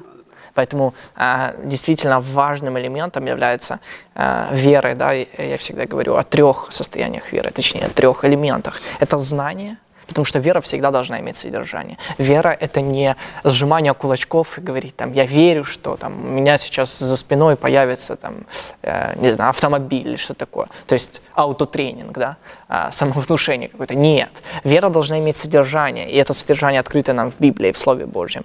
Поэтому 0.54 0.94
э, 1.16 1.54
действительно 1.64 2.20
важным 2.20 2.78
элементом 2.78 3.26
является 3.26 3.80
э, 4.16 4.50
вера. 4.52 4.96
Да? 4.96 5.12
Я 5.12 5.58
всегда 5.58 5.86
говорю 5.86 6.16
о 6.16 6.24
трех 6.24 6.68
состояниях 6.72 7.32
веры, 7.32 7.52
точнее, 7.52 7.86
о 7.86 7.90
трех 7.90 8.26
элементах. 8.26 8.82
Это 9.00 9.18
знание, 9.18 9.78
потому 10.12 10.26
что 10.26 10.40
вера 10.40 10.60
всегда 10.60 10.92
должна 10.92 11.20
иметь 11.20 11.38
содержание. 11.38 11.98
Вера— 12.18 12.50
это 12.60 12.82
не 12.82 13.16
сжимание 13.44 13.94
кулачков 13.94 14.58
и 14.58 14.62
говорить, 14.62 14.96
там, 14.96 15.14
я 15.14 15.26
верю, 15.26 15.64
что 15.64 15.96
там, 15.96 16.26
у 16.26 16.28
меня 16.28 16.58
сейчас 16.58 17.00
за 17.00 17.16
спиной 17.18 17.56
появится 17.56 18.16
там, 18.16 18.46
э, 18.82 19.16
не 19.22 19.32
знаю, 19.36 19.50
автомобиль 19.50 20.08
или 20.08 20.18
что 20.18 20.34
такое. 20.34 20.68
То 20.86 20.94
есть 20.94 21.22
аутотренинг, 21.34 22.12
да, 22.18 22.36
э, 22.70 22.92
самовнушение 22.92 23.70
какое-то. 23.70 23.96
Нет. 23.96 24.30
Вера 24.66 24.90
должна 24.90 25.18
иметь 25.20 25.38
содержание, 25.38 26.12
и 26.12 26.18
это 26.18 26.34
содержание 26.34 26.82
открыто 26.82 27.14
нам 27.14 27.32
в 27.32 27.40
Библии, 27.40 27.72
в 27.72 27.78
Слове 27.78 28.06
Божьем. 28.06 28.44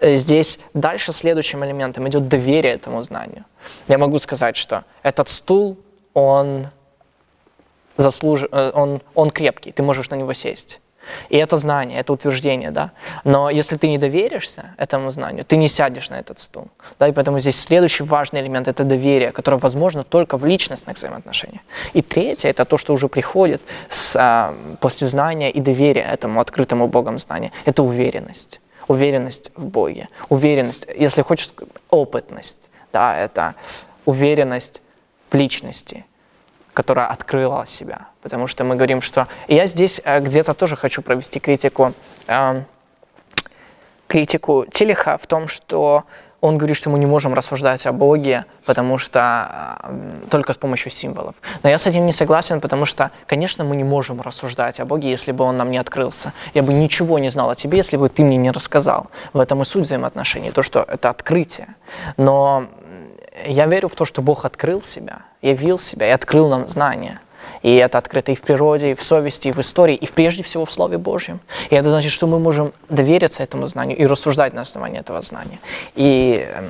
Э, 0.00 0.16
здесь 0.16 0.58
дальше 0.74 1.12
следующим 1.12 1.64
элементом 1.64 2.08
идет 2.08 2.28
доверие 2.28 2.74
этому 2.74 3.02
знанию. 3.02 3.44
Я 3.88 3.98
могу 3.98 4.18
сказать, 4.18 4.56
что 4.56 4.84
этот 5.02 5.28
стул, 5.28 5.76
он, 6.14 6.68
заслуж... 7.96 8.44
Э, 8.50 8.72
он, 8.74 9.02
он 9.14 9.30
крепкий, 9.30 9.72
ты 9.72 9.82
можешь 9.82 10.10
на 10.10 10.16
него 10.16 10.32
сесть. 10.32 10.80
И 11.28 11.36
это 11.36 11.56
знание, 11.56 11.98
это 11.98 12.12
утверждение, 12.12 12.70
да. 12.70 12.92
Но 13.24 13.50
если 13.50 13.76
ты 13.76 13.88
не 13.88 13.98
доверишься 13.98 14.74
этому 14.76 15.10
знанию, 15.10 15.44
ты 15.44 15.56
не 15.56 15.68
сядешь 15.68 16.08
на 16.10 16.20
этот 16.20 16.38
стул. 16.38 16.68
Да, 16.98 17.08
и 17.08 17.12
поэтому 17.12 17.40
здесь 17.40 17.60
следующий 17.60 18.04
важный 18.04 18.40
элемент– 18.40 18.68
это 18.68 18.84
доверие, 18.84 19.32
которое 19.32 19.56
возможно 19.56 20.04
только 20.04 20.36
в 20.36 20.46
личностных 20.46 20.96
взаимоотношениях. 20.96 21.62
И 21.94 22.02
третье– 22.02 22.48
это 22.50 22.64
то, 22.64 22.78
что 22.78 22.92
уже 22.92 23.08
приходит 23.08 23.60
с, 23.88 24.14
а, 24.16 24.54
после 24.80 25.08
знания 25.08 25.50
и 25.50 25.60
доверия 25.60 26.02
этому 26.02 26.40
открытому 26.40 26.86
Богом 26.86 27.18
знанию. 27.18 27.50
Это 27.64 27.82
уверенность 27.82 28.60
уверенность 28.90 29.52
в 29.54 29.66
Боге, 29.66 30.08
уверенность, 30.28 30.84
если 30.96 31.22
хочешь, 31.22 31.52
опытность, 31.90 32.58
да, 32.92 33.16
это 33.16 33.54
уверенность 34.04 34.82
в 35.30 35.36
личности, 35.36 36.04
которая 36.74 37.06
открыла 37.06 37.66
себя. 37.66 38.08
Потому 38.20 38.48
что 38.48 38.64
мы 38.64 38.74
говорим, 38.74 39.00
что... 39.00 39.28
Я 39.46 39.66
здесь 39.66 40.00
э, 40.04 40.18
где-то 40.18 40.54
тоже 40.54 40.74
хочу 40.74 41.02
провести 41.02 41.38
критику, 41.38 41.92
э, 42.26 42.64
критику 44.08 44.66
Телеха 44.72 45.18
в 45.18 45.26
том, 45.28 45.46
что 45.46 46.02
он 46.40 46.56
говорит, 46.56 46.76
что 46.76 46.90
мы 46.90 46.98
не 46.98 47.06
можем 47.06 47.34
рассуждать 47.34 47.86
о 47.86 47.92
Боге, 47.92 48.44
потому 48.64 48.98
что 48.98 49.78
э, 49.82 50.26
только 50.30 50.52
с 50.52 50.56
помощью 50.56 50.90
символов. 50.90 51.34
Но 51.62 51.68
я 51.68 51.78
с 51.78 51.86
этим 51.86 52.06
не 52.06 52.12
согласен, 52.12 52.60
потому 52.60 52.86
что, 52.86 53.10
конечно, 53.26 53.64
мы 53.64 53.76
не 53.76 53.84
можем 53.84 54.20
рассуждать 54.20 54.80
о 54.80 54.86
Боге, 54.86 55.10
если 55.10 55.32
бы 55.32 55.44
Он 55.44 55.56
нам 55.56 55.70
не 55.70 55.78
открылся. 55.78 56.32
Я 56.54 56.62
бы 56.62 56.72
ничего 56.72 57.18
не 57.18 57.30
знал 57.30 57.50
о 57.50 57.54
тебе, 57.54 57.78
если 57.78 57.96
бы 57.96 58.08
ты 58.08 58.22
мне 58.22 58.36
не 58.36 58.50
рассказал. 58.50 59.08
В 59.32 59.40
этом 59.40 59.60
и 59.62 59.64
суть 59.64 59.84
взаимоотношений, 59.84 60.50
то, 60.50 60.62
что 60.62 60.84
это 60.88 61.10
открытие. 61.10 61.68
Но 62.16 62.64
я 63.46 63.66
верю 63.66 63.88
в 63.88 63.94
то, 63.94 64.04
что 64.04 64.22
Бог 64.22 64.44
открыл 64.44 64.82
себя, 64.82 65.22
явил 65.42 65.78
себя 65.78 66.08
и 66.08 66.10
открыл 66.10 66.48
нам 66.48 66.68
знания. 66.68 67.20
И 67.62 67.74
это 67.74 67.98
открыто 67.98 68.32
и 68.32 68.34
в 68.34 68.40
природе, 68.40 68.92
и 68.92 68.94
в 68.94 69.02
совести, 69.02 69.48
и 69.48 69.52
в 69.52 69.58
истории, 69.58 69.94
и 69.94 70.06
прежде 70.06 70.42
всего 70.42 70.64
в 70.64 70.72
Слове 70.72 70.98
Божьем. 70.98 71.40
И 71.70 71.74
это 71.74 71.90
значит, 71.90 72.12
что 72.12 72.26
мы 72.26 72.38
можем 72.38 72.72
довериться 72.88 73.42
этому 73.42 73.66
знанию 73.66 73.98
и 73.98 74.06
рассуждать 74.06 74.54
на 74.54 74.62
основании 74.62 75.00
этого 75.00 75.22
знания. 75.22 75.58
И 75.94 76.46
эм, 76.54 76.64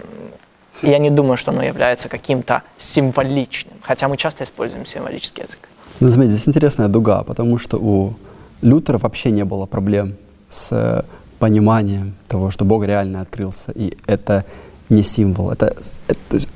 я 0.82 0.98
не 0.98 1.10
думаю, 1.10 1.36
что 1.36 1.52
оно 1.52 1.62
является 1.62 2.08
каким-то 2.08 2.62
символичным, 2.78 3.74
хотя 3.82 4.08
мы 4.08 4.16
часто 4.16 4.44
используем 4.44 4.86
символический 4.86 5.44
язык. 5.44 5.58
Ну, 6.00 6.10
смотрите, 6.10 6.36
здесь 6.36 6.48
интересная 6.48 6.88
дуга, 6.88 7.22
потому 7.22 7.58
что 7.58 7.76
у 7.78 8.14
Лютера 8.62 8.98
вообще 8.98 9.30
не 9.30 9.44
было 9.44 9.66
проблем 9.66 10.16
с 10.48 10.72
э, 10.72 11.02
пониманием 11.38 12.14
того, 12.26 12.50
что 12.50 12.64
Бог 12.64 12.84
реально 12.84 13.20
открылся, 13.20 13.72
и 13.72 13.96
это 14.06 14.44
не 14.88 15.02
символ. 15.02 15.50
Это, 15.50 15.76
это, 16.08 16.46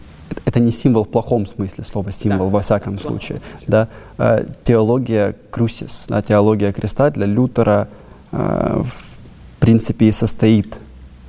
это 0.45 0.61
не 0.61 0.72
символ 0.72 1.05
в 1.05 1.09
плохом 1.09 1.47
смысле 1.47 1.85
слова 1.85 2.11
символ, 2.12 2.47
да, 2.47 2.53
во 2.53 2.61
всяком 2.61 2.99
случае. 2.99 3.41
Да? 3.66 3.89
Э, 4.18 4.47
теология 4.64 5.35
крусис, 5.51 6.07
да, 6.09 6.22
теология 6.22 6.72
креста 6.72 7.11
для 7.11 7.26
Лютера 7.26 7.89
э, 8.32 8.82
в 8.82 9.61
принципе 9.61 10.07
и 10.07 10.12
состоит 10.12 10.74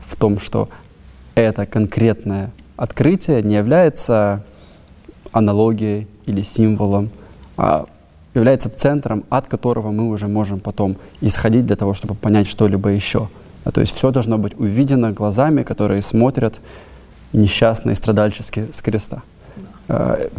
в 0.05 0.15
том, 0.17 0.39
что 0.39 0.69
это 1.35 1.65
конкретное 1.65 2.51
открытие 2.75 3.41
не 3.41 3.55
является 3.55 4.43
аналогией 5.31 6.07
или 6.25 6.41
символом, 6.41 7.09
а 7.57 7.85
является 8.33 8.69
центром, 8.69 9.23
от 9.29 9.47
которого 9.47 9.91
мы 9.91 10.09
уже 10.09 10.27
можем 10.27 10.59
потом 10.59 10.97
исходить 11.21 11.65
для 11.65 11.75
того, 11.75 11.93
чтобы 11.93 12.15
понять 12.15 12.47
что-либо 12.47 12.89
еще. 12.89 13.29
Да, 13.63 13.71
то 13.71 13.81
есть 13.81 13.95
все 13.95 14.11
должно 14.11 14.37
быть 14.37 14.53
увидено 14.59 15.11
глазами, 15.11 15.63
которые 15.63 16.01
смотрят 16.01 16.59
несчастно 17.33 17.91
и 17.91 17.95
страдальчески 17.95 18.67
с 18.71 18.81
креста. 18.81 19.21
Э, 19.87 20.29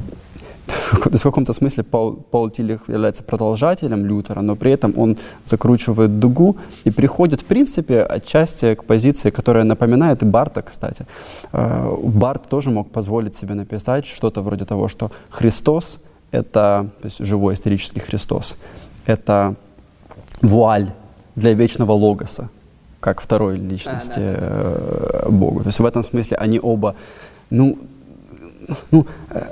то 0.67 1.11
есть 1.13 1.23
в 1.25 1.29
каком-то 1.29 1.53
смысле 1.53 1.85
Паул, 1.85 2.17
Паул 2.31 2.51
Тилих 2.51 2.89
является 2.89 3.23
продолжателем 3.23 4.07
Лютера, 4.07 4.41
но 4.41 4.57
при 4.57 4.73
этом 4.73 4.93
он 4.97 5.17
закручивает 5.45 6.19
дугу 6.19 6.57
и 6.85 6.91
приходит, 6.91 7.43
в 7.43 7.45
принципе, 7.45 8.03
отчасти 8.03 8.75
к 8.75 8.85
позиции, 8.85 9.31
которая 9.31 9.65
напоминает 9.65 10.25
Барта, 10.25 10.63
кстати. 10.63 11.07
Э, 11.53 11.95
Барт 12.03 12.49
тоже 12.49 12.71
мог 12.71 12.91
позволить 12.91 13.37
себе 13.37 13.55
написать 13.55 14.07
что-то 14.07 14.43
вроде 14.43 14.65
того, 14.65 14.89
что 14.89 15.11
Христос— 15.31 16.01
это 16.33 16.89
то 17.01 17.07
есть 17.07 17.25
живой 17.25 17.55
исторический 17.55 18.01
Христос, 18.01 18.57
это 19.07 19.55
вуаль 20.43 20.91
для 21.37 21.55
вечного 21.55 21.93
логоса, 21.93 22.49
как 23.07 23.21
второй 23.21 23.57
личности 23.57 24.19
да, 24.19 24.33
да. 24.33 25.27
Э, 25.27 25.29
Богу. 25.31 25.61
То 25.61 25.69
есть 25.69 25.79
в 25.79 25.85
этом 25.85 26.03
смысле 26.03 26.37
они 26.39 26.59
оба, 26.61 26.97
ну, 27.51 27.79
ну, 28.91 29.07
э, 29.31 29.43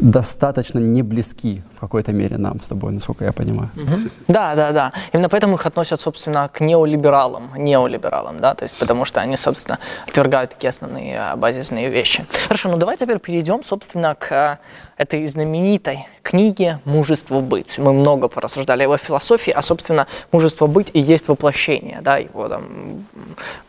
достаточно 0.00 0.78
не 0.78 1.02
близки 1.02 1.62
в 1.76 1.80
какой-то 1.80 2.12
мере 2.12 2.38
нам 2.38 2.60
с 2.60 2.68
тобой, 2.68 2.92
насколько 2.92 3.24
я 3.24 3.32
понимаю. 3.32 3.70
Угу. 3.76 4.10
Да, 4.28 4.54
да, 4.54 4.72
да. 4.72 4.92
Именно 5.12 5.28
поэтому 5.28 5.54
их 5.54 5.66
относят, 5.66 6.00
собственно, 6.00 6.48
к 6.48 6.60
неолибералам, 6.60 7.50
неолибералам, 7.56 8.40
да, 8.40 8.54
то 8.54 8.64
есть 8.64 8.76
потому 8.78 9.04
что 9.04 9.20
они, 9.20 9.36
собственно, 9.36 9.78
отвергают 10.08 10.50
такие 10.50 10.70
основные 10.70 11.20
а, 11.20 11.36
базисные 11.36 11.90
вещи. 11.90 12.26
Хорошо, 12.48 12.70
ну 12.70 12.76
давай 12.76 12.96
теперь 12.96 13.18
перейдем, 13.18 13.62
собственно, 13.62 14.14
к 14.14 14.32
а, 14.32 14.58
этой 14.96 15.26
знаменитой 15.26 16.06
книге 16.22 16.80
«Мужество 16.84 17.40
быть». 17.40 17.78
Мы 17.78 17.92
много 17.92 18.28
порассуждали 18.28 18.82
о 18.82 18.84
его 18.84 18.96
философии, 18.96 19.50
а, 19.50 19.62
собственно, 19.62 20.06
мужество 20.32 20.66
быть 20.66 20.90
и 20.94 21.00
есть 21.00 21.28
воплощение, 21.28 22.00
да, 22.02 22.18
его 22.18 22.48
там... 22.48 23.06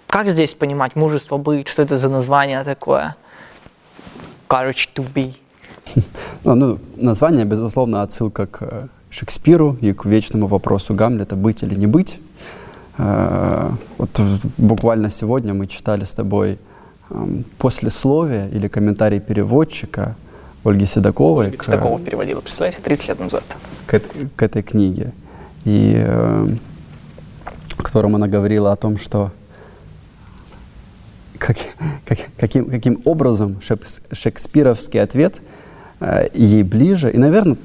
Как 0.08 0.28
здесь 0.28 0.54
понимать 0.54 0.96
мужество 0.96 1.38
быть, 1.38 1.70
что 1.70 1.82
это 1.82 1.98
за 1.98 2.10
название 2.10 2.64
такое? 2.66 3.16
Courage 4.50 4.90
to 4.94 5.06
be. 5.14 5.36
Ну, 6.44 6.56
ну, 6.56 6.80
название, 6.98 7.46
безусловно, 7.46 8.02
отсылка 8.02 8.46
к 8.48 8.58
э, 8.62 8.88
Шекспиру 9.10 9.78
и 9.82 9.94
к 9.94 10.06
вечному 10.06 10.48
вопросу 10.48 10.94
Гамлета 10.94 11.36
«быть 11.36 11.64
или 11.64 11.76
не 11.76 11.88
быть». 11.88 12.20
Э, 12.98 13.72
вот 13.98 14.10
буквально 14.58 15.10
сегодня 15.10 15.54
мы 15.54 15.68
читали 15.68 16.04
с 16.04 16.14
тобой 16.14 16.60
эм, 17.10 17.44
послесловие 17.58 18.50
или 18.50 18.68
комментарий 18.68 19.20
переводчика 19.20 20.16
Ольги 20.64 20.86
Седоковой. 20.86 21.48
Ольга 21.48 21.64
Седокова 21.64 21.98
к, 21.98 22.04
переводила, 22.04 22.42
представляете, 22.42 22.80
30 22.84 23.08
лет 23.08 23.20
назад. 23.20 23.44
К, 23.86 24.02
к 24.36 24.44
этой 24.44 24.64
книге. 24.64 25.14
И 25.66 25.94
э, 25.96 26.48
в 27.78 27.84
котором 27.84 28.16
она 28.16 28.28
говорила 28.28 28.72
о 28.72 28.76
том, 28.76 28.98
что 28.98 29.32
как, 31.38 31.58
как, 32.06 32.20
каким, 32.38 32.70
каким 32.70 33.02
образом 33.06 33.60
шекспировский 34.12 35.02
ответ– 35.02 35.36
Э, 36.02 36.28
ей 36.34 36.64
ближе, 36.64 37.12
и, 37.12 37.18
наверное, 37.18 37.58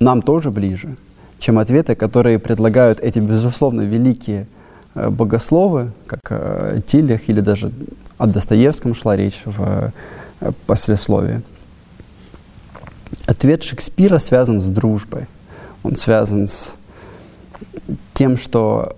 нам 0.00 0.20
тоже 0.20 0.50
ближе, 0.50 0.96
чем 1.38 1.60
ответы, 1.60 1.94
которые 1.94 2.40
предлагают 2.40 2.98
эти, 2.98 3.20
безусловно, 3.20 3.82
великие 3.82 4.48
э, 4.96 5.08
богословы, 5.08 5.92
как 6.06 6.20
э, 6.30 6.80
Тилях 6.84 7.28
или 7.28 7.40
даже 7.40 7.72
о 8.18 8.26
Достоевском 8.26 8.96
шла 8.96 9.16
речь 9.16 9.42
в 9.44 9.92
послесловии. 10.66 11.42
Ответ 13.26 13.62
Шекспира 13.62 14.18
связан 14.18 14.60
с 14.60 14.64
дружбой. 14.64 15.28
Он 15.84 15.94
связан 15.94 16.48
с 16.48 16.74
тем, 18.12 18.36
что 18.36 18.96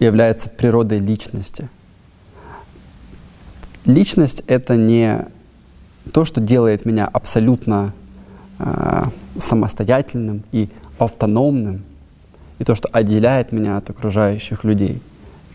является 0.00 0.48
природой 0.48 0.98
личности. 0.98 1.68
Личность— 3.84 4.42
это 4.48 4.76
не 4.76 5.26
то, 6.12 6.24
что 6.24 6.40
делает 6.40 6.84
меня 6.84 7.06
абсолютно 7.06 7.92
э, 8.58 9.04
самостоятельным 9.38 10.42
и 10.52 10.68
автономным, 10.98 11.82
и 12.58 12.64
то, 12.64 12.74
что 12.74 12.88
отделяет 12.92 13.52
меня 13.52 13.76
от 13.76 13.90
окружающих 13.90 14.64
людей. 14.64 15.02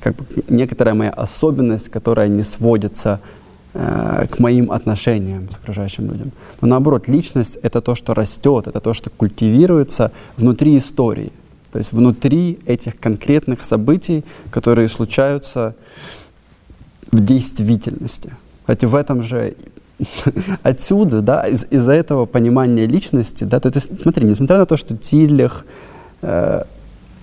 Как 0.01 0.15
бы 0.15 0.25
некоторая 0.47 0.95
моя 0.95 1.11
особенность, 1.11 1.89
которая 1.89 2.27
не 2.27 2.43
сводится 2.43 3.19
э, 3.73 4.27
к 4.29 4.39
моим 4.39 4.71
отношениям 4.71 5.49
с 5.51 5.57
окружающим 5.57 6.11
людям. 6.11 6.31
Но 6.61 6.67
наоборот, 6.67 7.07
личность— 7.07 7.57
это 7.61 7.81
то, 7.81 7.95
что 7.95 8.13
растет, 8.13 8.67
это 8.67 8.79
то, 8.79 8.93
что 8.93 9.09
культивируется 9.09 10.11
внутри 10.37 10.77
истории. 10.77 11.31
То 11.71 11.77
есть 11.77 11.93
внутри 11.93 12.59
этих 12.65 12.99
конкретных 12.99 13.63
событий, 13.63 14.25
которые 14.49 14.87
случаются 14.87 15.75
в 17.11 17.23
действительности. 17.23 18.33
Кстати, 18.61 18.85
в 18.85 18.95
этом 18.95 19.23
же 19.23 19.55
отсюда, 20.63 21.21
да, 21.21 21.47
из- 21.47 21.65
из-за 21.69 21.91
этого 21.91 22.25
понимания 22.25 22.87
личности, 22.87 23.43
да, 23.43 23.59
то, 23.59 23.71
то 23.71 23.77
есть, 23.77 24.01
смотри, 24.01 24.25
несмотря 24.25 24.57
на 24.57 24.65
то, 24.65 24.77
что 24.77 24.95
Тиллих 24.95 25.65
э, 26.21 26.63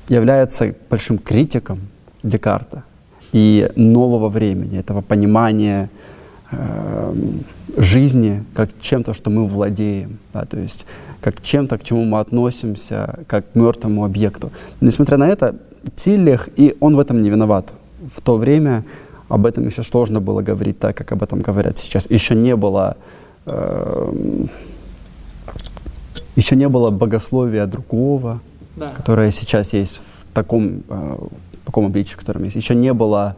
является 0.08 0.74
большим 0.90 1.18
критиком 1.18 1.80
Декарта 2.22 2.84
и 3.32 3.70
нового 3.76 4.28
времени, 4.28 4.78
этого 4.78 5.00
понимания 5.00 5.90
э, 6.52 7.14
жизни 7.76 8.44
как 8.54 8.70
чем-то, 8.80 9.14
что 9.14 9.30
мы 9.30 9.46
владеем, 9.46 10.18
да, 10.32 10.44
то 10.44 10.58
есть 10.58 10.86
как 11.20 11.40
чем-то, 11.42 11.78
к 11.78 11.82
чему 11.82 12.04
мы 12.04 12.20
относимся, 12.20 13.20
как 13.26 13.50
к 13.52 13.54
мертвому 13.54 14.04
объекту. 14.04 14.52
Но, 14.80 14.88
несмотря 14.88 15.16
на 15.16 15.28
это, 15.28 15.56
Тиллих, 15.94 16.48
и 16.56 16.76
он 16.80 16.96
в 16.96 17.00
этом 17.00 17.22
не 17.22 17.30
виноват. 17.30 17.72
В 18.14 18.20
то 18.20 18.36
время 18.36 18.84
об 19.28 19.46
этом 19.46 19.66
еще 19.66 19.82
сложно 19.82 20.20
было 20.20 20.42
говорить 20.42 20.78
так, 20.78 20.96
как 20.96 21.12
об 21.12 21.22
этом 21.22 21.40
говорят 21.40 21.78
сейчас. 21.78 22.08
Еще 22.10 22.34
не 22.34 22.56
было, 22.56 22.96
э, 23.46 24.12
еще 26.36 26.56
не 26.56 26.68
было 26.68 26.90
богословия 26.90 27.66
другого, 27.66 28.40
да. 28.76 28.90
которое 28.90 29.30
сейчас 29.30 29.72
есть 29.72 30.00
в 30.00 30.34
таком, 30.34 30.82
э, 30.88 31.16
таком 31.64 31.86
обличии, 31.86 32.14
в 32.14 32.18
котором 32.18 32.44
есть. 32.44 32.56
Еще 32.56 32.74
не 32.74 32.92
было 32.92 33.36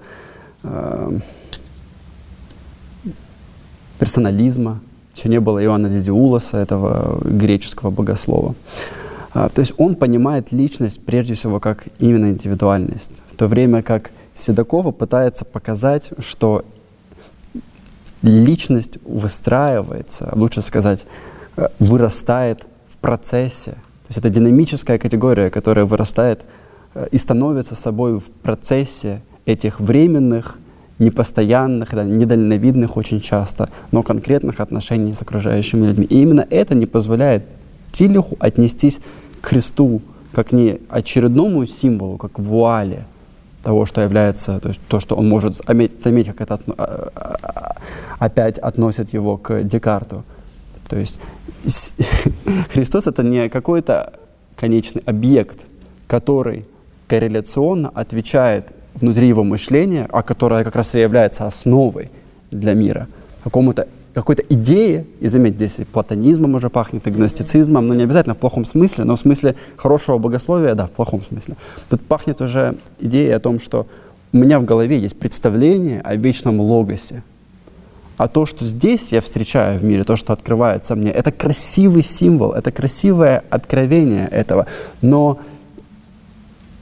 э, 0.63 1.19
персонализма, 3.99 4.81
еще 5.17 5.29
не 5.29 5.41
было 5.41 5.63
Иоанна 5.63 5.89
Дизиулоса, 5.89 6.59
этого 6.59 7.21
греческого 7.25 7.91
богослова. 7.91 8.55
А, 9.35 9.49
то 9.49 9.61
есть 9.61 9.73
он 9.77 9.95
понимает 9.95 10.53
личность 10.53 11.01
прежде 11.05 11.35
всего 11.35 11.61
как 11.61 11.89
именно 11.99 12.31
индивидуальность, 12.31 13.11
в 13.33 13.37
то 13.37 13.47
время 13.47 13.83
как 13.83 14.11
Седокова 14.39 14.93
пытается 14.93 15.45
показать, 15.45 16.11
что 16.19 16.65
личность 18.23 18.99
выстраивается, 19.05 20.31
лучше 20.33 20.63
сказать, 20.63 21.05
э, 21.57 21.69
вырастает 21.79 22.67
в 22.89 22.97
процессе. 22.99 23.73
То 23.73 24.11
есть 24.11 24.19
это 24.19 24.31
динамическая 24.31 24.99
категория, 24.99 25.51
которая 25.51 25.85
вырастает 25.85 26.43
э, 26.95 27.09
и 27.11 27.19
становится 27.19 27.75
собой 27.75 28.19
в 28.19 28.25
процессе 28.43 29.21
этих 29.45 29.81
временных, 29.81 30.59
непостоянных, 30.99 31.95
да, 31.95 32.05
недальновидных 32.05 32.97
очень 32.97 33.21
часто, 33.21 33.71
но 33.93 34.03
конкретных 34.03 34.61
отношений 34.61 35.15
с 35.15 35.23
окружающими 35.23 35.87
людьми. 35.87 36.07
И 36.07 36.21
именно 36.21 36.47
это 36.49 36.75
не 36.75 36.87
позволяет 36.87 37.45
Тилиху 37.93 38.37
отнестись 38.41 39.01
к 39.41 39.47
Христу 39.47 40.01
как 40.33 40.53
не 40.53 40.81
очередному 40.89 41.67
символу, 41.67 42.19
как 42.19 42.39
вуале, 42.39 43.07
того, 43.69 43.85
что 43.85 44.01
является, 44.01 44.61
то 44.61 44.69
есть 44.69 44.81
то, 44.89 44.99
что 44.99 45.15
он 45.15 45.29
может 45.29 45.57
заметить, 45.57 46.03
заметить 46.03 46.35
как 46.35 46.41
это 46.41 46.59
а, 46.79 47.11
а, 47.15 47.77
опять 48.19 48.59
относит 48.59 49.13
его 49.13 49.37
к 49.37 49.63
Декарту. 49.63 50.25
То 50.89 50.97
есть 50.97 51.19
Христос 52.73 53.07
это 53.07 53.23
не 53.23 53.51
какой-то 53.51 54.15
конечный 54.57 55.03
объект, 55.05 55.67
который 56.07 56.65
корреляционно 57.09 57.91
отвечает 57.91 58.69
внутри 58.95 59.29
его 59.29 59.45
мышления, 59.45 60.09
а 60.11 60.23
которое 60.23 60.65
как 60.65 60.75
раз 60.75 60.95
и 60.95 61.01
является 61.01 61.47
основой 61.47 62.11
для 62.51 62.73
мира, 62.73 63.07
какому-то 63.45 63.87
какой-то 64.21 64.43
идеи, 64.49 65.07
и 65.21 65.29
заметь, 65.29 65.55
здесь 65.55 65.79
и 65.79 65.85
платонизмом 65.85 66.55
уже 66.55 66.71
пахнет, 66.71 67.07
и 67.07 67.11
гностицизмом, 67.11 67.87
но 67.87 67.95
не 67.95 68.05
обязательно 68.05 68.35
в 68.35 68.39
плохом 68.39 68.65
смысле, 68.65 69.05
но 69.05 69.17
в 69.17 69.21
смысле 69.21 69.57
хорошего 69.77 70.19
богословия, 70.19 70.75
да, 70.75 70.87
в 70.87 70.91
плохом 70.91 71.23
смысле. 71.23 71.57
Тут 71.91 72.01
пахнет 72.01 72.41
уже 72.41 72.77
идеей 73.01 73.31
о 73.31 73.41
том, 73.41 73.61
что 73.61 73.87
у 74.33 74.37
меня 74.37 74.61
в 74.61 74.65
голове 74.65 74.99
есть 74.99 75.19
представление 75.19 76.01
о 76.01 76.17
вечном 76.17 76.61
логосе. 76.61 77.23
А 78.19 78.27
то, 78.27 78.47
что 78.47 78.65
здесь 78.65 79.13
я 79.13 79.21
встречаю 79.21 79.79
в 79.79 79.85
мире, 79.85 80.03
то, 80.03 80.17
что 80.17 80.33
открывается 80.33 80.97
мне, 80.97 81.11
это 81.11 81.31
красивый 81.31 82.03
символ, 82.03 82.53
это 82.53 82.73
красивое 82.73 83.45
откровение 83.49 84.27
этого. 84.27 84.67
Но 85.03 85.39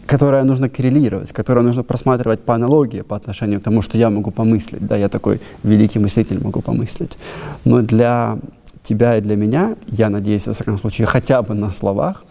которое 0.07 0.45
нужно 0.45 0.69
коррелировать, 0.69 1.33
которое 1.33 1.63
нужно 1.63 1.83
просматривать 1.83 2.41
по 2.41 2.55
аналогии 2.55 3.03
по 3.03 3.17
отношению 3.17 3.61
к 3.61 3.65
тому, 3.65 3.83
что 3.83 3.99
я 3.99 4.11
могу 4.11 4.31
помыслить. 4.31 4.87
Да, 4.87 4.97
я 4.97 5.09
такой 5.09 5.41
великий 5.63 5.99
мыслитель 5.99 6.43
могу 6.43 6.61
помыслить. 6.61 7.19
Но 7.65 7.83
для 7.83 8.39
тебя 8.83 9.17
и 9.17 9.21
для 9.21 9.37
меня, 9.37 9.77
я 9.87 10.11
надеюсь, 10.11 10.47
во 10.47 10.53
всяком 10.53 10.79
случае, 10.79 11.07
хотя 11.07 11.43
бы 11.43 11.55
на 11.55 11.71
словах, 11.71 12.25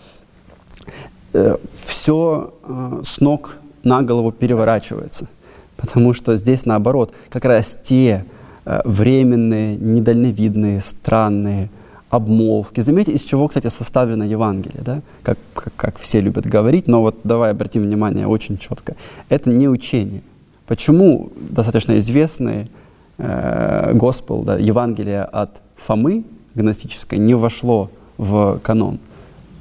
э, 1.34 1.58
все 1.86 2.54
э, 2.64 3.02
с 3.04 3.20
ног 3.20 3.58
на 3.84 4.02
голову 4.02 4.32
переворачивается. 4.32 5.28
Потому 5.76 6.14
что 6.14 6.38
здесь 6.38 6.66
наоборот, 6.66 7.14
как 7.30 7.46
раз 7.46 7.78
те 7.84 8.26
э, 8.66 8.82
временные, 8.86 9.76
недальновидные, 9.76 10.82
странные, 10.82 11.70
обмолвки. 12.10 12.82
Заметьте, 12.82 13.12
из 13.12 13.24
чего, 13.24 13.48
кстати, 13.48 13.68
составлено 13.68 14.24
Евангелие, 14.26 14.82
да? 14.84 15.02
как, 15.24 15.38
как, 15.54 15.74
как 15.76 16.00
все 16.00 16.22
любят 16.22 16.46
говорить, 16.46 16.88
но 16.88 17.02
вот 17.02 17.16
давай 17.24 17.52
обратим 17.52 17.84
внимание 17.84 18.28
очень 18.28 18.58
четко. 18.58 18.96
Это 19.30 19.50
не 19.50 19.68
учение. 19.68 20.22
Почему 20.68 21.32
достаточно 21.36 21.98
известный 21.98 22.70
э, 23.18 23.94
Госпел, 23.94 24.44
да, 24.44 24.58
Евангелие 24.58 25.24
от 25.24 25.50
Фомы 25.76 26.24
гностическое 26.56 27.20
не 27.20 27.36
вошло 27.36 27.90
в 28.18 28.60
канон? 28.64 29.00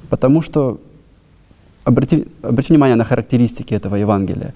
Потому 0.09 0.41
что 0.41 0.79
обрати, 1.83 2.25
обрати 2.41 2.73
внимание 2.73 2.95
на 2.95 3.03
характеристики 3.03 3.73
этого 3.73 3.95
Евангелия. 3.95 4.53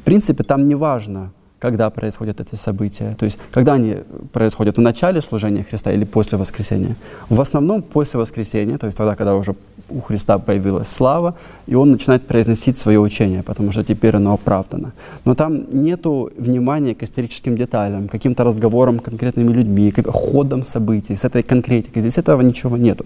В 0.00 0.04
принципе, 0.04 0.44
там 0.44 0.66
не 0.66 0.74
важно, 0.74 1.30
когда 1.60 1.90
происходят 1.90 2.40
эти 2.40 2.56
события. 2.56 3.14
То 3.18 3.26
есть, 3.26 3.38
когда 3.52 3.74
они 3.74 3.98
происходят 4.32 4.78
в 4.78 4.80
начале 4.80 5.20
служения 5.20 5.62
Христа 5.62 5.92
или 5.92 6.04
после 6.04 6.38
воскресения. 6.38 6.96
В 7.28 7.40
основном 7.40 7.82
после 7.82 8.18
воскресения, 8.18 8.78
то 8.78 8.86
есть 8.86 8.98
тогда, 8.98 9.14
когда 9.14 9.34
уже 9.34 9.54
у 9.90 10.00
Христа 10.00 10.38
появилась 10.38 10.88
слава, 10.88 11.34
и 11.66 11.74
он 11.74 11.90
начинает 11.90 12.26
произносить 12.26 12.78
свое 12.78 12.98
учение, 12.98 13.42
потому 13.42 13.72
что 13.72 13.84
теперь 13.84 14.16
оно 14.16 14.32
оправдано. 14.32 14.92
Но 15.24 15.34
там 15.34 15.66
нет 15.72 16.06
внимания 16.38 16.94
к 16.94 17.02
историческим 17.02 17.56
деталям, 17.56 18.08
каким-то 18.08 18.44
разговорам 18.44 18.98
конкретными 18.98 19.52
людьми, 19.52 19.90
к 19.90 20.10
ходам 20.10 20.64
событий, 20.64 21.14
с 21.14 21.24
этой 21.24 21.42
конкретикой. 21.42 22.02
Здесь 22.02 22.18
этого 22.18 22.40
ничего 22.42 22.78
нету. 22.78 23.04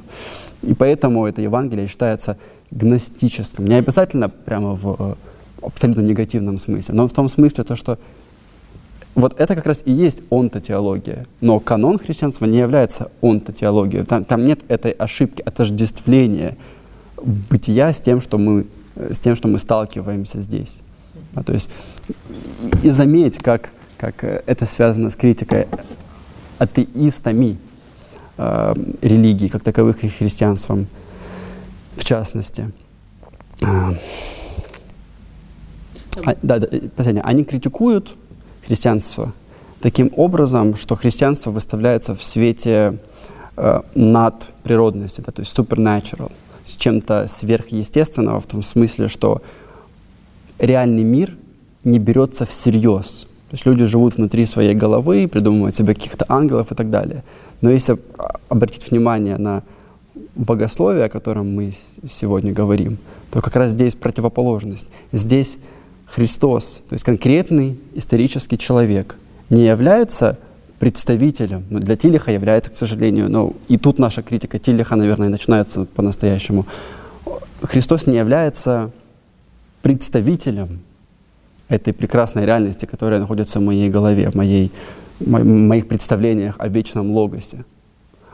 И 0.63 0.75
поэтому 0.75 1.27
это 1.27 1.43
Евангелие 1.43 1.89
считается 1.89 2.37
гностическим. 2.71 3.67
Не 3.67 3.75
обязательно 3.75 4.29
прямо 4.29 4.75
в 4.75 4.97
э, 4.99 5.15
абсолютно 5.63 6.03
негативном 6.03 6.59
смысле, 6.59 6.95
но 6.95 7.07
в 7.07 7.13
том 7.13 7.29
смысле, 7.29 7.65
то, 7.65 7.77
что 7.77 7.99
вот 9.15 9.39
это 9.41 9.55
как 9.55 9.67
раз 9.67 9.83
и 9.85 9.93
есть 9.93 10.23
онтотеология. 10.31 11.27
Но 11.41 11.61
канон 11.61 11.99
христианства 11.99 12.47
не 12.47 12.59
является 12.59 13.11
онтотеологией. 13.23 14.05
Там, 14.05 14.25
там 14.25 14.45
нет 14.45 14.61
этой 14.69 14.91
ошибки, 14.91 15.43
отождествления 15.43 16.57
бытия 17.23 17.93
с 17.93 18.01
тем, 18.01 18.21
что 18.21 18.39
мы, 18.39 18.67
с 18.97 19.19
тем, 19.19 19.37
что 19.37 19.49
мы 19.49 19.59
сталкиваемся 19.59 20.41
здесь. 20.41 20.81
А, 21.35 21.43
то 21.43 21.53
есть 21.53 21.71
и, 22.83 22.91
заметь, 22.91 23.39
как, 23.39 23.71
как 23.99 24.25
это 24.25 24.67
связано 24.67 25.11
с 25.11 25.17
критикой 25.17 25.69
атеистами 26.59 27.59
э, 28.37 28.75
религии, 29.01 29.49
как 29.49 29.62
таковых 29.62 30.05
и 30.05 30.09
христианством 30.09 30.87
в 31.97 32.05
частности. 32.05 32.71
А, 33.62 33.95
а 36.25 36.37
да, 36.43 36.59
да, 36.59 36.69
последнее. 36.97 37.25
Они 37.25 37.45
критикуют 37.45 38.17
христианства 38.67 39.33
таким 39.81 40.11
образом, 40.17 40.77
что 40.77 40.97
христианство 40.97 41.51
выставляется 41.51 42.15
в 42.15 42.23
свете 42.25 42.99
э, 43.57 43.81
надприродности, 43.95 45.21
да, 45.21 45.31
то 45.31 45.43
есть 45.43 45.55
supernatural, 45.55 46.33
с 46.65 46.75
чем-то 46.77 47.27
сверхъестественного 47.29 48.41
в 48.41 48.47
том 48.47 48.62
смысле, 48.62 49.09
что 49.09 49.43
реальный 50.59 51.05
мир 51.05 51.37
не 51.85 51.99
берется 51.99 52.47
всерьез. 52.47 53.27
То 53.51 53.55
есть 53.55 53.67
люди 53.67 53.85
живут 53.85 54.17
внутри 54.17 54.47
своей 54.47 54.75
головы, 54.75 55.29
придумывают 55.29 55.77
себе 55.77 55.95
каких-то 55.95 56.25
ангелов 56.29 56.73
и 56.73 56.75
так 56.75 56.89
далее. 56.89 57.23
Но 57.61 57.71
если 57.71 57.99
обратить 58.49 58.91
внимание 58.91 59.37
на 59.37 59.62
богословие, 60.35 61.05
о 61.05 61.09
котором 61.09 61.55
мы 61.55 61.73
сегодня 62.09 62.55
говорим, 62.55 62.97
то 63.31 63.43
как 63.43 63.55
раз 63.57 63.73
здесь 63.73 63.95
противоположность. 63.95 64.87
Здесь 65.12 65.59
Христос, 66.07 66.83
то 66.89 66.95
есть 66.95 67.05
конкретный 67.05 67.79
исторический 67.95 68.59
человек, 68.59 69.17
не 69.51 69.67
является 69.67 70.39
представителем, 70.79 71.65
ну, 71.71 71.79
для 71.79 71.97
Тилиха 71.97 72.31
является, 72.31 72.71
к 72.71 72.77
сожалению, 72.77 73.31
но 73.31 73.55
и 73.69 73.79
тут 73.79 73.99
наша 73.99 74.23
критика 74.23 74.59
Тилиха, 74.59 74.97
наверное, 74.97 75.29
начинается 75.29 75.85
по-настоящему. 75.87 76.67
Христос 77.63 78.07
не 78.07 78.17
является 78.17 78.91
представителем 79.83 80.81
этой 81.69 81.93
прекрасной 81.93 82.45
реальности, 82.45 82.87
которая 82.87 83.21
находится 83.21 83.61
в 83.61 83.63
моей 83.63 83.89
голове, 83.89 84.31
в 84.31 84.35
моей, 84.35 84.73
мо 85.21 85.43
моих 85.43 85.89
представлениях 85.89 86.57
о 86.59 86.69
вечном 86.69 87.11
логосе. 87.13 87.65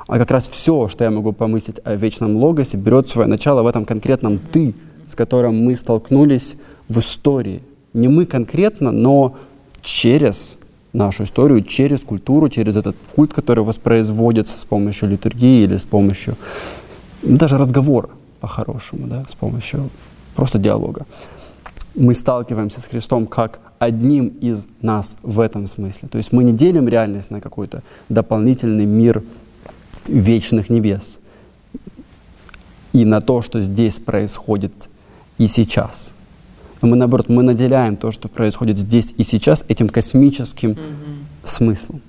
А 0.07 0.19
как 0.19 0.31
раз 0.31 0.49
все, 0.49 0.89
что 0.89 1.05
я 1.05 1.11
могу 1.11 1.33
помыслить 1.33 1.79
о 1.85 1.95
вечном 1.95 2.37
логосе, 2.37 2.77
берет 2.77 3.09
свое 3.09 3.29
начало 3.29 3.63
в 3.63 3.67
этом 3.67 3.85
конкретном 3.85 4.39
«ты», 4.39 4.75
с 5.07 5.15
которым 5.15 5.65
мы 5.65 5.77
столкнулись 5.77 6.57
в 6.91 6.99
истории. 6.99 7.63
Не 7.95 8.09
мы 8.09 8.27
конкретно, 8.27 8.91
но 8.91 9.37
через 9.81 10.59
нашу 10.93 11.23
историю, 11.23 11.63
через 11.63 12.01
культуру, 12.01 12.49
через 12.49 12.77
этот 12.77 12.97
культ, 13.15 13.33
который 13.33 13.65
воспроизводится 13.65 14.59
с 14.59 14.65
помощью 14.65 15.09
литургии 15.09 15.65
или 15.65 15.77
с 15.77 15.85
помощью 15.85 16.37
ну, 17.23 17.37
даже 17.37 17.59
разговора 17.59 18.11
по-хорошему, 18.41 19.07
да, 19.07 19.25
с 19.31 19.35
помощью 19.35 19.89
просто 20.35 20.59
диалога. 20.59 21.07
Мы 21.95 22.13
сталкиваемся 22.15 22.81
с 22.81 22.85
Христом 22.85 23.27
как 23.27 23.61
одним 23.79 24.29
из 24.29 24.67
нас 24.83 25.17
в 25.23 25.39
этом 25.39 25.67
смысле. 25.67 26.09
То 26.09 26.19
есть 26.19 26.33
мы 26.33 26.45
не 26.45 26.53
делим 26.53 26.89
реальность 26.89 27.31
на 27.31 27.41
какой-то 27.41 27.83
дополнительный 28.09 28.87
мир 28.87 29.23
вечных 30.07 30.71
небес 30.71 31.19
и 32.93 33.05
на 33.05 33.21
то, 33.21 33.43
что 33.43 33.61
здесь 33.61 33.99
происходит 33.99 34.89
и 35.39 35.47
сейчас. 35.47 36.13
Но 36.81 36.89
мы, 36.89 36.97
наоборот, 36.97 37.29
мы 37.29 37.43
наделяем 37.43 37.97
то, 37.97 38.11
что 38.11 38.29
происходит 38.29 38.79
здесь 38.79 39.15
и 39.17 39.23
сейчас, 39.23 39.65
этим 39.69 39.89
космическим 39.89 40.71
mm-hmm. 40.71 41.25
смыслом. 41.45 42.03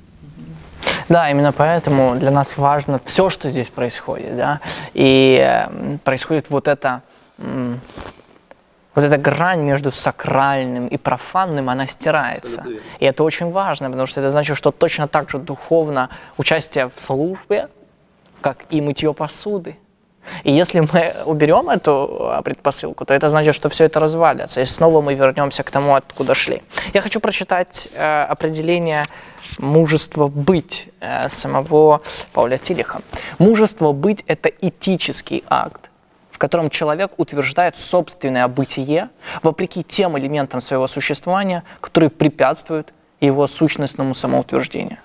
Да, 1.10 1.30
именно 1.30 1.52
поэтому 1.52 2.16
для 2.16 2.32
нас 2.32 2.58
важно 2.58 3.00
все, 3.06 3.30
что 3.30 3.50
здесь 3.50 3.70
происходит, 3.70 4.36
да, 4.36 4.62
и 4.94 5.40
э, 5.40 5.98
происходит 6.04 6.50
вот 6.50 6.68
это, 6.68 7.02
вот 7.38 9.04
эта 9.04 9.18
грань 9.18 9.62
между 9.62 9.92
сакральным 9.92 10.88
и 10.88 10.98
профанным, 10.98 11.70
она 11.70 11.86
стирается. 11.86 12.66
И 13.00 13.06
это 13.06 13.24
очень 13.24 13.52
важно, 13.52 13.90
потому 13.90 14.06
что 14.08 14.22
это 14.22 14.30
значит, 14.30 14.58
что 14.58 14.72
точно 14.72 15.08
так 15.08 15.30
же 15.30 15.38
духовно 15.38 16.10
участие 16.38 16.90
в 16.94 17.02
службе, 17.02 17.68
как 18.42 18.58
и 18.70 18.82
мытье 18.82 19.14
посуды, 19.14 19.76
и 20.44 20.52
если 20.52 20.80
мы 20.80 21.16
уберем 21.26 21.70
эту 21.70 22.32
а, 22.32 22.42
предпосылку, 22.42 23.06
то 23.06 23.14
это 23.14 23.30
значит, 23.30 23.56
что 23.56 23.70
все 23.70 23.86
это 23.86 24.00
развалится, 24.00 24.62
и 24.62 24.66
снова 24.66 25.02
мы 25.02 25.14
вернемся 25.16 25.64
к 25.64 25.72
тому, 25.72 25.96
откуда 25.96 26.36
шли. 26.36 26.62
Я 26.94 27.02
хочу 27.02 27.20
прочитать 27.20 27.90
э, 27.94 28.24
определение 28.24 29.06
мужества 29.60 30.28
быть 30.28 30.90
э, 31.00 31.30
самого 31.30 32.02
Пауля 32.34 32.58
Тилиха. 32.58 33.02
Мужество 33.40 33.92
быть– 33.92 34.24
это 34.28 34.50
этический 34.50 35.44
акт, 35.48 35.90
в 36.32 36.38
котором 36.38 36.70
человек 36.70 37.12
утверждает 37.18 37.78
собственное 37.78 38.48
бытие 38.48 39.10
вопреки 39.44 39.84
тем 39.84 40.18
элементам 40.18 40.62
своего 40.62 40.88
существования, 40.88 41.64
которые 41.82 42.10
препятствуют 42.10 42.94
его 43.20 43.48
сущностному 43.48 44.16
самоутверждению. 44.16 44.98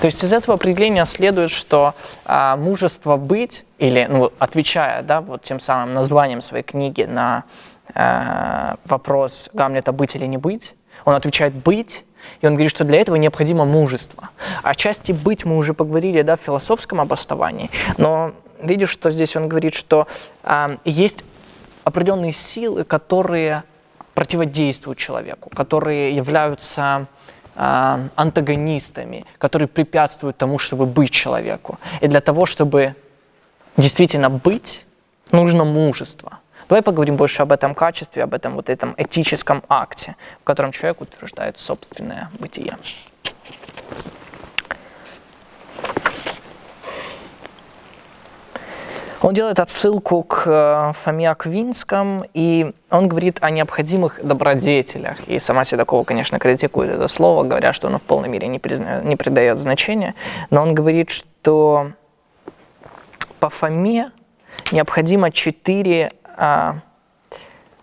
То 0.00 0.06
есть 0.06 0.22
из 0.22 0.32
этого 0.32 0.54
определения 0.54 1.04
следует, 1.04 1.50
что 1.50 1.94
а, 2.24 2.56
мужество 2.56 3.16
быть, 3.16 3.64
или 3.78 4.06
ну, 4.08 4.32
отвечая 4.38 5.02
да, 5.02 5.20
вот 5.20 5.42
тем 5.42 5.60
самым 5.60 5.94
названием 5.94 6.40
своей 6.40 6.64
книги 6.64 7.02
на 7.02 7.44
а, 7.94 8.76
вопрос 8.84 9.50
Гамлета 9.52 9.92
«быть 9.92 10.14
или 10.14 10.26
не 10.26 10.36
быть», 10.36 10.74
он 11.04 11.14
отвечает 11.14 11.54
«быть», 11.54 12.04
и 12.40 12.46
он 12.46 12.54
говорит, 12.54 12.70
что 12.70 12.84
для 12.84 13.00
этого 13.00 13.16
необходимо 13.16 13.64
мужество. 13.66 14.30
О 14.62 14.74
части 14.74 15.12
«быть» 15.12 15.44
мы 15.44 15.56
уже 15.56 15.74
поговорили 15.74 16.22
да, 16.22 16.36
в 16.36 16.40
философском 16.40 17.00
обосновании, 17.00 17.70
но 17.98 18.32
видишь, 18.62 18.90
что 18.90 19.10
здесь 19.10 19.36
он 19.36 19.48
говорит, 19.48 19.74
что 19.74 20.06
а, 20.42 20.76
есть 20.84 21.24
определенные 21.84 22.32
силы, 22.32 22.84
которые 22.84 23.62
противодействуют 24.14 24.98
человеку, 24.98 25.50
которые 25.50 26.14
являются 26.14 27.06
э, 27.10 27.13
антагонистами, 27.56 29.24
которые 29.38 29.68
препятствуют 29.68 30.36
тому, 30.36 30.58
чтобы 30.58 30.86
быть 30.86 31.10
человеку. 31.10 31.78
И 32.00 32.08
для 32.08 32.20
того, 32.20 32.46
чтобы 32.46 32.94
действительно 33.76 34.30
быть, 34.30 34.84
нужно 35.32 35.64
мужество. 35.64 36.38
Давай 36.68 36.82
поговорим 36.82 37.16
больше 37.16 37.42
об 37.42 37.52
этом 37.52 37.74
качестве, 37.74 38.22
об 38.22 38.32
этом 38.32 38.54
вот 38.54 38.70
этом 38.70 38.94
этическом 38.96 39.62
акте, 39.68 40.16
в 40.40 40.44
котором 40.44 40.72
человек 40.72 41.00
утверждает 41.00 41.58
собственное 41.58 42.30
бытие. 42.38 42.76
Он 49.24 49.32
делает 49.32 49.58
отсылку 49.58 50.22
к 50.22 50.42
э, 50.44 50.92
Фоме 50.92 51.30
Аквинском, 51.30 52.24
и 52.34 52.74
он 52.90 53.08
говорит 53.08 53.38
о 53.40 53.48
необходимых 53.48 54.22
добродетелях. 54.22 55.26
И 55.26 55.38
сама 55.38 55.64
Седокова, 55.64 56.04
конечно, 56.04 56.38
критикует 56.38 56.90
это 56.90 57.08
слово, 57.08 57.42
говоря, 57.42 57.72
что 57.72 57.88
оно 57.88 57.98
в 57.98 58.02
полной 58.02 58.28
мере 58.28 58.48
не, 58.48 58.58
признает, 58.58 59.02
не 59.02 59.16
придает 59.16 59.56
значения. 59.58 60.14
Но 60.50 60.60
он 60.60 60.74
говорит, 60.74 61.08
что 61.08 61.92
по 63.40 63.48
Фоме 63.48 64.10
необходимо 64.72 65.30
четыре... 65.30 66.12
А, 66.36 66.80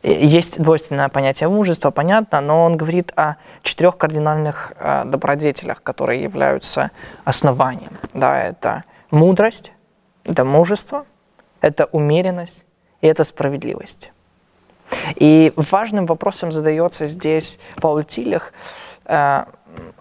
есть 0.03 0.61
двойственное 0.61 1.09
понятие 1.09 1.49
мужества, 1.49 1.89
понятно, 1.89 2.39
но 2.41 2.65
он 2.65 2.77
говорит 2.77 3.13
о 3.15 3.37
четырех 3.63 3.97
кардинальных 3.97 4.73
а, 4.77 5.05
добродетелях, 5.05 5.81
которые 5.81 6.21
являются 6.21 6.91
основанием. 7.23 7.97
Да, 8.13 8.39
это 8.39 8.83
мудрость, 9.09 9.71
это 10.23 10.45
мужество, 10.45 11.05
это 11.61 11.85
умеренность 11.85 12.65
и 13.01 13.07
это 13.07 13.23
справедливость. 13.23 14.11
И 15.15 15.53
важным 15.55 16.05
вопросом 16.05 16.51
задается 16.51 17.07
здесь 17.07 17.59
Пауль 17.77 18.03
Тилих 18.03 18.53
э, 19.05 19.45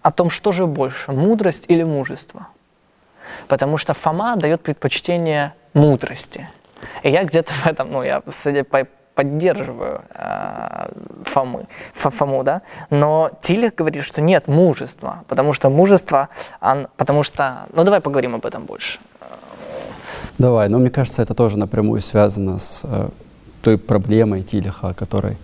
о 0.02 0.10
том, 0.10 0.30
что 0.30 0.52
же 0.52 0.66
больше, 0.66 1.12
мудрость 1.12 1.64
или 1.68 1.84
мужество. 1.84 2.48
Потому 3.46 3.76
что 3.76 3.94
Фома 3.94 4.36
дает 4.36 4.62
предпочтение 4.62 5.54
мудрости. 5.74 6.48
И 7.02 7.10
я 7.10 7.24
где-то 7.24 7.52
в 7.52 7.66
этом, 7.66 7.92
ну, 7.92 8.02
я, 8.02 8.20
по 8.20 8.86
поддерживаю 9.14 10.02
э, 10.14 10.88
Фомы, 11.24 11.66
Фому, 11.92 12.42
да, 12.42 12.62
но 12.88 13.30
Тилих 13.42 13.74
говорит, 13.74 14.04
что 14.04 14.22
нет 14.22 14.48
мужества, 14.48 15.24
потому 15.28 15.52
что 15.52 15.68
мужество, 15.68 16.28
он, 16.60 16.88
потому 16.96 17.22
что, 17.22 17.66
ну 17.72 17.84
давай 17.84 18.00
поговорим 18.00 18.34
об 18.34 18.46
этом 18.46 18.64
больше. 18.64 18.98
Давай, 20.40 20.70
но 20.70 20.78
мне 20.78 20.88
кажется, 20.88 21.20
это 21.20 21.34
тоже 21.34 21.58
напрямую 21.58 22.00
связано 22.00 22.58
с 22.58 22.80
э, 22.84 23.10
той 23.60 23.76
проблемой 23.76 24.42
Тилиха, 24.42 24.88
о 24.88 24.94
которой 24.94 25.36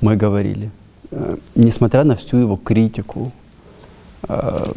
мы 0.00 0.14
говорили. 0.14 0.70
Э, 1.10 1.36
несмотря 1.56 2.04
на 2.04 2.14
всю 2.14 2.36
его 2.36 2.54
критику, 2.54 3.32
э, 4.28 4.72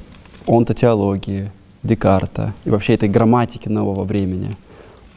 онтотеологии, 0.48 1.52
Декарта 1.84 2.54
и 2.66 2.72
вообще 2.72 2.96
этой 2.96 3.08
грамматики 3.08 3.70
нового 3.70 4.04
времени, 4.04 4.58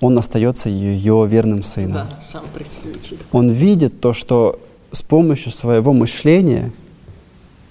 он 0.03 0.19
остается 0.19 0.69
ее 0.69 1.27
верным 1.27 1.63
сыном. 1.63 2.07
Да, 2.09 2.21
сам 2.21 2.45
представитель. 2.53 3.17
Он 3.33 3.49
видит 3.49 4.03
то, 4.03 4.13
что 4.13 4.61
с 4.93 5.01
помощью 5.01 5.53
своего 5.53 5.95
мышления 5.95 6.71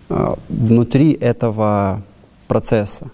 э, 0.09 0.35
внутри 0.49 1.11
этого 1.11 2.01
процесса 2.47 3.11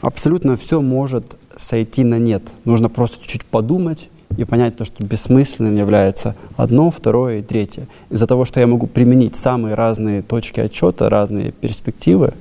абсолютно 0.00 0.56
все 0.56 0.80
может 0.80 1.36
сойти 1.62 2.04
на 2.04 2.18
нет. 2.18 2.42
Нужно 2.64 2.88
просто 2.88 3.20
чуть-чуть 3.20 3.44
подумать 3.44 4.08
и 4.36 4.44
понять 4.44 4.76
то, 4.76 4.84
что 4.84 5.04
бессмысленным 5.04 5.76
является 5.76 6.34
одно, 6.56 6.90
второе 6.90 7.38
и 7.38 7.42
третье. 7.42 7.86
Из-за 8.10 8.26
того, 8.26 8.44
что 8.44 8.60
я 8.60 8.66
могу 8.66 8.86
применить 8.86 9.36
самые 9.36 9.74
разные 9.74 10.22
точки 10.22 10.60
отчета, 10.60 11.10
разные 11.10 11.52
перспективы, 11.52 12.34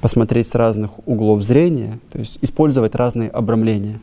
посмотреть 0.00 0.48
с 0.48 0.54
разных 0.54 1.06
углов 1.06 1.42
зрения, 1.42 1.98
то 2.12 2.18
есть 2.18 2.38
использовать 2.42 2.94
разные 2.94 3.28
обрамления, 3.28 4.00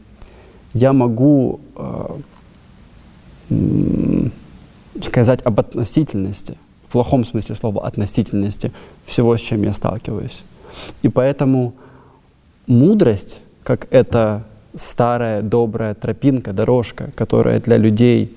я 0.74 0.94
могу 0.94 1.60
э, 1.76 2.18
сказать 5.02 5.42
об 5.44 5.60
относительности, 5.60 6.58
в 6.88 6.92
плохом 6.92 7.26
смысле 7.26 7.56
слова 7.56 7.86
относительности 7.86 8.72
всего, 9.06 9.36
с 9.38 9.42
чем 9.42 9.64
я 9.64 9.74
сталкиваюсь. 9.74 10.44
И 11.02 11.10
поэтому 11.10 11.74
мудрость, 12.68 13.42
как 13.64 13.88
это 13.92 14.44
старая 14.76 15.42
добрая 15.42 15.94
тропинка, 15.94 16.54
дорожка, 16.54 17.12
которая 17.16 17.60
для 17.60 17.78
людей 17.78 18.36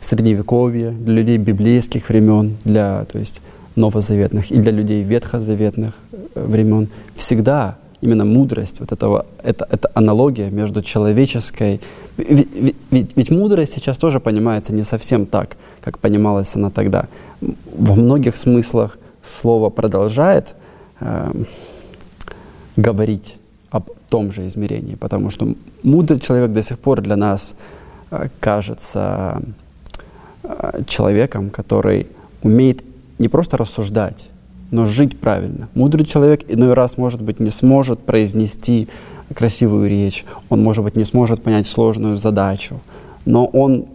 средневековья, 0.00 0.90
для 0.90 1.14
людей 1.14 1.38
библейских 1.38 2.08
времен, 2.08 2.56
для 2.64 3.04
то 3.04 3.18
есть, 3.18 3.40
новозаветных 3.76 4.50
и 4.50 4.56
для 4.56 4.72
людей 4.72 5.02
ветхозаветных 5.02 5.94
э, 6.12 6.46
времен, 6.46 6.88
всегда 7.14 7.76
именно 8.00 8.24
мудрость, 8.24 8.80
вот 8.80 8.92
этого, 8.92 9.26
это, 9.42 9.66
это 9.70 9.90
аналогия 9.94 10.50
между 10.50 10.82
человеческой... 10.82 11.80
Ведь, 12.16 12.48
ведь, 12.90 13.16
ведь 13.16 13.30
мудрость 13.30 13.74
сейчас 13.74 13.98
тоже 13.98 14.20
понимается 14.20 14.72
не 14.72 14.82
совсем 14.82 15.26
так, 15.26 15.56
как 15.80 15.98
понималась 15.98 16.54
она 16.56 16.70
тогда. 16.70 17.08
Во 17.40 17.94
многих 17.94 18.36
смыслах 18.36 18.98
слово 19.40 19.70
продолжает 19.70 20.54
э, 21.00 21.32
говорить 22.76 23.36
том 24.08 24.32
же 24.32 24.46
измерении, 24.46 24.94
потому 24.94 25.30
что 25.30 25.54
мудрый 25.82 26.18
человек 26.18 26.52
до 26.52 26.62
сих 26.62 26.78
пор 26.78 27.00
для 27.00 27.16
нас 27.16 27.56
э, 28.10 28.28
кажется 28.40 29.42
э, 30.42 30.82
человеком, 30.86 31.50
который 31.50 32.06
умеет 32.42 32.82
не 33.18 33.28
просто 33.28 33.56
рассуждать, 33.56 34.28
но 34.70 34.86
жить 34.86 35.18
правильно. 35.18 35.68
Мудрый 35.74 36.04
человек 36.04 36.44
иной 36.48 36.74
раз, 36.74 36.96
может 36.96 37.20
быть, 37.20 37.40
не 37.40 37.50
сможет 37.50 38.00
произнести 38.00 38.88
красивую 39.34 39.88
речь, 39.88 40.24
он, 40.48 40.62
может 40.62 40.84
быть, 40.84 40.96
не 40.96 41.04
сможет 41.04 41.42
понять 41.42 41.66
сложную 41.66 42.16
задачу, 42.16 42.80
но 43.24 43.46
он 43.46 43.86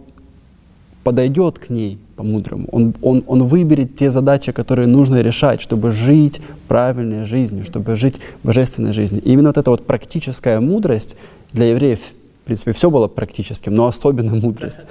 подойдет 1.04 1.58
к 1.58 1.70
ней 1.70 1.98
по-мудрому. 2.12 2.68
Он, 2.72 2.94
он, 3.02 3.24
он 3.26 3.44
выберет 3.44 3.96
те 3.96 4.10
задачи, 4.10 4.52
которые 4.52 4.86
нужно 4.86 5.20
решать, 5.20 5.60
чтобы 5.60 5.92
жить 5.92 6.40
правильной 6.68 7.24
жизнью, 7.24 7.64
чтобы 7.64 7.96
жить 7.96 8.16
божественной 8.42 8.92
жизнью. 8.92 9.22
И 9.22 9.32
именно 9.32 9.48
вот 9.48 9.58
эта 9.58 9.70
вот 9.70 9.86
практическая 9.86 10.60
мудрость 10.60 11.16
для 11.52 11.66
евреев, 11.66 12.00
в 12.00 12.44
принципе, 12.44 12.72
все 12.72 12.90
было 12.90 13.08
практическим, 13.08 13.74
но 13.74 13.86
особенно 13.86 14.34
мудрость. 14.34 14.86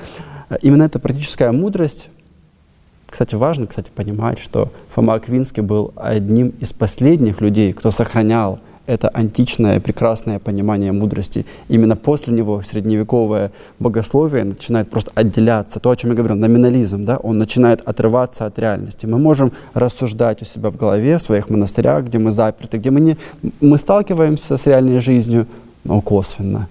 Именно 0.62 0.84
эта 0.84 1.00
практическая 1.00 1.52
мудрость 1.52 2.10
кстати, 3.12 3.36
важно, 3.36 3.68
кстати, 3.68 3.92
понимать, 3.94 4.40
что 4.40 4.72
Фома 4.96 5.16
Аквинский 5.16 5.62
был 5.62 5.92
одним 5.98 6.54
из 6.62 6.72
последних 6.72 7.42
людей, 7.42 7.74
кто 7.74 7.92
сохранял 7.92 8.62
это 8.86 9.10
античное 9.10 9.80
прекрасное 9.80 10.40
понимание 10.40 10.92
мудрости. 10.92 11.46
Именно 11.70 11.96
после 11.96 12.34
него 12.34 12.62
средневековое 12.62 13.52
богословие 13.80 14.44
начинает 14.44 14.90
просто 14.90 15.12
отделяться. 15.16 15.80
То, 15.80 15.90
о 15.92 15.96
чем 15.96 16.12
я 16.12 16.16
говорил, 16.16 16.38
номинализм, 16.38 17.06
да, 17.06 17.18
он 17.18 17.38
начинает 17.38 17.82
отрываться 17.82 18.46
от 18.46 18.60
реальности. 18.60 19.06
Мы 19.06 19.18
можем 19.18 19.52
рассуждать 19.74 20.42
у 20.42 20.46
себя 20.46 20.70
в 20.70 20.78
голове, 20.78 21.18
в 21.18 21.22
своих 21.22 21.50
монастырях, 21.50 22.06
где 22.06 22.18
мы 22.18 22.32
заперты, 22.32 22.78
где 22.78 22.92
мы, 22.92 23.02
не, 23.02 23.18
мы 23.62 23.78
сталкиваемся 23.78 24.58
с 24.58 24.66
реальной 24.66 25.00
жизнью, 25.00 25.48
но 25.84 26.02
косвенно. 26.02 26.68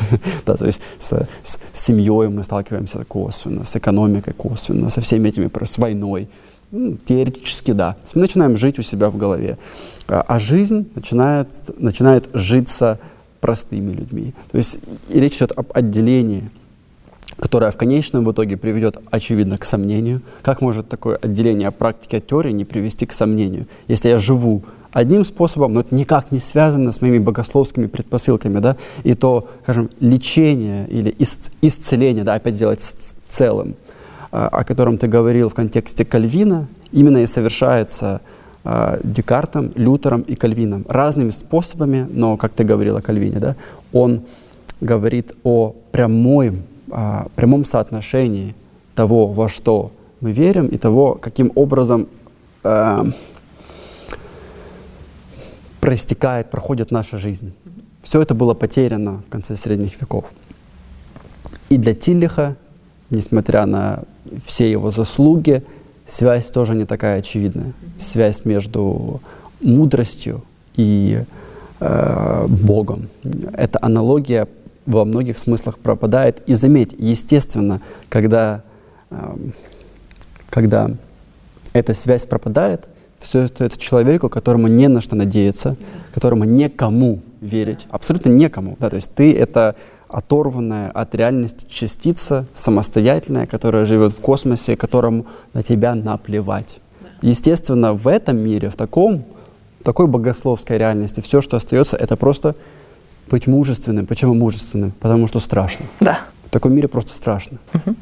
да, 0.46 0.56
то 0.56 0.66
есть 0.66 0.80
с, 0.98 1.26
с, 1.42 1.58
семьей 1.72 2.28
мы 2.28 2.42
сталкиваемся 2.42 3.04
косвенно, 3.04 3.64
с 3.64 3.76
экономикой 3.76 4.32
косвенно, 4.32 4.90
со 4.90 5.00
всеми 5.00 5.28
этими, 5.28 5.50
с 5.64 5.78
войной. 5.78 6.28
Ну, 6.76 6.96
теоретически 6.96 7.70
да. 7.70 7.96
Мы 8.14 8.22
начинаем 8.22 8.56
жить 8.56 8.80
у 8.80 8.82
себя 8.82 9.08
в 9.08 9.16
голове. 9.16 9.58
А, 10.08 10.24
а 10.26 10.40
жизнь 10.40 10.88
начинает, 10.96 11.48
начинает 11.78 12.28
житься 12.34 12.98
простыми 13.38 13.92
людьми. 13.92 14.34
То 14.50 14.58
есть 14.58 14.80
речь 15.08 15.36
идет 15.36 15.52
об 15.52 15.68
отделении, 15.72 16.50
которое 17.38 17.70
в 17.70 17.76
конечном 17.76 18.28
итоге 18.28 18.56
приведет, 18.56 18.98
очевидно, 19.08 19.56
к 19.56 19.64
сомнению. 19.64 20.20
Как 20.42 20.60
может 20.60 20.88
такое 20.88 21.14
отделение 21.14 21.70
практики 21.70 22.16
от 22.16 22.26
теории 22.26 22.50
не 22.50 22.64
привести 22.64 23.06
к 23.06 23.12
сомнению? 23.12 23.68
Если 23.86 24.08
я 24.08 24.18
живу 24.18 24.64
одним 24.90 25.24
способом, 25.24 25.74
но 25.74 25.80
это 25.80 25.94
никак 25.94 26.32
не 26.32 26.40
связано 26.40 26.90
с 26.90 27.00
моими 27.00 27.18
богословскими 27.18 27.86
предпосылками, 27.86 28.58
да, 28.58 28.76
и 29.04 29.14
то, 29.14 29.48
скажем, 29.62 29.90
лечение 30.00 30.88
или 30.88 31.14
исцеление, 31.60 32.24
да, 32.24 32.34
опять 32.34 32.56
сделать 32.56 32.80
целым, 33.28 33.76
а, 33.76 33.83
о 34.34 34.64
котором 34.64 34.98
ты 34.98 35.06
говорил 35.06 35.48
в 35.48 35.54
контексте 35.54 36.04
Кальвина, 36.04 36.66
именно 36.90 37.18
и 37.18 37.26
совершается 37.26 38.20
а, 38.64 38.98
Декартом, 39.04 39.70
Лютером 39.76 40.22
и 40.22 40.34
Кальвином. 40.34 40.84
Разными 40.88 41.30
способами, 41.30 42.08
но, 42.10 42.36
как 42.36 42.52
ты 42.52 42.64
говорил 42.64 42.96
о 42.96 43.00
Кальвине, 43.00 43.38
да, 43.38 43.54
он 43.92 44.22
говорит 44.80 45.32
о 45.44 45.76
прямой, 45.92 46.62
а, 46.90 47.28
прямом 47.36 47.64
соотношении 47.64 48.56
того, 48.96 49.28
во 49.28 49.48
что 49.48 49.92
мы 50.20 50.32
верим, 50.32 50.66
и 50.66 50.78
того, 50.78 51.14
каким 51.20 51.52
образом 51.54 52.08
проистекает, 55.80 56.50
проходит 56.50 56.90
наша 56.90 57.18
жизнь. 57.18 57.52
Все 58.02 58.22
это 58.22 58.34
было 58.34 58.54
потеряно 58.54 59.22
в 59.28 59.30
конце 59.30 59.54
средних 59.54 60.00
веков. 60.00 60.32
И 61.68 61.76
для 61.76 61.94
Тиллиха, 61.94 62.56
несмотря 63.10 63.66
на 63.66 64.04
все 64.44 64.70
его 64.70 64.90
заслуги, 64.90 65.62
связь 66.06 66.46
тоже 66.46 66.74
не 66.74 66.84
такая 66.84 67.18
очевидная. 67.18 67.72
Связь 67.98 68.44
между 68.44 69.20
мудростью 69.60 70.42
и 70.76 71.24
э, 71.80 72.46
Богом. 72.48 73.08
Эта 73.52 73.78
аналогия 73.82 74.48
во 74.86 75.04
многих 75.04 75.38
смыслах 75.38 75.78
пропадает. 75.78 76.42
И 76.46 76.54
заметь, 76.54 76.94
естественно, 76.98 77.80
когда, 78.08 78.62
э, 79.10 79.36
когда 80.50 80.90
эта 81.72 81.94
связь 81.94 82.24
пропадает, 82.24 82.86
все 83.18 83.44
это 83.44 83.70
человеку, 83.78 84.28
которому 84.28 84.68
не 84.68 84.88
на 84.88 85.00
что 85.00 85.16
надеяться, 85.16 85.76
которому 86.12 86.44
некому 86.44 87.20
верить, 87.40 87.86
абсолютно 87.90 88.30
некому. 88.30 88.76
Да, 88.78 88.90
то 88.90 88.96
есть 88.96 89.10
ты— 89.14 89.32
это 89.36 89.76
оторванная 90.14 90.90
от 90.90 91.12
реальности 91.16 91.66
частица, 91.68 92.46
самостоятельная, 92.54 93.46
которая 93.46 93.84
живет 93.84 94.12
в 94.12 94.20
космосе, 94.20 94.76
которому 94.76 95.26
на 95.54 95.64
тебя 95.64 95.96
наплевать. 95.96 96.78
Естественно, 97.20 97.94
в 97.94 98.06
этом 98.06 98.36
мире, 98.36 98.70
в 98.70 98.76
таком, 98.76 99.24
такой 99.82 100.06
богословской 100.06 100.78
реальности, 100.78 101.20
все, 101.20 101.40
что 101.40 101.56
остается, 101.56 101.96
это 101.96 102.16
просто 102.16 102.54
быть 103.28 103.48
мужественным. 103.48 104.06
Почему 104.06 104.34
мужественным? 104.34 104.92
Потому 105.00 105.26
что 105.26 105.40
страшно. 105.40 105.86
Да. 105.98 106.20
В 106.46 106.50
таком 106.50 106.74
мире 106.74 106.86
просто 106.86 107.12
страшно. 107.12 107.58
Угу. 107.74 107.96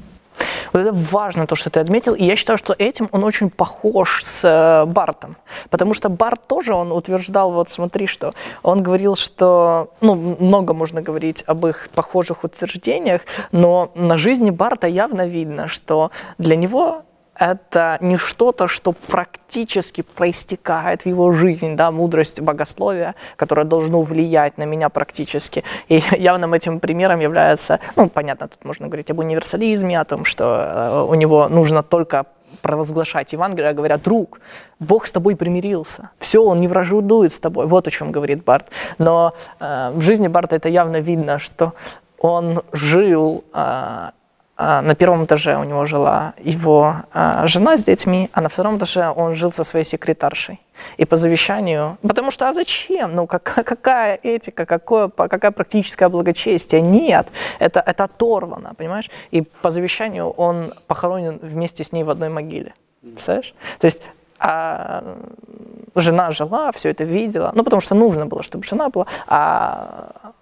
Вот 0.73 0.81
это 0.81 0.93
важно, 0.93 1.47
то, 1.47 1.55
что 1.55 1.71
ты 1.71 1.81
отметил. 1.81 2.15
И 2.15 2.25
я 2.25 2.37
считаю, 2.37 2.59
что 2.59 2.75
этим 2.79 3.09
он 3.13 3.25
очень 3.25 3.51
похож 3.51 4.23
с 4.25 4.45
э, 4.45 4.87
Бартом. 4.87 5.37
Потому 5.71 5.95
что 5.95 6.09
Барт 6.09 6.47
тоже, 6.47 6.75
он 6.75 6.93
утверждал, 6.93 7.53
вот 7.53 7.69
смотри, 7.69 8.07
что 8.07 8.35
он 8.63 8.83
говорил, 8.83 9.17
что, 9.17 9.91
ну, 10.01 10.15
много 10.15 10.73
можно 10.75 11.03
говорить 11.03 11.45
об 11.47 11.67
их 11.67 11.89
похожих 11.95 12.45
утверждениях, 12.45 13.23
но 13.53 13.91
на 13.95 14.17
жизни 14.19 14.51
Барта 14.51 14.87
явно 14.87 15.27
видно, 15.27 15.69
что 15.69 16.11
для 16.39 16.57
него 16.57 17.03
это 17.35 17.99
не 18.01 18.17
что-то, 18.17 18.69
что 18.69 18.93
практически 18.93 20.03
проистекает 20.03 21.03
в 21.03 21.07
его 21.07 21.33
жизнь, 21.33 21.77
да, 21.77 21.91
мудрость 21.91 22.41
богословия, 22.41 23.15
которая 23.37 23.65
должно 23.65 24.03
влиять 24.03 24.59
на 24.59 24.65
меня 24.65 24.89
практически. 24.89 25.65
И 25.89 26.03
явным 26.17 26.55
этим 26.55 26.81
примером 26.81 27.21
является, 27.21 27.81
ну, 27.97 28.09
понятно, 28.09 28.49
тут 28.49 28.65
можно 28.65 28.87
говорить 28.87 29.11
об 29.11 29.19
универсализме, 29.19 29.99
о 29.99 30.05
том, 30.05 30.25
что 30.25 30.45
э, 30.45 31.07
у 31.09 31.15
него 31.15 31.49
нужно 31.49 31.83
только 31.83 32.27
провозглашать 32.61 33.33
Евангелие, 33.33 33.71
а 33.71 33.75
говорят, 33.75 34.03
друг, 34.03 34.41
Бог 34.79 35.07
с 35.07 35.13
тобой 35.13 35.37
примирился, 35.37 36.11
все, 36.19 36.45
Он 36.45 36.59
не 36.59 36.69
враждует 36.69 37.33
с 37.33 37.41
тобой, 37.41 37.67
вот 37.67 37.89
о 37.89 37.91
чем 37.91 38.13
говорит 38.13 38.45
Барт. 38.45 38.67
Но 38.99 39.35
э, 39.59 39.91
в 39.95 40.01
жизни 40.03 40.29
Барта 40.29 40.57
это 40.57 40.69
явно 40.69 40.99
видно, 41.01 41.39
что 41.39 41.73
он 42.19 42.63
жил 42.73 43.45
э, 43.53 44.11
на 44.83 44.95
первом 44.95 45.25
этаже 45.25 45.57
у 45.57 45.65
него 45.65 45.85
жила 45.85 46.35
его 46.39 46.97
а, 47.13 47.47
жена 47.47 47.77
с 47.77 47.85
детьми, 47.85 48.29
а 48.33 48.41
на 48.41 48.49
втором 48.49 48.77
этаже 48.77 49.11
он 49.11 49.35
жил 49.35 49.53
со 49.53 49.65
своей 49.65 49.85
секретаршей. 49.85 50.61
И 50.97 51.05
по 51.05 51.17
завещанию, 51.17 51.97
потому 52.03 52.31
что 52.31 52.49
а 52.49 52.53
зачем? 52.53 53.15
Ну 53.15 53.27
как, 53.27 53.43
какая 53.67 54.19
этика, 54.23 54.67
какое, 54.67 55.09
какая 55.09 55.51
практическое 55.51 56.09
благочестие? 56.09 56.81
Нет, 56.81 57.29
это, 57.61 57.81
это 57.81 58.05
оторвано, 58.05 58.75
понимаешь? 58.75 59.11
И 59.31 59.43
по 59.43 59.71
завещанию 59.71 60.31
он 60.31 60.75
похоронен 60.87 61.39
вместе 61.43 61.83
с 61.85 61.93
ней 61.93 62.05
в 62.05 62.11
одной 62.11 62.29
могиле. 62.29 62.75
Представляешь? 63.01 63.55
То 63.79 63.87
есть 63.87 64.03
а 64.45 65.05
жена 65.95 66.33
жила, 66.33 66.73
все 66.73 66.91
это 66.91 67.05
видела, 67.05 67.53
ну 67.55 67.63
потому 67.63 67.81
что 67.81 67.95
нужно 67.95 68.27
было, 68.27 68.43
чтобы 68.43 68.65
жена 68.65 68.89
была, 68.89 69.07
а 69.29 70.33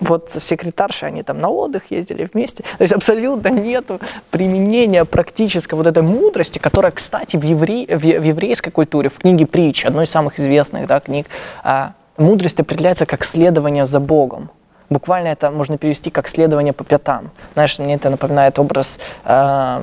вот 0.00 0.30
секретарши, 0.38 1.06
они 1.06 1.22
там 1.22 1.38
на 1.38 1.48
отдых 1.48 1.90
ездили 1.90 2.28
вместе. 2.32 2.62
То 2.62 2.82
есть 2.82 2.92
абсолютно 2.92 3.48
нету 3.48 4.00
применения 4.30 5.04
практической 5.04 5.74
вот 5.74 5.86
этой 5.86 6.02
мудрости, 6.02 6.58
которая, 6.58 6.92
кстати, 6.92 7.36
в, 7.36 7.42
евре... 7.42 7.86
в 7.86 8.04
еврейской 8.04 8.70
культуре, 8.70 9.08
в 9.08 9.18
книге 9.18 9.46
притч, 9.46 9.84
одной 9.84 10.04
из 10.04 10.10
самых 10.10 10.38
известных 10.38 10.86
да, 10.86 11.00
книг, 11.00 11.26
а, 11.62 11.92
мудрость 12.16 12.60
определяется 12.60 13.06
как 13.06 13.24
следование 13.24 13.86
за 13.86 14.00
Богом. 14.00 14.50
Буквально 14.90 15.28
это 15.28 15.50
можно 15.50 15.76
перевести 15.76 16.10
как 16.10 16.28
следование 16.28 16.72
по 16.72 16.82
пятам. 16.82 17.30
Знаешь, 17.52 17.78
мне 17.78 17.94
это 17.94 18.08
напоминает 18.08 18.58
образ 18.58 18.98
э, 19.24 19.82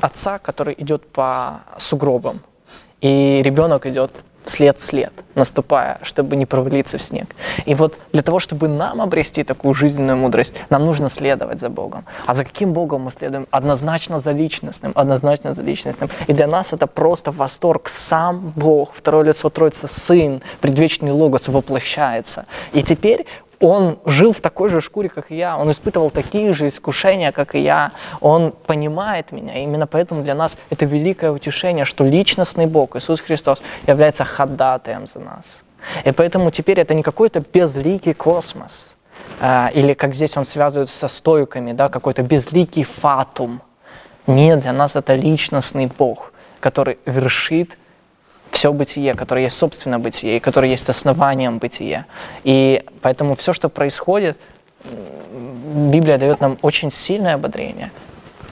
отца, 0.00 0.38
который 0.38 0.74
идет 0.76 1.06
по 1.08 1.62
сугробам, 1.78 2.40
и 3.00 3.40
ребенок 3.42 3.86
идет 3.86 4.10
след 4.48 4.78
в 4.80 4.84
след, 4.84 5.12
наступая, 5.34 5.98
чтобы 6.02 6.36
не 6.36 6.46
провалиться 6.46 6.98
в 6.98 7.02
снег. 7.02 7.34
И 7.64 7.74
вот 7.74 7.98
для 8.12 8.22
того, 8.22 8.38
чтобы 8.38 8.68
нам 8.68 9.00
обрести 9.00 9.44
такую 9.44 9.74
жизненную 9.74 10.16
мудрость, 10.16 10.54
нам 10.70 10.84
нужно 10.84 11.08
следовать 11.08 11.60
за 11.60 11.68
Богом. 11.68 12.04
А 12.26 12.34
за 12.34 12.44
каким 12.44 12.72
Богом 12.72 13.02
мы 13.02 13.10
следуем? 13.10 13.46
Однозначно 13.50 14.20
за 14.20 14.32
личностным, 14.32 14.92
однозначно 14.94 15.54
за 15.54 15.62
личностным. 15.62 16.10
И 16.26 16.32
для 16.32 16.46
нас 16.46 16.72
это 16.72 16.86
просто 16.86 17.32
восторг. 17.32 17.88
Сам 17.88 18.52
Бог, 18.56 18.92
второе 18.94 19.24
лицо 19.24 19.50
Троица, 19.50 19.88
Сын, 19.88 20.42
предвечный 20.60 21.12
Логос 21.12 21.48
воплощается. 21.48 22.46
И 22.72 22.82
теперь 22.82 23.26
он 23.60 23.98
жил 24.04 24.32
в 24.32 24.40
такой 24.40 24.68
же 24.68 24.80
шкуре, 24.80 25.08
как 25.08 25.30
и 25.30 25.36
я, 25.36 25.56
он 25.56 25.70
испытывал 25.70 26.10
такие 26.10 26.52
же 26.52 26.66
искушения, 26.66 27.32
как 27.32 27.54
и 27.54 27.60
я, 27.60 27.92
он 28.20 28.52
понимает 28.52 29.32
меня. 29.32 29.54
И 29.54 29.62
именно 29.62 29.86
поэтому 29.86 30.22
для 30.22 30.34
нас 30.34 30.58
это 30.70 30.84
великое 30.84 31.30
утешение, 31.30 31.84
что 31.84 32.04
личностный 32.04 32.66
Бог, 32.66 32.96
Иисус 32.96 33.20
Христос, 33.20 33.62
является 33.86 34.24
ходатаем 34.24 35.06
за 35.06 35.20
нас. 35.20 35.44
И 36.04 36.12
поэтому 36.12 36.50
теперь 36.50 36.80
это 36.80 36.94
не 36.94 37.02
какой-то 37.02 37.42
безликий 37.52 38.14
космос, 38.14 38.96
э, 39.40 39.68
или 39.74 39.94
как 39.94 40.14
здесь 40.14 40.36
он 40.36 40.44
связывает 40.44 40.90
со 40.90 41.08
стойками, 41.08 41.72
да, 41.72 41.88
какой-то 41.88 42.22
безликий 42.22 42.82
фатум. 42.82 43.62
Нет, 44.26 44.60
для 44.60 44.72
нас 44.72 44.96
это 44.96 45.14
личностный 45.14 45.86
Бог, 45.98 46.32
который 46.60 46.98
вершит 47.06 47.78
все 48.50 48.72
бытие, 48.72 49.14
которое 49.14 49.44
есть 49.44 49.56
собственное 49.56 49.98
бытие, 49.98 50.36
и 50.36 50.40
которое 50.40 50.70
есть 50.70 50.88
основанием 50.88 51.58
бытия. 51.58 52.06
И 52.44 52.82
поэтому 53.02 53.34
все, 53.34 53.52
что 53.52 53.68
происходит, 53.68 54.38
Библия 55.74 56.18
дает 56.18 56.40
нам 56.40 56.58
очень 56.62 56.90
сильное 56.90 57.34
ободрение. 57.34 57.90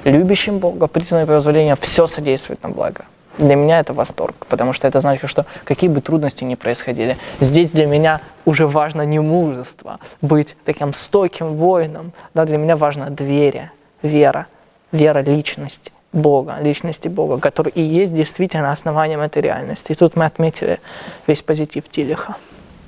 Любящим 0.05 0.59
Бога, 0.59 0.87
признанное 0.87 1.27
позволение, 1.27 1.77
все 1.81 2.07
содействует 2.07 2.63
на 2.63 2.69
благо. 2.69 3.07
Для 3.39 3.57
меня 3.57 3.81
это 3.81 3.93
восторг, 3.93 4.47
потому 4.49 4.73
что 4.73 4.87
это 4.87 5.01
значит, 5.01 5.29
что 5.29 5.45
какие 5.65 5.91
бы 5.91 6.01
трудности 6.01 6.45
ни 6.45 6.55
происходили, 6.55 7.17
здесь 7.41 7.71
для 7.71 7.87
меня 7.87 8.21
уже 8.45 8.67
важно 8.69 9.03
не 9.03 9.19
мужество, 9.19 9.99
быть 10.21 10.57
таким 10.65 10.95
стойким 10.95 11.57
воином, 11.57 12.13
да, 12.35 12.45
для 12.45 12.59
меня 12.59 12.77
важна 12.77 13.11
доверие, 13.11 13.73
вера, 14.03 14.47
вера 14.93 15.19
личности. 15.19 15.91
Бога, 16.15 16.59
личности 16.63 17.09
Бога, 17.09 17.39
который 17.39 17.73
и 17.75 17.83
есть 17.83 18.15
действительно 18.15 18.71
основанием 18.73 19.21
этой 19.21 19.43
реальности. 19.43 19.93
И 19.93 19.95
тут 19.95 20.17
мы 20.17 20.25
отметили 20.25 20.79
весь 21.27 21.43
позитив 21.43 21.85
Тилиха. 21.91 22.37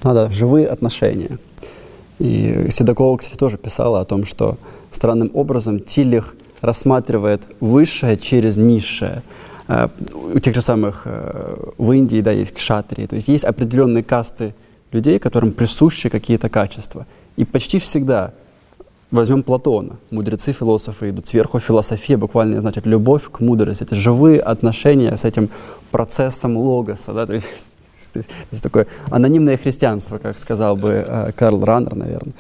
Да, 0.02 0.30
живые 0.30 0.68
отношения. 0.68 1.38
И 2.18 2.68
Седокова, 2.70 3.16
кстати, 3.16 3.36
тоже 3.36 3.58
писала 3.58 4.00
о 4.00 4.04
том, 4.04 4.24
что 4.24 4.56
странным 4.92 5.30
образом 5.34 5.80
Тилих 5.80 6.36
рассматривает 6.60 7.42
высшее 7.60 8.16
через 8.16 8.56
низшее. 8.56 9.22
Э, 9.68 9.88
у 10.34 10.38
тех 10.38 10.54
же 10.54 10.62
самых 10.62 11.02
э, 11.04 11.56
в 11.76 11.92
Индии 11.92 12.20
да, 12.20 12.30
есть 12.30 12.54
кшатрии, 12.54 13.06
то 13.06 13.16
есть 13.16 13.28
есть 13.28 13.44
определенные 13.44 14.04
касты 14.04 14.54
людей, 14.92 15.18
которым 15.18 15.52
присущи 15.52 16.08
какие-то 16.08 16.48
качества. 16.48 17.06
И 17.36 17.44
почти 17.44 17.78
всегда 17.78 18.32
Возьмем 19.12 19.44
Платона. 19.44 19.96
Мудрецы, 20.10 20.52
философы 20.52 21.10
идут 21.10 21.28
сверху. 21.28 21.60
Философия 21.60 22.16
буквально 22.16 22.60
значит 22.60 22.86
любовь 22.86 23.30
к 23.30 23.40
мудрости. 23.40 23.84
Это 23.84 23.94
живые 23.94 24.40
отношения 24.40 25.16
с 25.16 25.24
этим 25.24 25.48
процессом 25.92 26.56
логоса. 26.56 27.12
Да? 27.12 27.24
То 27.26 27.34
есть, 27.34 27.48
то 28.12 28.20
есть 28.50 28.62
такое 28.62 28.88
анонимное 29.10 29.56
христианство, 29.56 30.18
как 30.18 30.40
сказал 30.40 30.76
бы 30.76 31.04
э, 31.06 31.32
Карл 31.36 31.64
Раннер, 31.64 31.94
наверное. 31.94 32.34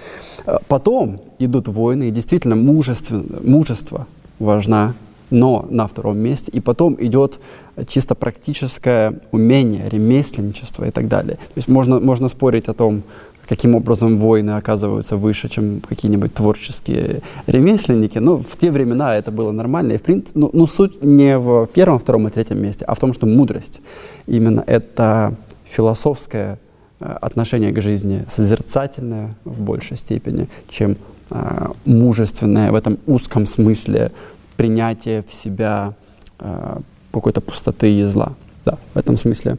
Э, 0.44 0.58
потом 0.66 1.20
идут 1.38 1.68
войны, 1.68 2.08
и 2.08 2.10
действительно 2.10 2.56
мужество, 2.56 4.06
важно, 4.40 4.94
но 5.30 5.66
на 5.70 5.86
втором 5.86 6.18
месте. 6.18 6.50
И 6.50 6.60
потом 6.60 6.96
идет 6.98 7.38
чисто 7.86 8.16
практическое 8.16 9.20
умение, 9.30 9.88
ремесленничество 9.88 10.84
и 10.84 10.90
так 10.90 11.06
далее. 11.06 11.36
То 11.36 11.56
есть 11.56 11.68
можно, 11.68 12.00
можно 12.00 12.28
спорить 12.28 12.68
о 12.68 12.74
том, 12.74 13.02
каким 13.48 13.74
образом 13.74 14.18
воины 14.18 14.52
оказываются 14.52 15.16
выше, 15.16 15.48
чем 15.48 15.80
какие-нибудь 15.80 16.34
творческие 16.34 17.22
ремесленники. 17.46 18.18
Но 18.18 18.36
в 18.36 18.56
те 18.60 18.70
времена 18.70 19.16
это 19.16 19.30
было 19.30 19.52
нормально. 19.52 19.92
И 19.92 19.98
в 19.98 20.02
принципе, 20.02 20.38
ну, 20.38 20.50
ну, 20.52 20.66
суть 20.66 21.02
не 21.02 21.38
в 21.38 21.66
первом, 21.66 21.98
втором 21.98 22.26
и 22.28 22.30
третьем 22.30 22.62
месте, 22.62 22.84
а 22.84 22.94
в 22.94 22.98
том, 22.98 23.12
что 23.12 23.26
мудрость 23.26 23.80
именно 24.26 24.64
это 24.66 25.34
философское 25.64 26.58
э, 27.00 27.04
отношение 27.20 27.72
к 27.72 27.80
жизни, 27.80 28.24
созерцательное 28.28 29.34
в 29.44 29.60
большей 29.60 29.96
степени, 29.96 30.48
чем 30.68 30.96
э, 31.30 31.68
мужественное 31.84 32.72
в 32.72 32.74
этом 32.74 32.98
узком 33.06 33.46
смысле 33.46 34.12
принятие 34.56 35.22
в 35.22 35.32
себя 35.34 35.94
э, 36.38 36.78
какой-то 37.12 37.40
пустоты 37.40 37.92
и 37.92 38.04
зла. 38.04 38.32
Да, 38.64 38.78
в 38.94 38.98
этом 38.98 39.16
смысле. 39.16 39.58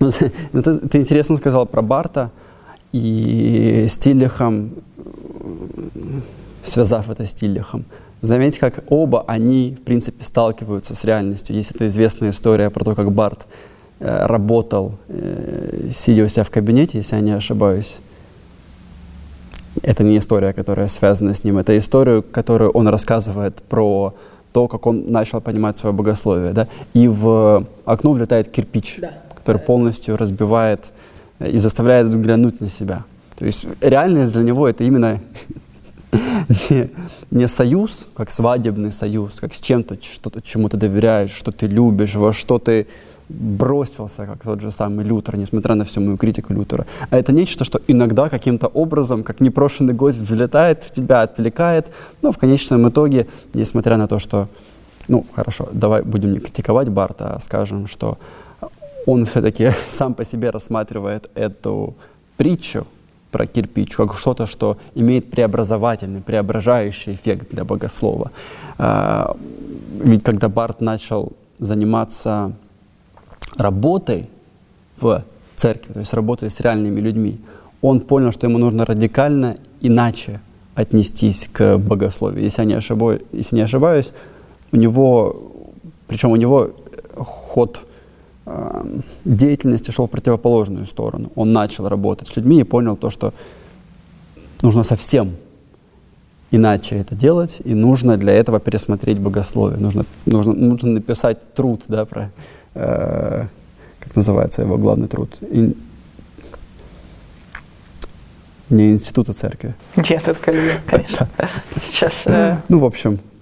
Ну, 0.00 0.10
ты, 0.52 0.78
ты 0.78 0.98
интересно 0.98 1.36
сказал 1.36 1.66
про 1.66 1.82
Барта 1.82 2.30
и 2.92 3.86
Стилихом, 3.88 4.70
связав 6.64 7.10
это 7.10 7.24
с 7.24 7.30
Стилихом, 7.30 7.84
заметь, 8.20 8.58
как 8.58 8.84
оба 8.88 9.24
они, 9.26 9.76
в 9.80 9.84
принципе, 9.84 10.24
сталкиваются 10.24 10.94
с 10.94 11.04
реальностью. 11.04 11.54
Есть 11.54 11.72
эта 11.72 11.86
известная 11.86 12.30
история 12.30 12.70
про 12.70 12.84
то, 12.84 12.94
как 12.94 13.12
Барт 13.12 13.46
э, 14.00 14.26
работал, 14.26 14.94
э, 15.08 15.90
сидя 15.92 16.24
у 16.24 16.28
себя 16.28 16.44
в 16.44 16.50
кабинете, 16.50 16.98
если 16.98 17.16
я 17.16 17.22
не 17.22 17.32
ошибаюсь. 17.32 17.98
Это 19.82 20.02
не 20.02 20.18
история, 20.18 20.52
которая 20.52 20.88
связана 20.88 21.34
с 21.34 21.44
ним, 21.44 21.58
это 21.58 21.76
история, 21.76 22.22
которую 22.22 22.70
он 22.70 22.88
рассказывает 22.88 23.56
про 23.56 24.14
то, 24.52 24.68
как 24.68 24.86
он 24.86 25.12
начал 25.12 25.42
понимать 25.42 25.76
свое 25.76 25.94
богословие. 25.94 26.52
Да? 26.52 26.66
И 26.94 27.08
в 27.08 27.66
окно 27.84 28.12
влетает 28.12 28.50
кирпич, 28.50 28.96
да. 28.98 29.12
который 29.34 29.60
полностью 29.60 30.16
разбивает 30.16 30.80
и 31.40 31.58
заставляет 31.58 32.08
взглянуть 32.08 32.60
на 32.60 32.68
себя. 32.68 33.04
То 33.38 33.44
есть 33.44 33.66
реальность 33.80 34.32
для 34.32 34.42
него 34.42 34.66
это 34.68 34.84
именно 34.84 35.20
не, 36.70 36.90
не 37.30 37.48
союз, 37.48 38.08
как 38.16 38.30
свадебный 38.30 38.92
союз, 38.92 39.40
как 39.40 39.54
с 39.54 39.60
чем-то, 39.60 39.98
что-то, 40.02 40.40
чему 40.42 40.68
ты 40.68 40.76
доверяешь, 40.76 41.30
что 41.30 41.52
ты 41.52 41.66
любишь, 41.66 42.14
во 42.14 42.32
что 42.32 42.58
ты 42.58 42.86
бросился, 43.28 44.24
как 44.24 44.42
тот 44.42 44.60
же 44.60 44.70
самый 44.70 45.04
Лютер, 45.04 45.36
несмотря 45.36 45.74
на 45.74 45.84
всю 45.84 46.00
мою 46.00 46.16
критику 46.16 46.52
Лютера. 46.52 46.86
А 47.10 47.18
это 47.18 47.32
нечто, 47.32 47.64
что 47.64 47.80
иногда 47.88 48.28
каким-то 48.28 48.68
образом, 48.68 49.24
как 49.24 49.40
непрошенный 49.40 49.94
гость, 49.94 50.20
влетает 50.20 50.84
в 50.84 50.92
тебя, 50.92 51.22
отвлекает, 51.22 51.86
но 52.22 52.30
в 52.30 52.38
конечном 52.38 52.88
итоге, 52.88 53.26
несмотря 53.52 53.96
на 53.96 54.06
то, 54.06 54.20
что, 54.20 54.48
ну, 55.08 55.26
хорошо, 55.34 55.68
давай 55.72 56.02
будем 56.02 56.32
не 56.32 56.38
критиковать 56.38 56.88
Барта, 56.88 57.34
а 57.34 57.40
скажем, 57.40 57.88
что 57.88 58.18
он 59.06 59.24
все-таки 59.24 59.70
сам 59.88 60.14
по 60.14 60.24
себе 60.24 60.50
рассматривает 60.50 61.30
эту 61.34 61.94
притчу 62.36 62.86
про 63.30 63.46
кирпич, 63.46 63.96
как 63.96 64.14
что-то, 64.14 64.46
что 64.46 64.76
имеет 64.94 65.30
преобразовательный, 65.30 66.20
преображающий 66.20 67.14
эффект 67.14 67.48
для 67.50 67.64
богослова. 67.64 68.30
А, 68.78 69.36
ведь 70.02 70.22
когда 70.22 70.48
Барт 70.48 70.80
начал 70.80 71.32
заниматься 71.58 72.52
работой 73.56 74.28
в 74.98 75.24
церкви, 75.56 75.92
то 75.92 76.00
есть 76.00 76.14
работой 76.14 76.50
с 76.50 76.60
реальными 76.60 77.00
людьми, 77.00 77.38
он 77.82 78.00
понял, 78.00 78.32
что 78.32 78.46
ему 78.46 78.58
нужно 78.58 78.84
радикально 78.84 79.56
иначе 79.80 80.40
отнестись 80.74 81.48
к 81.52 81.78
богословию. 81.78 82.42
Если 82.42 82.62
я 82.62 82.66
не 82.66 82.74
ошибаюсь, 82.74 83.22
если 83.32 83.56
не 83.56 83.62
ошибаюсь 83.62 84.12
у 84.72 84.76
него, 84.76 85.36
причем 86.06 86.30
у 86.30 86.36
него 86.36 86.70
ход 87.16 87.80
деятельности 89.24 89.90
шел 89.90 90.06
в 90.06 90.10
противоположную 90.10 90.86
сторону. 90.86 91.32
Он 91.34 91.52
начал 91.52 91.88
работать 91.88 92.28
с 92.28 92.36
людьми 92.36 92.60
и 92.60 92.64
понял 92.64 92.96
то, 92.96 93.10
что 93.10 93.34
нужно 94.62 94.84
совсем 94.84 95.32
иначе 96.50 96.96
это 96.96 97.14
делать, 97.14 97.58
и 97.64 97.74
нужно 97.74 98.16
для 98.16 98.32
этого 98.32 98.60
пересмотреть 98.60 99.18
богословие. 99.18 99.78
Нужно, 99.78 100.04
нужно, 100.26 100.52
нужно 100.52 100.90
написать 100.90 101.54
труд, 101.54 101.82
да, 101.88 102.04
про, 102.04 102.30
э, 102.74 103.46
как 104.00 104.16
называется 104.16 104.62
его 104.62 104.78
главный 104.78 105.08
труд, 105.08 105.36
не 108.68 108.90
института 108.90 109.32
церкви. 109.32 109.74
Нет, 109.96 110.26
это 110.26 110.34
Кальвин, 110.34 110.80
конечно. 110.86 111.28
Сейчас... 111.76 112.26
Э, 112.26 112.58
ну, 112.68 112.80
в 112.80 112.84
общем, 112.84 113.14
э, 113.14 113.35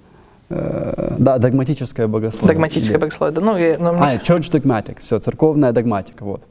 да, 0.48 1.38
догматическое 1.38 2.06
богословие. 2.06 2.48
Догматическое 2.48 2.98
богословие, 2.98 3.34
да. 3.34 3.40
Ну, 3.40 3.56
я, 3.56 3.78
ну, 3.78 3.90
а, 3.90 4.16
church 4.16 4.50
dogmatic, 4.50 4.98
все, 5.00 5.18
церковная 5.18 5.72
догматика, 5.72 6.24
вот. 6.24 6.42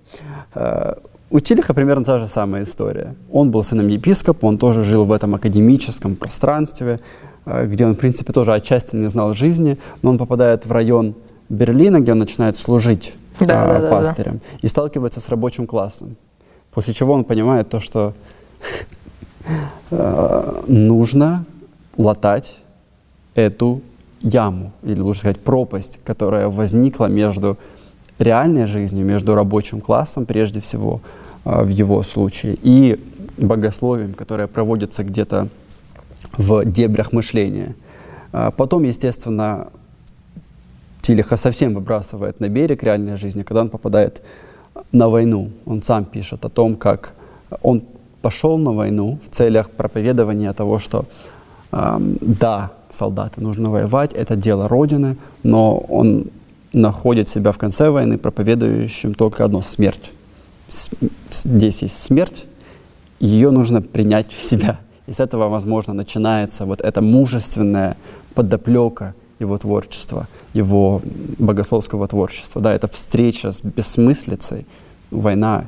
Э, 0.55 0.95
у 1.29 1.39
Тилиха 1.39 1.73
примерно 1.73 2.03
та 2.03 2.19
же 2.19 2.27
самая 2.27 2.63
история. 2.63 3.15
Он 3.31 3.51
был 3.51 3.63
сыном 3.63 3.87
епископа, 3.87 4.45
он 4.45 4.57
тоже 4.57 4.83
жил 4.83 5.05
в 5.05 5.11
этом 5.11 5.35
академическом 5.35 6.15
пространстве, 6.15 6.99
где 7.45 7.85
он, 7.85 7.95
в 7.95 7.97
принципе, 7.97 8.33
тоже 8.33 8.53
отчасти 8.53 8.95
не 8.95 9.07
знал 9.07 9.33
жизни, 9.33 9.77
но 10.01 10.11
он 10.11 10.17
попадает 10.17 10.65
в 10.65 10.71
район 10.71 11.15
Берлина, 11.49 11.99
где 11.99 12.11
он 12.11 12.19
начинает 12.19 12.57
служить 12.57 13.13
да, 13.39 13.63
а, 13.63 13.79
да, 13.79 13.89
пастырем, 13.89 14.33
да, 14.33 14.39
да. 14.39 14.59
и 14.61 14.67
сталкивается 14.67 15.19
с 15.19 15.29
рабочим 15.29 15.65
классом. 15.67 16.15
После 16.71 16.93
чего 16.93 17.13
он 17.13 17.23
понимает 17.23 17.69
то, 17.69 17.79
что 17.79 18.13
Э, 19.91 20.63
нужно 20.67 21.45
латать 21.97 22.57
эту 23.35 23.81
яму, 24.21 24.71
или 24.83 24.99
лучше 24.99 25.21
сказать 25.21 25.39
пропасть, 25.39 25.99
которая 26.03 26.47
возникла 26.47 27.07
между 27.07 27.57
реальной 28.19 28.67
жизнью, 28.67 29.05
между 29.05 29.35
рабочим 29.35 29.81
классом 29.81 30.25
прежде 30.25 30.59
всего 30.59 31.01
э, 31.45 31.63
в 31.63 31.67
его 31.67 32.03
случае, 32.03 32.57
и 32.61 32.99
богословием, 33.37 34.13
которое 34.13 34.47
проводится 34.47 35.03
где-то 35.03 35.49
в 36.37 36.63
дебрях 36.65 37.11
мышления. 37.11 37.75
Э, 38.31 38.51
потом, 38.55 38.83
естественно, 38.83 39.67
Тилиха 41.01 41.35
совсем 41.35 41.73
выбрасывает 41.73 42.39
на 42.39 42.47
берег 42.47 42.83
реальной 42.83 43.17
жизни, 43.17 43.43
когда 43.43 43.61
он 43.61 43.69
попадает 43.69 44.21
на 44.91 45.09
войну. 45.09 45.51
Он 45.65 45.83
сам 45.83 46.05
пишет 46.05 46.45
о 46.45 46.49
том, 46.49 46.75
как 46.75 47.13
он 47.61 47.83
пошел 48.21 48.57
на 48.57 48.71
войну 48.71 49.19
в 49.29 49.35
целях 49.35 49.69
проповедования 49.69 50.53
того, 50.53 50.79
что 50.79 51.05
э, 51.73 51.97
да, 52.21 52.71
солдаты, 52.93 53.41
нужно 53.41 53.69
воевать, 53.69 54.13
это 54.13 54.35
дело 54.35 54.67
Родины, 54.67 55.17
но 55.43 55.77
он 55.77 56.25
находит 56.73 57.29
себя 57.29 57.51
в 57.51 57.57
конце 57.57 57.89
войны 57.89 58.17
проповедующим 58.17 59.13
только 59.13 59.45
одно— 59.45 59.61
смерть. 59.63 60.11
Здесь 61.31 61.81
есть 61.83 62.01
смерть, 62.01 62.45
ее 63.19 63.51
нужно 63.51 63.81
принять 63.81 64.31
в 64.31 64.43
себя. 64.43 64.79
И 65.07 65.13
с 65.13 65.19
этого, 65.19 65.49
возможно, 65.49 65.93
начинается 65.93 66.65
вот 66.65 66.81
эта 66.81 67.01
мужественная 67.01 67.97
подоплека 68.33 69.13
его 69.39 69.57
творчества, 69.57 70.27
его 70.53 71.01
богословского 71.37 72.07
творчества. 72.07 72.61
Да, 72.61 72.73
это 72.73 72.87
встреча 72.87 73.51
с 73.51 73.61
бессмыслицей, 73.61 74.65
война 75.11 75.65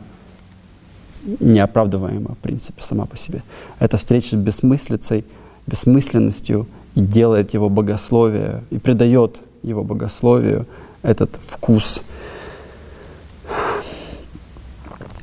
неоправдываема, 1.39 2.35
в 2.35 2.37
принципе, 2.37 2.81
сама 2.81 3.05
по 3.05 3.17
себе. 3.17 3.43
Это 3.79 3.97
встреча 3.97 4.37
с 4.37 4.39
бессмыслицей, 4.39 5.25
бессмысленностью 5.67 6.67
и 6.95 7.01
делает 7.01 7.53
его 7.53 7.69
богословие, 7.69 8.63
и 8.71 8.79
придает 8.79 9.39
его 9.61 9.83
богословию 9.83 10.65
этот 11.03 11.37
вкус 11.47 12.01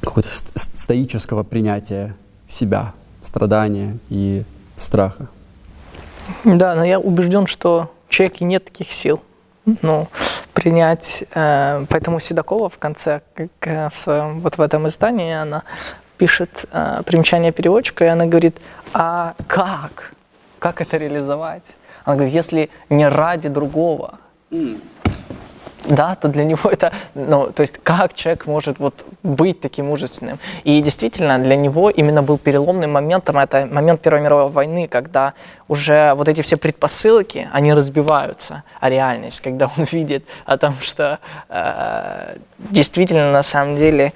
какого-то 0.00 0.28
стоического 0.54 1.42
принятия 1.42 2.14
себя, 2.48 2.92
страдания 3.22 3.98
и 4.10 4.44
страха. 4.76 5.28
Да, 6.44 6.74
но 6.74 6.84
я 6.84 7.00
убежден, 7.00 7.46
что 7.46 7.90
у 8.08 8.12
человека 8.12 8.44
нет 8.44 8.64
таких 8.64 8.92
сил. 8.92 9.20
Ну, 9.80 10.08
принять. 10.52 11.24
Э, 11.34 11.84
поэтому 11.88 12.18
Седокова 12.18 12.68
в 12.68 12.78
конце, 12.78 13.22
как 13.34 13.92
в 13.92 13.96
своем, 13.96 14.40
вот 14.40 14.58
в 14.58 14.60
этом 14.60 14.88
издании, 14.88 15.34
она 15.34 15.62
пишет 16.18 16.66
э, 16.72 17.02
примечание 17.06 17.52
переводчика, 17.52 18.04
и 18.04 18.08
она 18.08 18.26
говорит, 18.26 18.56
а 18.92 19.34
как? 19.46 20.12
Как 20.62 20.80
это 20.80 20.96
реализовать? 20.96 21.76
Она 22.04 22.14
говорит, 22.14 22.34
если 22.34 22.70
не 22.88 23.08
ради 23.08 23.48
другого, 23.48 24.20
mm 24.50 24.80
да, 25.84 26.14
то 26.14 26.28
для 26.28 26.44
него 26.44 26.70
это, 26.70 26.92
ну, 27.14 27.50
то 27.52 27.62
есть 27.62 27.78
как 27.82 28.14
человек 28.14 28.46
может 28.46 28.78
вот 28.78 29.04
быть 29.24 29.60
таким 29.60 29.86
мужественным. 29.86 30.38
И 30.62 30.80
действительно, 30.80 31.38
для 31.40 31.56
него 31.56 31.90
именно 31.90 32.22
был 32.22 32.38
переломным 32.38 32.92
моментом, 32.92 33.36
это 33.36 33.66
момент 33.66 34.00
Первой 34.00 34.20
мировой 34.20 34.52
войны, 34.52 34.86
когда 34.86 35.34
уже 35.66 36.14
вот 36.14 36.28
эти 36.28 36.40
все 36.42 36.56
предпосылки, 36.56 37.48
они 37.52 37.74
разбиваются, 37.74 38.62
а 38.80 38.90
реальность, 38.90 39.40
когда 39.40 39.68
он 39.76 39.84
видит 39.90 40.24
о 40.46 40.56
том, 40.56 40.74
что 40.80 41.18
э, 41.48 42.36
действительно 42.58 43.32
на 43.32 43.42
самом 43.42 43.74
деле 43.74 44.12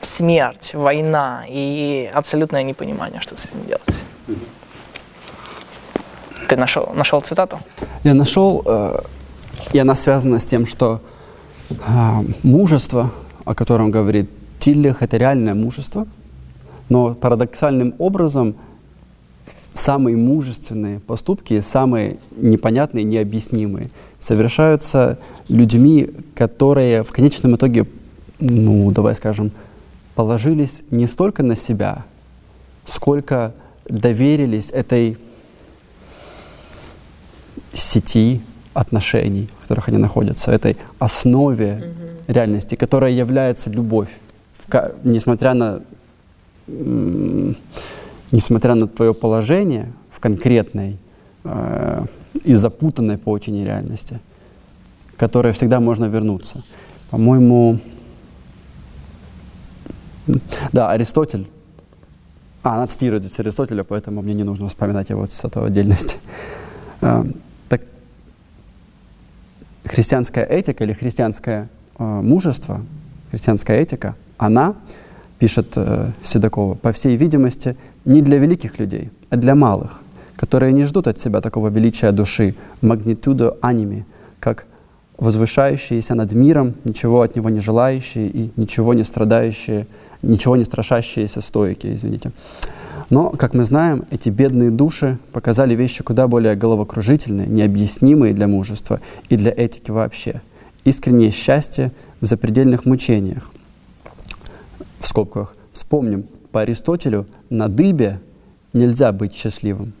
смерть, 0.00 0.72
война 0.72 1.44
и 1.46 2.10
абсолютное 2.14 2.62
непонимание, 2.62 3.20
что 3.20 3.36
с 3.36 3.44
этим 3.44 3.66
делать. 3.66 4.02
Ты 6.48 6.56
нашел, 6.56 6.92
нашел 6.94 7.20
цитату? 7.20 7.58
Я 8.04 8.14
нашел 8.14 8.62
э, 8.66 8.98
и 9.72 9.78
она 9.78 9.94
связана 9.94 10.38
с 10.38 10.46
тем, 10.46 10.66
что 10.66 11.00
э, 11.70 11.74
мужество, 12.42 13.10
о 13.44 13.54
котором 13.54 13.90
говорит 13.90 14.28
Тиллих, 14.58 15.02
это 15.02 15.16
реальное 15.16 15.54
мужество, 15.54 16.06
но 16.88 17.14
парадоксальным 17.14 17.94
образом 17.98 18.54
самые 19.72 20.16
мужественные 20.16 21.00
поступки, 21.00 21.60
самые 21.60 22.18
непонятные, 22.36 23.04
необъяснимые, 23.04 23.90
совершаются 24.18 25.18
людьми, 25.48 26.10
которые 26.34 27.02
в 27.02 27.10
конечном 27.10 27.56
итоге, 27.56 27.86
ну, 28.38 28.90
давай 28.90 29.14
скажем, 29.14 29.52
положились 30.14 30.82
не 30.90 31.06
столько 31.06 31.42
на 31.42 31.56
себя, 31.56 32.04
сколько 32.86 33.54
доверились 33.88 34.70
этой 34.70 35.16
сети, 37.74 38.40
отношений, 38.74 39.48
в 39.58 39.62
которых 39.62 39.88
они 39.88 39.98
находятся, 39.98 40.50
этой 40.50 40.76
основе 40.98 41.66
mm-hmm. 41.66 42.32
реальности, 42.32 42.74
которая 42.74 43.12
является 43.12 43.70
любовь, 43.70 44.08
в, 44.58 44.92
несмотря 45.04 45.54
на 45.54 45.82
несмотря 48.30 48.74
на 48.74 48.86
твое 48.86 49.12
положение 49.12 49.92
в 50.10 50.20
конкретной 50.20 50.96
э, 51.44 52.04
и 52.44 52.54
запутанной 52.54 53.18
очень 53.24 53.64
реальности, 53.64 54.20
которой 55.16 55.52
всегда 55.52 55.80
можно 55.80 56.06
вернуться. 56.06 56.62
По-моему, 57.10 57.78
да, 60.72 60.90
Аристотель, 60.90 61.48
а, 62.62 62.76
она 62.76 62.86
цитирует 62.86 63.24
здесь 63.24 63.38
Аристотеля, 63.40 63.82
поэтому 63.82 64.22
мне 64.22 64.34
не 64.34 64.44
нужно 64.44 64.68
вспоминать 64.68 65.10
его 65.10 65.26
цитату 65.26 65.60
в 65.60 65.64
отдельности. 65.64 66.16
Христианская 69.84 70.44
этика 70.44 70.84
или 70.84 70.92
христианское 70.92 71.68
э, 71.98 72.04
мужество, 72.04 72.82
христианская 73.30 73.80
этика, 73.80 74.14
она, 74.38 74.74
пишет 75.38 75.72
э, 75.74 76.10
Седокова, 76.22 76.74
по 76.74 76.92
всей 76.92 77.16
видимости, 77.16 77.76
не 78.04 78.22
для 78.22 78.38
великих 78.38 78.78
людей, 78.78 79.10
а 79.30 79.36
для 79.36 79.54
малых, 79.54 80.00
которые 80.36 80.72
не 80.72 80.84
ждут 80.84 81.08
от 81.08 81.18
себя 81.18 81.40
такого 81.40 81.68
величия 81.68 82.12
души, 82.12 82.54
магнитудо 82.80 83.56
аними, 83.60 84.06
как 84.38 84.66
возвышающиеся 85.18 86.14
над 86.14 86.32
миром, 86.32 86.74
ничего 86.84 87.22
от 87.22 87.36
него 87.36 87.50
не 87.50 87.60
желающие 87.60 88.28
и 88.28 88.50
ничего 88.56 88.94
не 88.94 89.04
страдающие, 89.04 89.86
ничего 90.22 90.56
не 90.56 90.64
страшащиеся 90.64 91.40
стойки, 91.40 91.94
извините. 91.94 92.32
Но, 93.12 93.28
как 93.28 93.52
мы 93.52 93.66
знаем, 93.66 94.06
эти 94.10 94.30
бедные 94.30 94.70
души 94.70 95.18
показали 95.32 95.74
вещи 95.74 96.02
куда 96.02 96.28
более 96.28 96.54
головокружительные, 96.54 97.46
необъяснимые 97.46 98.32
для 98.32 98.48
мужества 98.48 99.02
и 99.28 99.36
для 99.36 99.52
этики 99.54 99.90
вообще. 99.90 100.40
Искреннее 100.84 101.30
счастье 101.30 101.92
в 102.22 102.24
запредельных 102.24 102.86
мучениях. 102.86 103.50
В 104.98 105.06
скобках. 105.06 105.54
Вспомним 105.74 106.24
по 106.52 106.62
Аристотелю 106.62 107.26
на 107.50 107.68
дыбе 107.68 108.18
нельзя 108.72 109.12
быть 109.12 109.34
счастливым. 109.34 109.92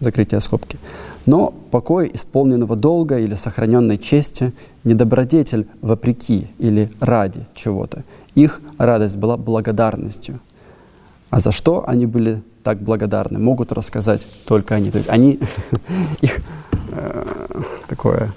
Закрытие 0.00 0.42
скобки. 0.42 0.78
Но 1.24 1.54
покой 1.70 2.10
исполненного 2.12 2.76
долга 2.76 3.18
или 3.18 3.32
сохраненной 3.32 3.96
чести 3.96 4.52
не 4.84 4.92
добродетель 4.92 5.66
вопреки 5.80 6.48
или 6.58 6.92
ради 7.00 7.46
чего-то. 7.54 8.04
Их 8.34 8.60
радость 8.76 9.16
была 9.16 9.38
благодарностью. 9.38 10.38
А 11.30 11.40
за 11.40 11.50
что 11.50 11.88
они 11.88 12.06
были 12.06 12.42
так 12.62 12.78
благодарны, 12.78 13.38
могут 13.38 13.72
рассказать 13.72 14.22
только 14.44 14.74
они. 14.74 14.90
То 14.90 14.98
есть 14.98 15.08
они, 15.10 15.40
их 16.20 16.40
э, 16.92 17.24
такое 17.88 18.32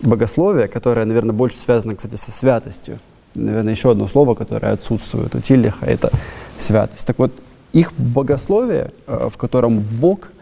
богословие, 0.00 0.68
которое, 0.68 1.04
наверное, 1.06 1.32
больше 1.32 1.56
связано, 1.56 1.94
кстати, 1.94 2.16
со 2.16 2.30
святостью. 2.30 2.98
Наверное, 3.34 3.72
еще 3.72 3.92
одно 3.92 4.06
слово, 4.08 4.34
которое 4.34 4.72
отсутствует 4.72 5.34
у 5.34 5.40
Тиллиха, 5.40 5.86
это 5.86 6.10
святость. 6.58 7.06
Так 7.06 7.18
вот, 7.18 7.32
их 7.72 7.92
богословие, 7.94 8.92
э, 9.06 9.28
в 9.32 9.36
котором 9.36 9.78
Бог, 9.80 10.32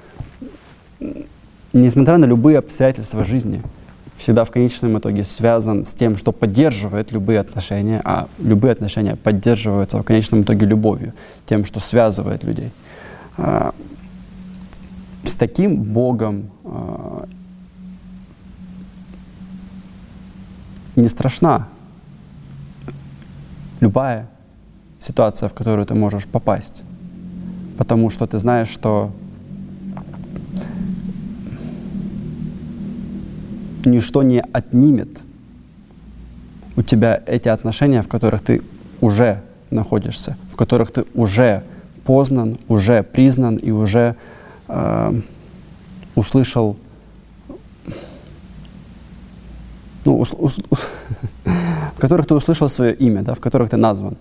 несмотря 1.73 2.19
на 2.19 2.24
любые 2.24 2.59
обстоятельства 2.59 3.24
жизни, 3.24 3.62
всегда 4.20 4.44
в 4.44 4.51
конечном 4.51 4.98
итоге 4.98 5.24
связан 5.24 5.84
с 5.84 5.94
тем, 5.94 6.16
что 6.18 6.32
поддерживает 6.32 7.10
любые 7.10 7.40
отношения, 7.40 8.02
а 8.05 8.28
любые 8.38 8.72
отношения 8.72 9.16
поддерживаются 9.16 9.98
в 9.98 10.02
конечном 10.02 10.42
итоге 10.42 10.66
любовью, 10.66 11.14
тем, 11.47 11.64
что 11.64 11.80
связывает 11.80 12.44
людей. 12.44 12.70
Э, 13.38 13.70
с 15.24 15.34
таким 15.34 15.82
Богом 15.82 16.51
э, 16.64 17.24
не 20.97 21.09
страшна 21.09 21.68
любая 23.80 24.28
ситуация, 24.98 25.48
в 25.48 25.55
которую 25.55 25.86
ты 25.86 25.94
можешь 25.94 26.26
попасть. 26.26 26.82
Потому 27.78 28.10
что 28.10 28.26
ты 28.26 28.38
знаешь, 28.38 28.68
что 28.68 29.10
ничто 33.85 34.23
не 34.23 34.40
отнимет 34.40 35.09
у 36.77 36.82
тебя 36.82 37.23
эти 37.27 37.48
отношения, 37.48 38.02
в 38.02 38.09
которых 38.09 38.43
ты 38.43 38.62
уже 39.01 39.40
находишься, 39.70 40.36
в 40.52 40.57
которых 40.57 40.93
ты 40.93 41.05
уже 41.15 41.62
познан, 42.05 42.59
уже 42.69 43.02
признан 43.02 43.57
и 43.57 43.70
уже 43.70 44.16
э, 44.69 45.20
услышал 46.15 46.77
ну, 50.05 50.19
ус, 50.19 50.32
ус, 50.32 50.59
ус, 50.70 50.89
в 51.44 52.01
которых 52.01 52.27
ты 52.27 52.35
услышал 52.35 52.69
свое 52.69 52.94
имя, 52.94 53.23
да, 53.23 53.35
в 53.35 53.40
которых 53.40 53.70
ты 53.70 53.77
назван. 53.77 54.16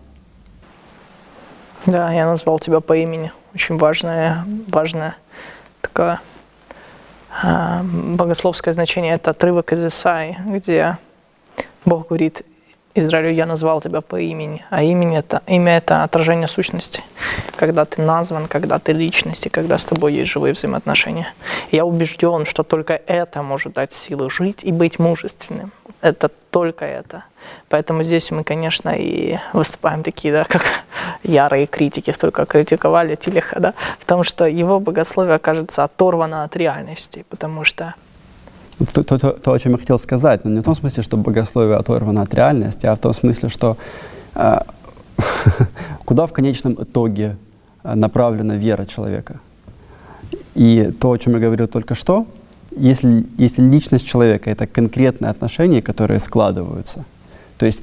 Да, 1.85 2.11
я 2.11 2.25
назвал 2.25 2.59
тебя 2.59 2.81
по 2.81 2.95
имени. 2.97 3.31
Очень 3.53 3.77
важное 3.77 5.15
такое 5.81 6.13
э, 6.15 6.17
богословское 7.83 8.73
значение. 8.73 9.15
Это 9.15 9.31
отрывок 9.31 9.71
из 9.73 9.85
Исаи, 9.85 10.37
где 10.45 10.97
Бог 11.85 12.07
говорит, 12.07 12.43
Израилю, 12.99 13.33
я 13.33 13.45
назвал 13.45 13.81
тебя 13.81 14.01
по 14.01 14.19
имени, 14.19 14.65
а 14.69 14.83
имя 14.83 15.19
это, 15.19 15.41
имя 15.47 15.77
это 15.77 16.03
отражение 16.03 16.47
сущности, 16.47 17.03
когда 17.55 17.85
ты 17.85 18.01
назван, 18.01 18.47
когда 18.47 18.79
ты 18.79 18.93
личность, 18.93 19.45
и 19.45 19.49
когда 19.49 19.77
с 19.77 19.85
тобой 19.85 20.13
есть 20.13 20.31
живые 20.31 20.53
взаимоотношения. 20.53 21.27
Я 21.71 21.85
убежден, 21.85 22.45
что 22.45 22.63
только 22.63 22.93
это 22.93 23.41
может 23.41 23.73
дать 23.73 23.93
силы 23.93 24.29
жить 24.29 24.63
и 24.63 24.71
быть 24.71 24.99
мужественным. 24.99 25.71
Это 26.01 26.29
только 26.51 26.85
это. 26.85 27.23
Поэтому 27.67 28.03
здесь 28.03 28.31
мы, 28.31 28.43
конечно, 28.43 28.89
и 28.97 29.37
выступаем 29.53 30.03
такие, 30.03 30.33
да, 30.33 30.45
как 30.45 30.63
ярые 31.23 31.67
критики, 31.67 32.11
столько 32.11 32.45
критиковали 32.45 33.15
Тилиха, 33.15 33.59
да, 33.59 33.73
в 33.99 34.05
том, 34.05 34.23
что 34.23 34.45
его 34.45 34.79
богословие 34.79 35.35
окажется 35.35 35.83
оторвано 35.83 36.43
от 36.43 36.55
реальности, 36.55 37.25
потому 37.29 37.63
что 37.63 37.95
то, 38.85 39.03
то, 39.03 39.31
то, 39.31 39.51
о 39.51 39.59
чем 39.59 39.73
я 39.73 39.77
хотел 39.77 39.99
сказать, 39.99 40.45
но 40.45 40.51
не 40.51 40.59
в 40.59 40.63
том 40.63 40.75
смысле, 40.75 41.03
что 41.03 41.17
богословие 41.17 41.77
оторвано 41.77 42.21
от 42.21 42.33
реальности, 42.33 42.85
а 42.85 42.95
в 42.95 42.99
том 42.99 43.13
смысле, 43.13 43.49
что 43.49 43.77
э, 44.35 44.59
куда 46.05 46.25
в 46.25 46.33
конечном 46.33 46.73
итоге 46.73 47.37
э, 47.83 47.95
направлена 47.95 48.55
вера 48.55 48.85
человека. 48.85 49.39
И 50.55 50.91
то, 50.99 51.11
о 51.11 51.17
чем 51.17 51.33
я 51.33 51.39
говорил 51.39 51.67
только 51.67 51.95
что, 51.95 52.25
если, 52.75 53.25
если 53.37 53.61
личность 53.61 54.05
человека— 54.07 54.49
это 54.51 54.67
конкретные 54.67 55.31
отношения, 55.31 55.81
которые 55.81 56.19
складываются, 56.19 57.03
то 57.57 57.65
есть 57.65 57.81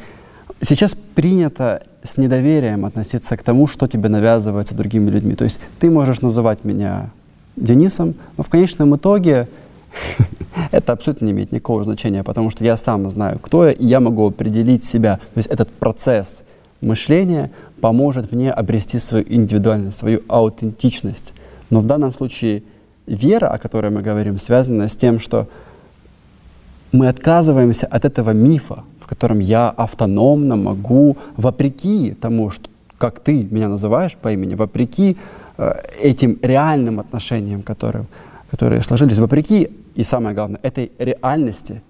сейчас 0.62 0.94
принято 0.94 1.82
с 2.02 2.16
недоверием 2.16 2.85
относиться 2.85 3.36
к 3.36 3.43
тому, 3.43 3.66
что 3.66 3.89
тебе 3.89 4.09
навязывается 4.09 4.74
другими 4.74 5.10
людьми. 5.10 5.35
То 5.35 5.44
есть 5.44 5.59
ты 5.78 5.90
можешь 5.90 6.20
называть 6.20 6.64
меня 6.64 7.10
Денисом, 7.56 8.14
но 8.36 8.44
в 8.44 8.48
конечном 8.48 8.94
итоге 8.97 9.48
это 10.70 10.93
абсолютно 10.93 11.27
не 11.27 11.32
имеет 11.32 11.52
никакого 11.52 11.85
значения, 11.85 12.23
потому 12.23 12.51
что 12.51 12.64
я 12.64 12.77
сам 12.77 13.09
знаю, 13.10 13.39
кто 13.39 13.66
я, 13.66 13.73
и 13.73 13.85
я 13.85 14.01
могу 14.01 14.28
определить 14.28 14.85
себя. 14.85 15.16
То 15.35 15.39
есть 15.39 15.48
этот 15.48 15.70
процесс 15.70 16.44
мышления 16.81 17.51
поможет 17.81 18.32
мне 18.32 18.51
обрести 18.51 18.98
свою 18.98 19.24
индивидуальность, 19.28 19.98
свою 19.98 20.23
аутентичность. 20.28 21.35
Но 21.70 21.81
в 21.81 21.86
данном 21.86 22.12
случае 22.12 22.62
вера, 23.06 23.48
о 23.48 23.59
которой 23.59 23.90
мы 23.90 24.02
говорим, 24.02 24.39
связана 24.39 24.89
с 24.89 24.97
тем, 24.97 25.18
что 25.20 25.48
мы 26.93 27.09
отказываемся 27.09 27.86
от 27.86 28.05
этого 28.05 28.31
мифа, 28.31 28.85
в 29.01 29.06
котором 29.06 29.40
я 29.40 29.68
автономно 29.70 30.56
могу, 30.56 31.16
вопреки 31.36 32.14
тому, 32.20 32.51
что, 32.51 32.68
как 32.98 33.20
ты 33.20 33.47
меня 33.51 33.68
называешь 33.68 34.16
по 34.16 34.32
имени, 34.32 34.55
вопреки 34.55 35.16
э, 35.59 35.74
этим 36.02 36.39
реальным 36.43 37.01
отношениям, 37.01 37.62
которые, 37.62 38.05
которые 38.51 38.82
сложились, 38.82 39.18
вопреки 39.18 39.70
и 39.97 40.05
самое 40.05 40.35
главное, 40.35 40.60
этой 40.62 40.93
реальности 40.98 41.82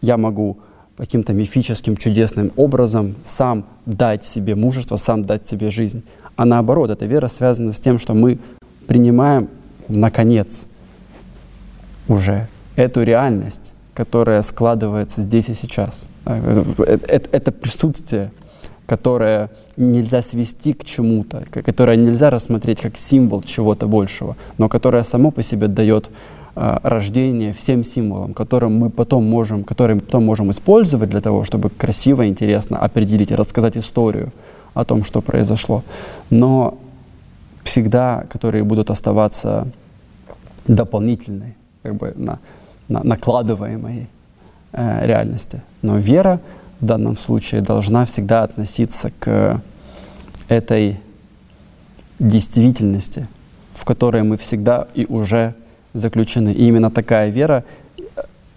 я 0.00 0.16
могу 0.16 0.58
каким-то 0.96 1.32
мифическим, 1.32 1.96
чудесным 1.96 2.52
образом 2.56 3.16
сам 3.24 3.66
дать 3.84 4.24
себе 4.24 4.54
мужество, 4.54 4.96
сам 4.96 5.24
дать 5.24 5.46
себе 5.46 5.70
жизнь. 5.70 6.04
А 6.36 6.44
наоборот, 6.44 6.90
эта 6.90 7.04
вера 7.04 7.28
связана 7.28 7.72
с 7.72 7.78
тем, 7.78 7.98
что 7.98 8.14
мы 8.14 8.38
принимаем, 8.86 9.48
наконец, 9.88 10.66
уже 12.08 12.46
эту 12.76 13.02
реальность, 13.02 13.72
которая 13.92 14.42
складывается 14.42 15.22
здесь 15.22 15.48
и 15.48 15.54
сейчас. 15.54 16.06
Это, 16.24 17.28
это 17.32 17.52
присутствие, 17.52 18.30
которое 18.86 19.50
нельзя 19.76 20.22
свести 20.22 20.72
к 20.72 20.84
чему-то, 20.84 21.44
которое 21.50 21.96
нельзя 21.96 22.30
рассмотреть 22.30 22.80
как 22.80 22.96
символ 22.96 23.42
чего-то 23.42 23.88
большего, 23.88 24.36
но 24.58 24.68
которое 24.68 25.02
само 25.02 25.30
по 25.30 25.42
себе 25.42 25.66
дает 25.66 26.08
а, 26.58 26.80
рождения 26.82 27.52
всем 27.52 27.84
символам, 27.84 28.32
которым 28.32 28.78
мы 28.78 28.88
потом 28.88 29.28
можем, 29.28 29.62
которые 29.62 29.96
мы 29.96 30.00
потом 30.00 30.24
можем 30.24 30.50
использовать 30.50 31.10
для 31.10 31.20
того, 31.20 31.44
чтобы 31.44 31.68
красиво, 31.68 32.26
интересно 32.26 32.78
определить 32.78 33.30
рассказать 33.30 33.76
историю 33.76 34.32
о 34.72 34.86
том, 34.86 35.04
что 35.04 35.20
произошло. 35.20 35.84
Но 36.30 36.78
всегда, 37.62 38.24
которые 38.30 38.64
будут 38.64 38.90
оставаться 38.90 39.68
дополнительной, 40.66 41.56
как 41.82 41.94
бы 41.96 42.14
на, 42.16 42.38
на 42.88 43.02
накладываемой 43.04 44.06
э, 44.72 45.06
реальности. 45.06 45.60
Но 45.82 45.98
вера 45.98 46.40
в 46.80 46.86
данном 46.86 47.18
случае 47.18 47.60
должна 47.60 48.06
всегда 48.06 48.44
относиться 48.44 49.12
к 49.18 49.60
этой 50.48 51.00
действительности, 52.18 53.28
в 53.74 53.84
которой 53.84 54.22
мы 54.22 54.38
всегда 54.38 54.88
и 54.94 55.04
уже 55.04 55.54
заключены. 55.98 56.52
И 56.52 56.66
именно 56.66 56.90
такая 56.90 57.30
вера 57.30 57.64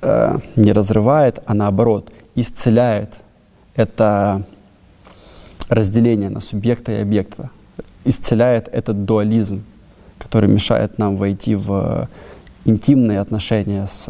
э, 0.01 0.37
не 0.55 0.73
разрывает, 0.73 1.39
а 1.45 1.53
наоборот 1.53 2.11
исцеляет 2.35 3.09
это 3.75 4.43
разделение 5.69 6.29
на 6.29 6.39
субъекта 6.39 6.91
и 6.91 7.01
объекта, 7.01 7.49
исцеляет 8.05 8.67
этот 8.71 9.05
дуализм, 9.05 9.63
который 10.17 10.49
мешает 10.49 10.97
нам 10.97 11.17
войти 11.17 11.55
в 11.55 12.09
интимные 12.65 13.19
отношения 13.19 13.87
с, 13.87 14.09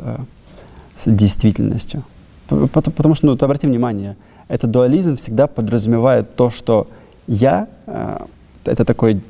с 0.98 1.06
действительностью. 1.06 2.04
Потому, 2.48 3.16
что, 3.16 3.28
ну, 3.28 3.38
ты 3.38 3.46
обрати 3.46 3.68
внимание, 3.68 4.16
этот 4.48 4.72
дуализм 4.72 5.18
всегда 5.18 5.46
подразумевает 5.48 6.36
то, 6.36 6.50
что 6.50 6.88
я 7.28 7.68
э,— 7.86 8.18
это 8.66 8.86
такой 8.86 9.22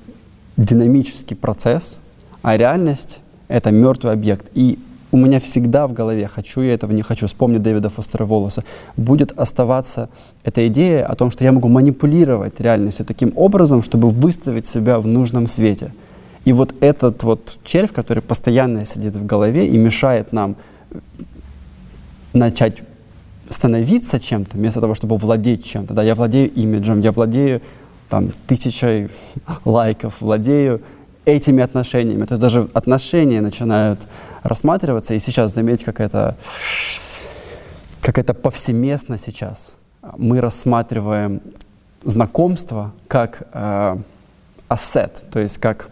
динамический 0.55 1.35
процесс, 1.35 1.99
а 2.41 2.55
реальность 2.55 3.19
это 3.49 3.71
мертвый 3.71 4.13
объект. 4.13 4.45
И 4.53 4.80
у 5.11 5.17
меня 5.17 5.39
всегда 5.39 5.88
в 5.88 5.93
голове, 5.93 6.27
хочу 6.27 6.61
я 6.61 6.73
этого, 6.73 6.91
не 6.91 7.01
хочу, 7.01 7.27
вспомни 7.27 7.57
Дэвида 7.57 7.89
Фостера 7.89 8.26
Волоса, 8.26 8.63
будет 8.95 9.38
оставаться 9.38 10.09
эта 10.43 10.67
идея 10.67 11.05
о 11.05 11.15
том, 11.15 11.31
что 11.31 11.43
я 11.43 11.51
могу 11.51 11.67
манипулировать 11.67 12.59
реальностью 12.59 13.05
таким 13.05 13.34
образом, 13.35 13.84
чтобы 13.84 14.09
выставить 14.09 14.65
себя 14.65 14.99
в 14.99 15.07
нужном 15.07 15.47
свете. 15.47 15.91
И 16.45 16.53
вот 16.53 16.73
этот 16.80 17.23
вот 17.23 17.57
червь, 17.63 17.91
который 17.91 18.21
постоянно 18.21 18.85
сидит 18.85 19.15
в 19.15 19.26
голове 19.26 19.67
и 19.67 19.77
мешает 19.77 20.31
нам 20.31 20.55
начать 22.34 22.84
становиться 23.49 24.19
чем-то, 24.19 24.57
вместо 24.57 24.80
того, 24.80 24.93
чтобы 24.93 25.17
владеть 25.17 25.65
чем-то. 25.65 25.93
Да, 25.95 26.03
я 26.03 26.13
владею 26.13 26.51
имиджем, 26.53 27.01
я 27.01 27.11
владею 27.11 27.61
там, 28.09 28.30
тысячей 28.47 29.09
лайков 29.65 30.13
владею 30.19 30.81
этими 31.30 31.64
отношениями. 31.64 32.26
То 32.26 32.35
есть 32.35 32.41
даже 32.41 32.68
отношения 32.73 33.41
начинают 33.41 34.07
рассматриваться, 34.43 35.14
и 35.14 35.19
сейчас, 35.19 35.53
заметьте, 35.53 35.85
как 35.85 35.99
это, 35.99 36.35
как 38.01 38.18
это 38.18 38.34
повсеместно 38.34 39.18
сейчас. 39.18 39.76
Мы 40.18 40.41
рассматриваем 40.41 41.41
знакомство 42.03 42.91
как 43.07 43.47
э, 43.53 43.97
ассет, 44.68 45.23
то 45.31 45.39
есть 45.39 45.57
как... 45.57 45.89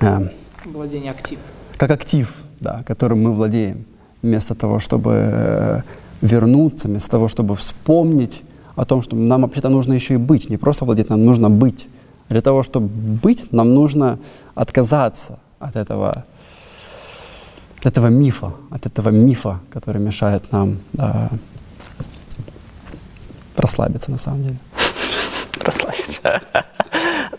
Э, 0.00 0.28
Владение 0.64 1.10
актив. 1.10 1.38
Как 1.76 1.90
актив, 1.90 2.32
да, 2.60 2.82
которым 2.86 3.22
мы 3.22 3.32
владеем. 3.32 3.84
Вместо 4.22 4.54
того, 4.54 4.78
чтобы 4.78 5.30
э, 5.32 5.80
вернуться, 6.20 6.88
вместо 6.88 7.10
того, 7.10 7.28
чтобы 7.28 7.54
вспомнить 7.56 8.42
о 8.76 8.84
том, 8.84 9.02
что 9.02 9.16
нам 9.16 9.42
вообще-то 9.42 9.68
нужно 9.68 9.92
еще 9.92 10.14
и 10.14 10.16
быть, 10.18 10.50
не 10.50 10.56
просто 10.56 10.84
владеть, 10.84 11.08
нам 11.08 11.24
нужно 11.24 11.50
быть. 11.50 11.88
Для 12.28 12.40
того, 12.40 12.62
чтобы 12.62 12.88
быть, 12.88 13.52
нам 13.52 13.74
нужно 13.74 14.18
отказаться 14.54 15.38
от 15.58 15.76
этого, 15.76 16.24
от 17.78 17.86
этого 17.86 18.08
мифа, 18.08 18.52
от 18.70 18.86
этого 18.86 19.08
мифа, 19.10 19.60
который 19.70 20.00
мешает 20.00 20.52
нам 20.52 20.78
да, 20.92 21.30
расслабиться 23.56 24.10
на 24.10 24.18
самом 24.18 24.42
деле. 24.42 24.56
Расслабиться. 25.64 26.40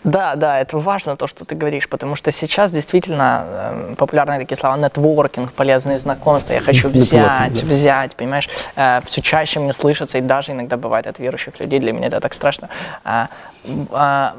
Да, 0.04 0.34
да, 0.34 0.60
это 0.60 0.78
важно 0.78 1.16
то, 1.16 1.26
что 1.26 1.44
ты 1.44 1.54
говоришь, 1.54 1.88
потому 1.88 2.16
что 2.16 2.32
сейчас 2.32 2.72
действительно 2.72 3.44
э, 3.46 3.94
популярны 3.96 4.38
такие 4.38 4.56
слова 4.56 4.76
нетворкинг, 4.78 5.52
полезные 5.52 5.98
знакомства, 5.98 6.54
я 6.54 6.60
хочу 6.60 6.88
взять, 6.88 7.62
взять, 7.62 8.16
понимаешь, 8.16 8.48
э, 8.76 9.00
все 9.04 9.20
чаще 9.20 9.60
мне 9.60 9.72
слышится, 9.72 10.16
и 10.18 10.22
даже 10.22 10.52
иногда 10.52 10.76
бывает 10.78 11.06
от 11.06 11.18
верующих 11.18 11.60
людей, 11.60 11.80
для 11.80 11.92
меня 11.92 12.06
это 12.06 12.20
так 12.20 12.32
страшно, 12.32 12.70
э, 13.04 13.26
э, 13.64 14.30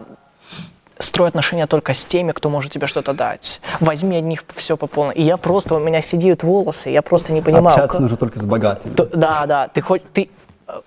строй 1.02 1.28
отношения 1.28 1.68
только 1.68 1.94
с 1.94 2.06
теми, 2.06 2.32
кто 2.32 2.49
может 2.49 2.72
тебе 2.72 2.88
что-то 2.88 3.14
дать. 3.14 3.61
Возьми 3.80 4.18
от 4.18 4.23
них 4.23 4.44
все 4.56 4.78
по 4.78 4.88
полной. 4.88 5.15
И 5.15 5.23
я 5.23 5.38
просто, 5.38 5.76
у 5.76 5.80
меня 5.80 6.02
сидеют 6.02 6.44
волосы, 6.44 6.90
я 6.90 7.02
просто 7.02 7.34
не 7.34 7.41
понимаю. 7.41 7.68
Общаться 7.68 7.94
как... 7.94 8.02
нужно 8.02 8.18
только 8.18 8.40
с 8.40 8.45
богатыми. 8.45 8.94
То, 8.94 9.06
да, 9.06 9.45
да, 9.45 9.68
ты 9.68 9.82
хоть, 9.82 10.03
ты, 10.14 10.30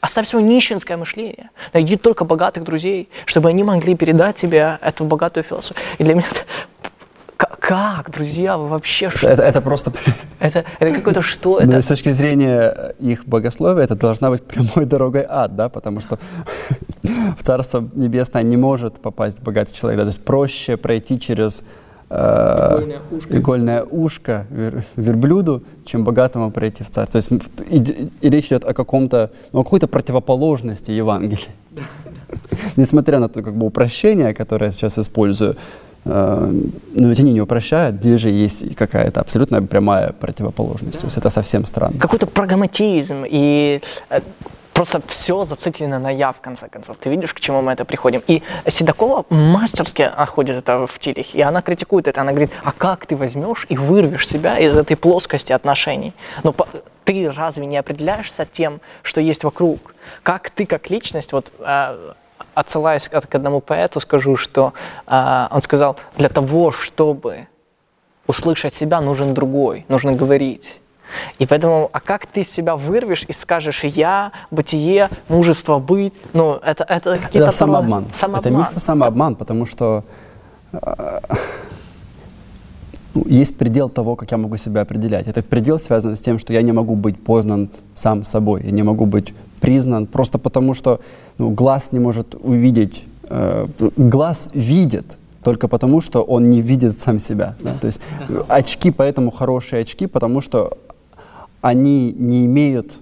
оставь 0.00 0.26
свое 0.28 0.44
нищенское 0.44 0.96
мышление. 0.96 1.50
Найди 1.72 1.96
только 1.96 2.24
богатых 2.24 2.64
друзей, 2.64 3.08
чтобы 3.26 3.48
они 3.48 3.62
могли 3.62 3.94
передать 3.94 4.36
тебе 4.36 4.78
эту 4.80 5.04
богатую 5.04 5.44
философию. 5.44 5.84
И 5.98 6.04
для 6.04 6.14
меня 6.14 6.26
это 6.30 6.42
как, 7.36 8.10
друзья, 8.10 8.56
вы 8.58 8.68
вообще 8.68 9.10
что? 9.10 9.28
Это, 9.28 9.42
это 9.42 9.60
просто... 9.60 9.92
Это, 10.40 10.64
это 10.78 10.92
какое-то 10.96 11.22
что? 11.22 11.58
Это... 11.58 11.72
Но 11.72 11.80
с 11.80 11.86
точки 11.86 12.10
зрения 12.10 12.94
их 12.98 13.24
богословия, 13.24 13.84
это 13.84 13.94
должна 13.94 14.28
быть 14.28 14.42
прямой 14.42 14.84
дорогой 14.84 15.24
ад, 15.26 15.56
да, 15.56 15.70
потому 15.70 16.00
что 16.00 16.18
в 17.02 17.42
Царство 17.42 17.88
Небесное 17.94 18.42
не 18.42 18.58
может 18.58 19.00
попасть 19.00 19.40
богатый 19.42 19.74
человек. 19.74 20.00
Да? 20.00 20.04
То 20.04 20.10
есть 20.10 20.22
проще 20.22 20.76
пройти 20.76 21.18
через 21.18 21.62
э, 22.10 22.14
игольное 22.14 23.00
ушко, 23.10 23.38
игольное 23.38 23.82
ушко 23.84 24.46
вер, 24.50 24.84
верблюду, 24.96 25.62
чем 25.86 26.04
богатому 26.04 26.50
пройти 26.50 26.84
в 26.84 26.90
царство. 26.90 27.22
То 27.22 27.34
есть 27.34 27.44
и, 27.70 28.10
и 28.20 28.30
речь 28.30 28.48
идет 28.48 28.64
о 28.64 28.74
каком-то, 28.74 29.30
ну, 29.52 29.60
о 29.60 29.64
какой-то 29.64 29.86
противоположности 29.88 30.90
Евангелия. 30.90 31.48
Несмотря 32.76 33.18
на 33.18 33.30
то 33.30 33.42
как 33.42 33.54
бы 33.54 33.66
упрощение, 33.66 34.34
которое 34.34 34.66
я 34.66 34.72
сейчас 34.72 34.98
использую, 34.98 35.52
э, 35.52 35.56
но 36.04 37.08
ведь 37.08 37.20
они 37.20 37.32
не 37.32 37.40
упрощают, 37.40 37.96
где 37.96 38.18
же 38.18 38.28
есть 38.28 38.76
какая-то 38.76 39.20
абсолютно 39.20 39.62
прямая 39.62 40.12
противоположность. 40.12 40.94
Да. 40.94 41.00
То 41.00 41.06
есть 41.06 41.16
это 41.16 41.30
совсем 41.30 41.64
странно. 41.66 41.98
Какой-то 41.98 42.26
прагматизм 42.26 43.24
и 43.26 43.80
э, 44.10 44.20
просто 44.74 45.00
все 45.06 45.44
зациклено 45.44 45.98
на 45.98 46.10
«я», 46.10 46.32
в 46.32 46.40
конце 46.40 46.68
концов. 46.68 46.96
Ты 47.00 47.08
видишь, 47.08 47.32
к 47.32 47.40
чему 47.40 47.62
мы 47.62 47.72
это 47.72 47.84
приходим. 47.84 48.22
И 48.26 48.42
Седокова 48.66 49.24
мастерски 49.30 50.10
находит 50.18 50.56
это 50.56 50.86
в 50.86 50.98
Тилихе, 50.98 51.38
и 51.38 51.40
она 51.40 51.62
критикует 51.62 52.08
это. 52.08 52.20
Она 52.20 52.32
говорит, 52.32 52.50
а 52.62 52.72
как 52.72 53.06
ты 53.06 53.16
возьмешь 53.16 53.66
и 53.70 53.76
вырвешь 53.76 54.28
себя 54.28 54.58
из 54.58 54.76
этой 54.76 54.96
плоскости 54.96 55.52
отношений? 55.52 56.12
Но 56.42 56.54
ну, 56.58 56.66
ты 57.04 57.30
разве 57.30 57.66
не 57.66 57.78
определяешься 57.78 58.46
тем, 58.50 58.80
что 59.02 59.20
есть 59.20 59.44
вокруг? 59.44 59.94
Как 60.22 60.50
ты, 60.50 60.66
как 60.66 60.90
личность, 60.90 61.32
вот 61.32 61.52
э, 61.60 62.12
отсылаясь 62.54 63.08
к 63.08 63.34
одному 63.34 63.60
поэту, 63.60 64.00
скажу, 64.00 64.36
что 64.36 64.72
э, 65.06 65.46
он 65.50 65.62
сказал, 65.62 65.96
для 66.16 66.28
того, 66.28 66.70
чтобы 66.70 67.48
услышать 68.26 68.74
себя, 68.74 69.00
нужен 69.00 69.34
другой, 69.34 69.84
нужно 69.88 70.12
говорить. 70.12 70.80
И 71.38 71.46
поэтому, 71.46 71.90
а 71.92 72.00
как 72.00 72.26
ты 72.26 72.42
себя 72.42 72.76
вырвешь 72.76 73.24
и 73.28 73.32
скажешь 73.32 73.84
«я», 73.84 74.32
«бытие», 74.50 75.08
«мужество», 75.28 75.78
«быть», 75.78 76.14
ну, 76.32 76.54
это, 76.54 76.84
это 76.84 77.18
какие-то... 77.18 77.48
Это 77.48 77.50
самообман. 77.50 78.06
самообман. 78.12 78.62
Это 78.62 78.74
миф 78.74 78.82
самообман, 78.82 79.36
потому 79.36 79.66
что 79.66 80.02
э, 80.72 81.20
есть 83.26 83.56
предел 83.56 83.88
того, 83.88 84.16
как 84.16 84.30
я 84.30 84.38
могу 84.38 84.56
себя 84.56 84.80
определять. 84.80 85.28
Этот 85.28 85.46
предел 85.46 85.78
связан 85.78 86.16
с 86.16 86.20
тем, 86.20 86.38
что 86.38 86.52
я 86.52 86.62
не 86.62 86.72
могу 86.72 86.96
быть 86.96 87.22
познан 87.22 87.70
сам 87.94 88.24
собой, 88.24 88.62
я 88.64 88.70
не 88.70 88.82
могу 88.82 89.06
быть 89.06 89.34
признан 89.60 90.06
просто 90.06 90.38
потому, 90.38 90.74
что 90.74 91.00
ну, 91.38 91.50
глаз 91.50 91.92
не 91.92 91.98
может 91.98 92.34
увидеть, 92.34 93.04
э, 93.28 93.66
глаз 93.96 94.50
видит, 94.54 95.04
только 95.42 95.68
потому, 95.68 96.00
что 96.00 96.22
он 96.22 96.50
не 96.50 96.62
видит 96.62 96.98
сам 96.98 97.18
себя. 97.18 97.54
Да. 97.60 97.72
Да? 97.72 97.78
То 97.78 97.86
есть 97.86 98.00
очки 98.48 98.90
поэтому 98.90 99.30
хорошие 99.30 99.82
очки, 99.82 100.06
потому 100.06 100.40
что 100.40 100.78
они 101.60 102.12
не 102.12 102.44
имеют 102.46 102.94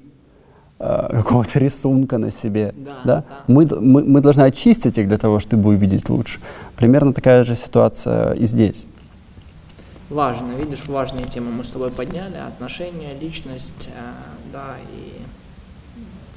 э, 0.78 1.08
какого-то 1.12 1.58
рисунка 1.58 2.18
на 2.18 2.30
себе. 2.30 2.74
Да, 2.76 2.90
да? 3.04 3.16
Да. 3.16 3.24
Мы, 3.46 3.66
мы, 3.80 4.04
мы 4.04 4.20
должны 4.20 4.42
очистить 4.42 4.98
их 4.98 5.08
для 5.08 5.18
того, 5.18 5.38
чтобы 5.38 5.70
увидеть 5.70 6.08
лучше. 6.10 6.40
Примерно 6.76 7.12
такая 7.12 7.44
же 7.44 7.56
ситуация 7.56 8.34
и 8.34 8.46
здесь. 8.46 8.84
Важно, 10.10 10.52
видишь, 10.52 10.86
важные 10.88 11.24
темы 11.24 11.50
мы 11.50 11.64
с 11.64 11.70
тобой 11.70 11.90
подняли, 11.90 12.36
отношения, 12.36 13.14
личность, 13.20 13.88
э, 13.88 14.12
да, 14.52 14.76
и... 14.94 15.21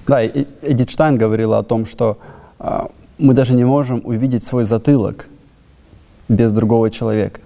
Да, 0.07 0.26
Эдит 0.26 0.90
Штайн 0.90 1.18
говорила 1.18 1.57
о 1.57 1.64
том, 1.64 1.86
что 1.86 2.18
э, 2.60 2.88
мы 3.18 3.34
даже 3.34 3.53
не 3.53 3.64
можем 3.64 4.02
увидеть 4.03 4.44
свой 4.44 4.64
затылок 4.64 5.27
без 6.27 6.52
другого 6.52 6.91
человека. 6.91 7.40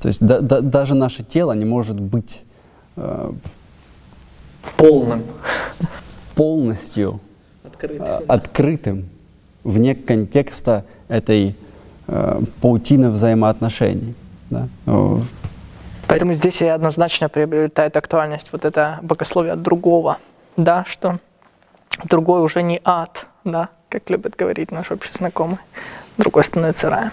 То 0.00 0.08
есть 0.08 0.20
да, 0.20 0.40
да, 0.40 0.60
даже 0.60 0.94
наше 0.94 1.22
тело 1.22 1.52
не 1.52 1.64
может 1.64 2.00
быть 2.00 2.42
э, 2.96 3.32
полным, 4.76 5.22
полностью 6.34 7.20
открытым, 7.64 8.06
э, 8.06 8.20
открытым 8.26 9.08
вне 9.62 9.94
контекста 9.94 10.84
этой 11.08 11.54
э, 12.08 12.40
паутины 12.60 13.10
взаимоотношений. 13.10 14.14
Да? 14.50 14.68
Поэтому 16.06 16.34
здесь 16.34 16.60
и 16.60 16.66
однозначно 16.66 17.28
приобретает 17.28 17.96
актуальность 17.96 18.52
вот 18.52 18.64
это 18.64 18.98
богословие 19.02 19.56
другого, 19.56 20.18
да, 20.56 20.84
что 20.86 21.18
другой 22.02 22.42
уже 22.42 22.62
не 22.62 22.80
ад, 22.84 23.26
да, 23.44 23.68
как 23.88 24.10
любит 24.10 24.36
говорить 24.36 24.70
наш 24.70 24.90
общий 24.90 25.12
знакомый, 25.12 25.58
другой 26.16 26.44
становится 26.44 26.90
раем. 26.90 27.12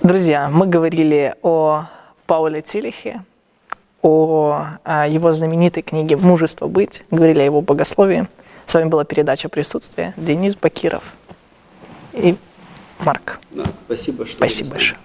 Друзья, 0.00 0.48
мы 0.48 0.66
говорили 0.66 1.36
о 1.42 1.84
Пауле 2.26 2.62
Тилихе, 2.62 3.22
о, 4.02 4.64
о 4.82 5.06
его 5.06 5.32
знаменитой 5.32 5.82
книге 5.82 6.16
«Мужество 6.16 6.66
быть», 6.66 7.04
говорили 7.10 7.40
о 7.40 7.44
его 7.44 7.60
богословии. 7.60 8.26
С 8.66 8.74
вами 8.74 8.88
была 8.88 9.04
передача 9.04 9.48
«Присутствие». 9.48 10.12
Денис 10.16 10.56
Бакиров 10.56 11.04
и 12.12 12.36
Марк. 12.98 13.38
Да, 13.50 13.64
спасибо, 13.86 14.26
что 14.26 14.36
Спасибо 14.36 14.70
большое. 14.70 14.98